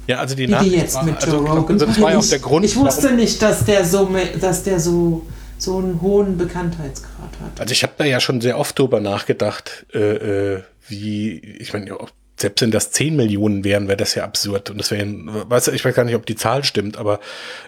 Ja, 0.07 0.19
also 0.19 0.35
die 0.35 0.45
die 0.45 0.51
Nachricht 0.51 0.73
jetzt 0.75 0.95
war- 0.95 1.03
mit 1.03 1.15
Joe 1.23 1.33
also, 1.39 1.45
Rogan. 1.45 1.73
Also 1.73 1.85
das 1.87 1.99
war 2.01 2.11
ja 2.11 2.17
auch 2.19 2.23
ich, 2.23 2.29
der 2.29 2.39
Grund, 2.39 2.63
Ich 2.65 2.75
wusste 2.75 3.03
warum, 3.05 3.15
nicht, 3.17 3.41
dass 3.41 3.65
der 3.65 3.83
so, 3.85 4.09
dass 4.39 4.61
der 4.63 4.79
so, 4.79 5.25
so 5.57 5.79
einen 5.79 5.99
hohen 5.99 6.37
Bekanntheitsgrad 6.37 7.31
hat. 7.43 7.59
also 7.59 7.71
ich 7.71 7.81
habe 7.81 7.93
da 7.97 8.05
ja 8.05 8.19
schon 8.19 8.39
sehr 8.39 8.59
oft 8.59 8.77
drüber 8.77 8.99
nachgedacht, 8.99 9.87
äh, 9.95 10.53
äh, 10.57 10.63
wie, 10.87 11.39
ich 11.39 11.73
meine, 11.73 11.87
ja, 11.87 11.97
selbst 12.37 12.61
wenn 12.61 12.71
das 12.71 12.91
10 12.91 13.15
Millionen 13.15 13.63
wären, 13.63 13.87
wäre 13.87 13.97
das 13.97 14.15
ja 14.15 14.23
absurd. 14.23 14.69
Und 14.69 14.77
das 14.77 14.91
wäre, 14.91 15.05
weißt 15.07 15.67
du, 15.67 15.71
ich 15.71 15.85
weiß 15.85 15.95
gar 15.95 16.03
nicht, 16.03 16.15
ob 16.15 16.25
die 16.25 16.35
Zahl 16.35 16.63
stimmt, 16.63 16.97
aber 16.97 17.19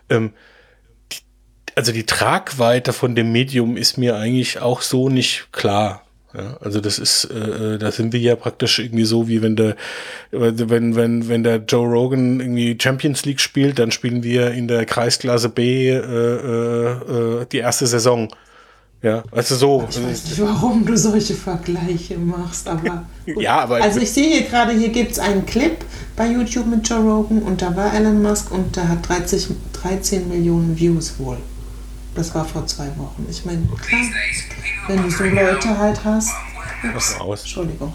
ähm, 0.10 0.34
die, 1.12 1.18
also 1.76 1.92
die 1.92 2.06
Tragweite 2.06 2.94
von 2.94 3.16
dem 3.16 3.32
Medium 3.32 3.78
ist 3.78 3.98
mir 3.98 4.18
eigentlich 4.18 4.60
auch 4.60 4.82
so 4.82 5.10
nicht 5.10 5.50
klar. 5.52 6.04
Ja, 6.34 6.58
also 6.60 6.82
das 6.82 7.00
ist, 7.00 7.26
äh, 7.26 7.76
äh, 7.76 7.78
da 7.78 7.92
sind 7.92 8.12
wir 8.12 8.20
ja 8.20 8.36
praktisch 8.36 8.80
irgendwie 8.80 9.06
so, 9.06 9.30
wie 9.30 9.42
wenn 9.42 9.56
der, 9.56 9.78
wenn, 10.32 10.96
wenn, 10.96 11.30
wenn 11.30 11.44
der 11.44 11.64
Joe 11.66 11.88
Rogan 11.88 12.42
irgendwie 12.42 12.78
Champions 12.80 13.24
League 13.26 13.40
spielt, 13.40 13.80
dann 13.80 13.92
spielen 13.92 14.24
wir 14.24 14.52
in 14.52 14.68
der 14.68 14.86
Kreisklasse 14.86 15.48
B 15.48 15.90
äh, 15.90 16.00
äh, 16.00 17.42
äh, 17.42 17.46
die 17.46 17.60
erste 17.60 17.88
Saison. 17.88 18.28
Ja, 19.04 19.24
also 19.32 19.56
so. 19.56 19.88
Ich 19.90 20.04
weiß 20.04 20.24
nicht, 20.26 20.42
warum 20.42 20.86
du 20.86 20.98
solche 20.98 21.36
Vergleiche 21.36 22.18
machst, 22.18 22.68
aber. 22.68 23.06
gut. 23.26 23.42
Ja, 23.42 23.60
aber- 23.60 23.76
Also, 23.82 24.00
ich 24.00 24.12
sehe 24.12 24.28
hier 24.28 24.42
gerade, 24.50 24.72
hier 24.74 24.90
gibt 24.90 25.12
es 25.12 25.20
einen 25.20 25.46
Clip 25.46 25.86
bei 26.16 26.28
YouTube 26.32 26.66
mit 26.66 26.88
Joe 26.88 27.00
Rogan 27.00 27.44
und 27.44 27.62
da 27.62 27.76
war 27.76 27.94
Elon 27.94 28.22
Musk 28.24 28.52
und 28.52 28.76
der 28.76 28.90
hat 28.90 29.08
30, 29.08 29.48
13 29.74 30.28
Millionen 30.28 30.78
Views 30.78 31.20
wohl. 31.20 31.38
Das 32.16 32.34
war 32.34 32.44
vor 32.44 32.66
zwei 32.66 32.88
Wochen. 32.98 33.28
Ich 33.30 33.46
meine, 33.46 33.62
klar, 33.88 34.02
wenn 34.88 35.04
du 35.04 35.12
so 35.12 35.24
Leute 35.24 35.78
halt 35.78 36.04
hast. 36.04 36.32
Was 36.96 37.10
ist 37.10 37.22
aus? 37.22 37.42
Entschuldigung. 37.42 37.94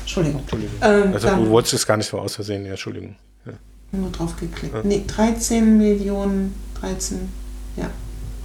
Entschuldigung. 0.00 0.42
Ähm, 0.82 1.14
Also 1.14 1.28
dann 1.28 1.44
du 1.44 1.50
wolltest 1.50 1.72
es 1.74 1.86
gar 1.86 1.96
nicht 1.96 2.10
so 2.10 2.18
aus 2.18 2.34
Versehen, 2.34 2.64
ja, 2.66 2.72
Entschuldigung. 2.72 3.16
Ja. 3.46 3.52
nur 3.92 4.10
drauf 4.10 4.36
geklickt. 4.36 4.84
Nee, 4.84 5.04
13 5.06 5.78
Millionen, 5.78 6.54
13, 6.80 7.28
ja, 7.76 7.88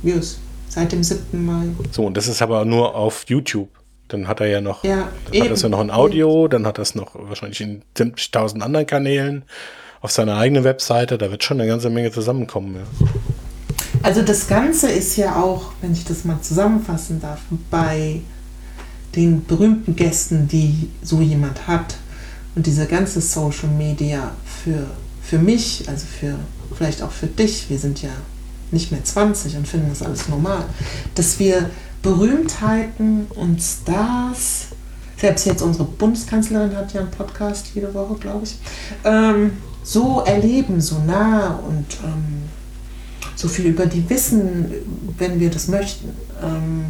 Views. 0.03 0.39
Seit 0.69 0.91
dem 0.91 1.03
7. 1.03 1.45
Mai. 1.45 1.67
So, 1.91 2.05
und 2.05 2.17
das 2.17 2.27
ist 2.27 2.41
aber 2.41 2.65
nur 2.65 2.95
auf 2.95 3.25
YouTube. 3.27 3.69
Dann 4.09 4.27
hat 4.27 4.39
er 4.39 4.47
ja 4.47 4.61
noch, 4.61 4.83
Ja, 4.83 5.09
dann 5.31 5.41
hat 5.41 5.49
er 5.49 5.55
ja 5.57 5.69
noch 5.69 5.79
ein 5.79 5.91
Audio, 5.91 6.47
dann 6.47 6.65
hat 6.65 6.77
er 6.77 6.83
es 6.83 6.95
noch 6.95 7.11
wahrscheinlich 7.13 7.59
in 7.59 7.81
70.000 7.97 8.61
anderen 8.61 8.85
Kanälen 8.85 9.43
auf 10.01 10.11
seiner 10.11 10.37
eigenen 10.37 10.63
Webseite. 10.63 11.17
Da 11.17 11.29
wird 11.31 11.43
schon 11.43 11.59
eine 11.59 11.69
ganze 11.69 11.89
Menge 11.89 12.11
zusammenkommen. 12.11 12.75
Ja. 12.75 13.07
Also 14.03 14.21
das 14.21 14.47
Ganze 14.47 14.89
ist 14.89 15.17
ja 15.17 15.35
auch, 15.35 15.73
wenn 15.81 15.91
ich 15.91 16.05
das 16.05 16.23
mal 16.23 16.39
zusammenfassen 16.41 17.19
darf, 17.19 17.41
bei 17.69 18.21
den 19.15 19.45
berühmten 19.45 19.95
Gästen, 19.95 20.47
die 20.47 20.89
so 21.01 21.19
jemand 21.19 21.67
hat 21.67 21.95
und 22.55 22.65
diese 22.65 22.85
ganze 22.85 23.19
Social 23.21 23.69
Media 23.69 24.31
für, 24.63 24.85
für 25.21 25.39
mich, 25.39 25.85
also 25.87 26.05
für 26.05 26.35
vielleicht 26.75 27.01
auch 27.01 27.11
für 27.11 27.27
dich, 27.27 27.69
wir 27.69 27.79
sind 27.79 28.01
ja 28.01 28.11
nicht 28.71 28.91
mehr 28.91 29.03
20 29.03 29.55
und 29.57 29.67
finden 29.67 29.89
das 29.89 30.01
alles 30.01 30.27
normal, 30.27 30.65
dass 31.15 31.39
wir 31.39 31.69
Berühmtheiten 32.01 33.27
und 33.35 33.61
Stars, 33.61 34.67
selbst 35.17 35.45
jetzt 35.45 35.61
unsere 35.61 35.85
Bundeskanzlerin 35.85 36.75
hat 36.75 36.93
ja 36.93 37.01
einen 37.01 37.11
Podcast 37.11 37.71
jede 37.73 37.93
Woche, 37.93 38.15
glaube 38.15 38.43
ich, 38.43 38.55
ähm, 39.03 39.51
so 39.83 40.21
erleben, 40.21 40.79
so 40.79 40.99
nah 40.99 41.55
und 41.67 41.85
ähm, 42.03 42.43
so 43.35 43.47
viel 43.47 43.67
über 43.67 43.85
die 43.85 44.07
wissen, 44.09 44.71
wenn 45.17 45.39
wir 45.39 45.49
das 45.49 45.67
möchten. 45.67 46.09
Ähm, 46.41 46.85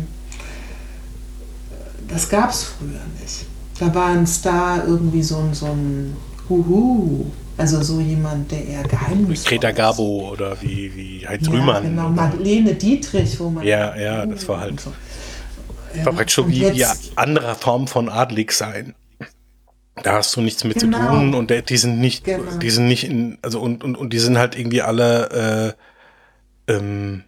das 2.07 2.29
gab 2.29 2.51
es 2.51 2.63
früher 2.63 3.01
nicht. 3.21 3.45
Da 3.79 3.93
war 3.93 4.07
ein 4.07 4.25
Star 4.25 4.85
irgendwie 4.87 5.21
so 5.21 5.37
ein, 5.37 5.53
so 5.53 5.67
ein 5.67 6.15
Huhu. 6.49 7.25
Also 7.57 7.81
so 7.81 7.99
jemand, 7.99 8.51
der 8.51 8.65
eher 8.65 8.83
geheimnisvoll 8.83 9.49
Greta 9.49 9.69
ist. 9.69 9.75
Garbo 9.77 10.29
oder 10.31 10.61
wie, 10.61 10.95
wie 10.95 11.27
Heinz 11.27 11.47
Ja, 11.47 11.53
Rühmann. 11.53 11.83
genau. 11.83 12.09
Marlene 12.09 12.75
Dietrich, 12.75 13.39
wo 13.39 13.49
man. 13.49 13.65
Ja, 13.65 13.95
ja, 13.97 14.25
das 14.25 14.47
war 14.47 14.59
halt- 14.59 14.79
so. 14.79 14.93
war 16.03 16.13
praktisch 16.13 16.35
so 16.35 16.43
und 16.43 16.51
wie 16.51 16.59
jetzt- 16.59 17.11
andere 17.15 17.55
Form 17.55 17.87
von 17.87 18.09
adlig 18.09 18.51
sein. 18.51 18.93
Da 20.03 20.13
hast 20.13 20.35
du 20.35 20.41
nichts 20.41 20.63
mit 20.63 20.79
Genau. 20.79 20.99
zu 20.99 21.07
tun 21.07 21.33
und 21.33 21.51
die 21.69 21.77
sind 21.77 21.99
nicht, 21.99 22.25
Genau. 22.25 22.43
die 22.61 22.69
sind 22.69 22.87
nicht 22.87 23.03
in, 23.05 23.39
also 23.41 23.59
und, 23.59 23.83
und, 23.83 23.95
und 23.97 24.13
die 24.13 24.19
sind 24.19 24.37
halt 24.37 24.55
irgendwie 24.55 24.83
alle 24.83 25.75
äh, 26.67 26.73
ähm, 26.73 27.23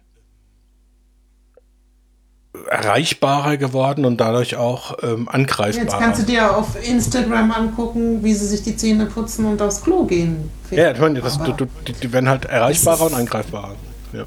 erreichbarer 2.68 3.56
geworden 3.56 4.04
und 4.04 4.20
dadurch 4.20 4.56
auch 4.56 4.96
ähm, 5.02 5.20
Jetzt 5.20 5.34
angreifbarer. 5.34 5.98
kannst 5.98 6.22
du 6.22 6.26
dir 6.26 6.56
auf 6.56 6.68
Instagram 6.88 7.50
angucken, 7.52 8.22
wie 8.22 8.34
sie 8.34 8.46
sich 8.46 8.62
die 8.62 8.76
Zähne 8.76 9.06
putzen 9.06 9.44
und 9.46 9.60
aufs 9.62 9.82
Klo 9.82 10.04
gehen. 10.04 10.50
ja, 10.70 10.92
das, 10.92 11.38
du, 11.38 11.52
du, 11.52 11.66
die, 11.86 11.92
die 11.92 12.12
werden 12.12 12.28
halt 12.28 12.44
erreichbarer 12.46 13.06
ist- 13.06 13.12
und 13.12 13.18
angreifbarer. 13.18 13.74
Ja. 14.12 14.24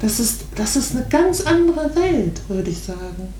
das, 0.00 0.20
ist, 0.20 0.42
das 0.56 0.76
ist 0.76 0.94
eine 0.96 1.06
ganz 1.08 1.40
andere 1.42 1.94
Welt, 1.96 2.40
würde 2.48 2.70
ich 2.70 2.82
sagen. 2.82 3.32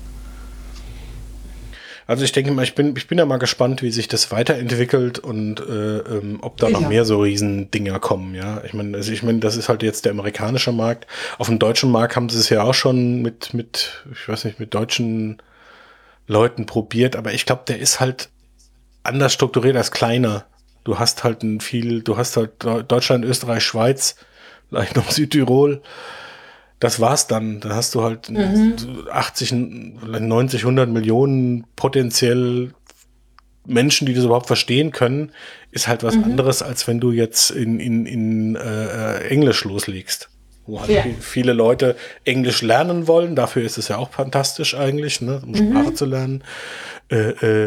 Also 2.07 2.23
ich 2.23 2.31
denke 2.31 2.51
mal, 2.51 2.63
ich 2.63 2.75
bin, 2.75 2.95
ich 2.95 3.07
bin 3.07 3.17
ja 3.17 3.25
mal 3.25 3.37
gespannt, 3.37 3.81
wie 3.81 3.89
sich 3.89 4.07
das 4.07 4.31
weiterentwickelt 4.31 5.17
und 5.17 5.59
äh, 5.59 5.97
ähm, 5.97 6.37
ob 6.41 6.57
da 6.57 6.69
noch 6.69 6.83
auch. 6.83 6.89
mehr 6.89 7.03
so 7.03 7.19
Riesendinger 7.21 7.99
kommen, 7.99 8.35
ja. 8.35 8.63
Ich 8.63 8.73
meine, 8.73 8.95
also 8.95 9.11
ich 9.11 9.23
meine, 9.23 9.39
das 9.39 9.57
ist 9.57 9.69
halt 9.69 9.81
jetzt 9.81 10.05
der 10.05 10.11
amerikanische 10.11 10.71
Markt. 10.71 11.07
Auf 11.39 11.47
dem 11.47 11.57
deutschen 11.57 11.91
Markt 11.91 12.15
haben 12.15 12.29
sie 12.29 12.37
es 12.37 12.49
ja 12.49 12.61
auch 12.61 12.75
schon 12.75 13.23
mit, 13.23 13.55
mit, 13.55 14.05
ich 14.11 14.29
weiß 14.29 14.45
nicht, 14.45 14.59
mit 14.59 14.75
deutschen 14.75 15.41
Leuten 16.27 16.67
probiert, 16.67 17.15
aber 17.15 17.33
ich 17.33 17.47
glaube, 17.47 17.63
der 17.67 17.79
ist 17.79 17.99
halt 17.99 18.29
anders 19.01 19.33
strukturiert 19.33 19.75
als 19.75 19.91
kleiner. 19.91 20.45
Du 20.83 20.99
hast 20.99 21.23
halt 21.23 21.41
ein 21.41 21.59
viel, 21.59 22.03
du 22.03 22.17
hast 22.17 22.37
halt 22.37 22.51
Deutschland, 22.87 23.25
Österreich, 23.25 23.63
Schweiz, 23.63 24.15
vielleicht 24.69 24.95
noch 24.95 25.09
Südtirol. 25.09 25.81
Das 26.79 26.99
war's 26.99 27.27
dann. 27.27 27.59
Dann 27.61 27.73
hast 27.73 27.95
du 27.95 28.03
halt 28.03 28.29
Mhm. 28.29 28.75
80, 29.11 29.51
90, 29.53 30.63
100 30.65 30.89
Millionen 30.89 31.65
potenziell 31.75 32.73
Menschen, 33.65 34.05
die 34.05 34.13
das 34.13 34.25
überhaupt 34.25 34.47
verstehen 34.47 34.91
können, 34.91 35.31
ist 35.71 35.87
halt 35.87 36.03
Mhm. 36.03 36.07
was 36.07 36.15
anderes, 36.15 36.61
als 36.61 36.87
wenn 36.87 36.99
du 36.99 37.11
jetzt 37.11 37.49
in, 37.49 37.79
in, 37.79 38.05
in 38.05 38.55
äh, 38.55 39.27
Englisch 39.27 39.63
loslegst. 39.63 40.29
Wo 40.67 40.79
halt 40.81 40.89
Ja. 40.89 41.01
viel- 41.03 41.15
viele 41.19 41.53
Leute 41.53 41.95
Englisch 42.25 42.61
lernen 42.61 43.07
wollen. 43.07 43.35
Dafür 43.35 43.63
ist 43.63 43.77
es 43.77 43.87
ja 43.87 43.97
auch 43.97 44.11
fantastisch 44.11 44.75
eigentlich, 44.75 45.21
ne? 45.21 45.41
um 45.43 45.51
Mhm. 45.51 45.71
Sprache 45.71 45.93
zu 45.93 46.05
lernen. 46.05 46.43
Äh, 47.09 47.15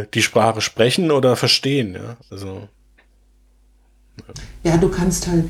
äh, 0.01 0.07
die 0.15 0.23
Sprache 0.23 0.61
sprechen 0.61 1.11
oder 1.13 1.35
verstehen. 1.37 1.95
Ja? 1.95 2.17
Also 2.31 2.69
Ja, 4.65 4.77
du 4.77 4.89
kannst 4.89 5.27
halt 5.27 5.45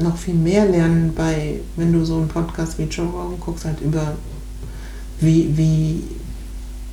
noch 0.00 0.16
viel 0.16 0.34
mehr 0.34 0.66
lernen 0.66 1.12
bei, 1.14 1.60
wenn 1.76 1.92
du 1.92 2.04
so 2.04 2.16
einen 2.16 2.28
Podcast 2.28 2.78
wie 2.78 2.84
Joe 2.84 3.06
Rogan 3.06 3.40
guckst, 3.40 3.64
halt 3.64 3.80
über 3.80 4.14
wie, 5.20 5.56
wie 5.56 6.02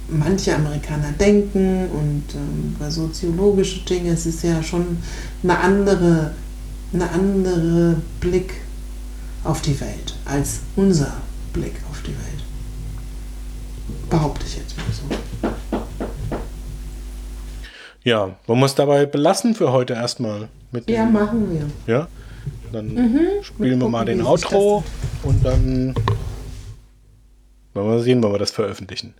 manche 0.08 0.56
Amerikaner 0.56 1.12
denken 1.20 1.90
und 1.92 2.24
ähm, 2.36 2.76
über 2.76 2.92
soziologische 2.92 3.82
Dinge. 3.82 4.12
Es 4.12 4.26
ist 4.26 4.44
ja 4.44 4.62
schon 4.64 4.98
eine 5.44 5.60
andere, 5.60 6.34
eine 6.94 7.10
andere 7.10 7.96
Blick 8.20 8.62
auf 9.44 9.62
die 9.62 9.80
Welt 9.80 10.16
als 10.26 10.62
unser 10.76 11.14
Blick 11.54 11.76
auf 11.90 12.02
die 12.02 12.10
Welt. 12.10 12.44
Behaupte 14.10 14.46
ich 14.46 14.58
jetzt 14.58 14.76
mal 14.78 14.86
so. 14.92 15.04
ja, 18.04 18.36
wir 18.48 18.66
es 18.66 18.76
dabei 18.76 19.06
belassen 19.06 19.56
für 19.56 19.72
heute 19.72 19.94
erstmal? 19.94 20.50
Mit 20.72 20.90
Ja, 20.90 21.06
machen 21.06 21.50
wir. 21.52 21.94
Ja, 21.94 22.08
dann 22.72 23.12
spielen 23.42 23.80
wir 23.80 23.90
mal 23.90 24.06
den 24.06 24.22
Outro 24.22 24.84
und 25.24 25.44
dann 25.44 25.96
wollen 27.74 27.88
wir 27.88 28.00
sehen, 28.00 28.22
wann 28.22 28.32
wir 28.32 28.40
das 28.40 28.52
veröffentlichen. 28.52 29.14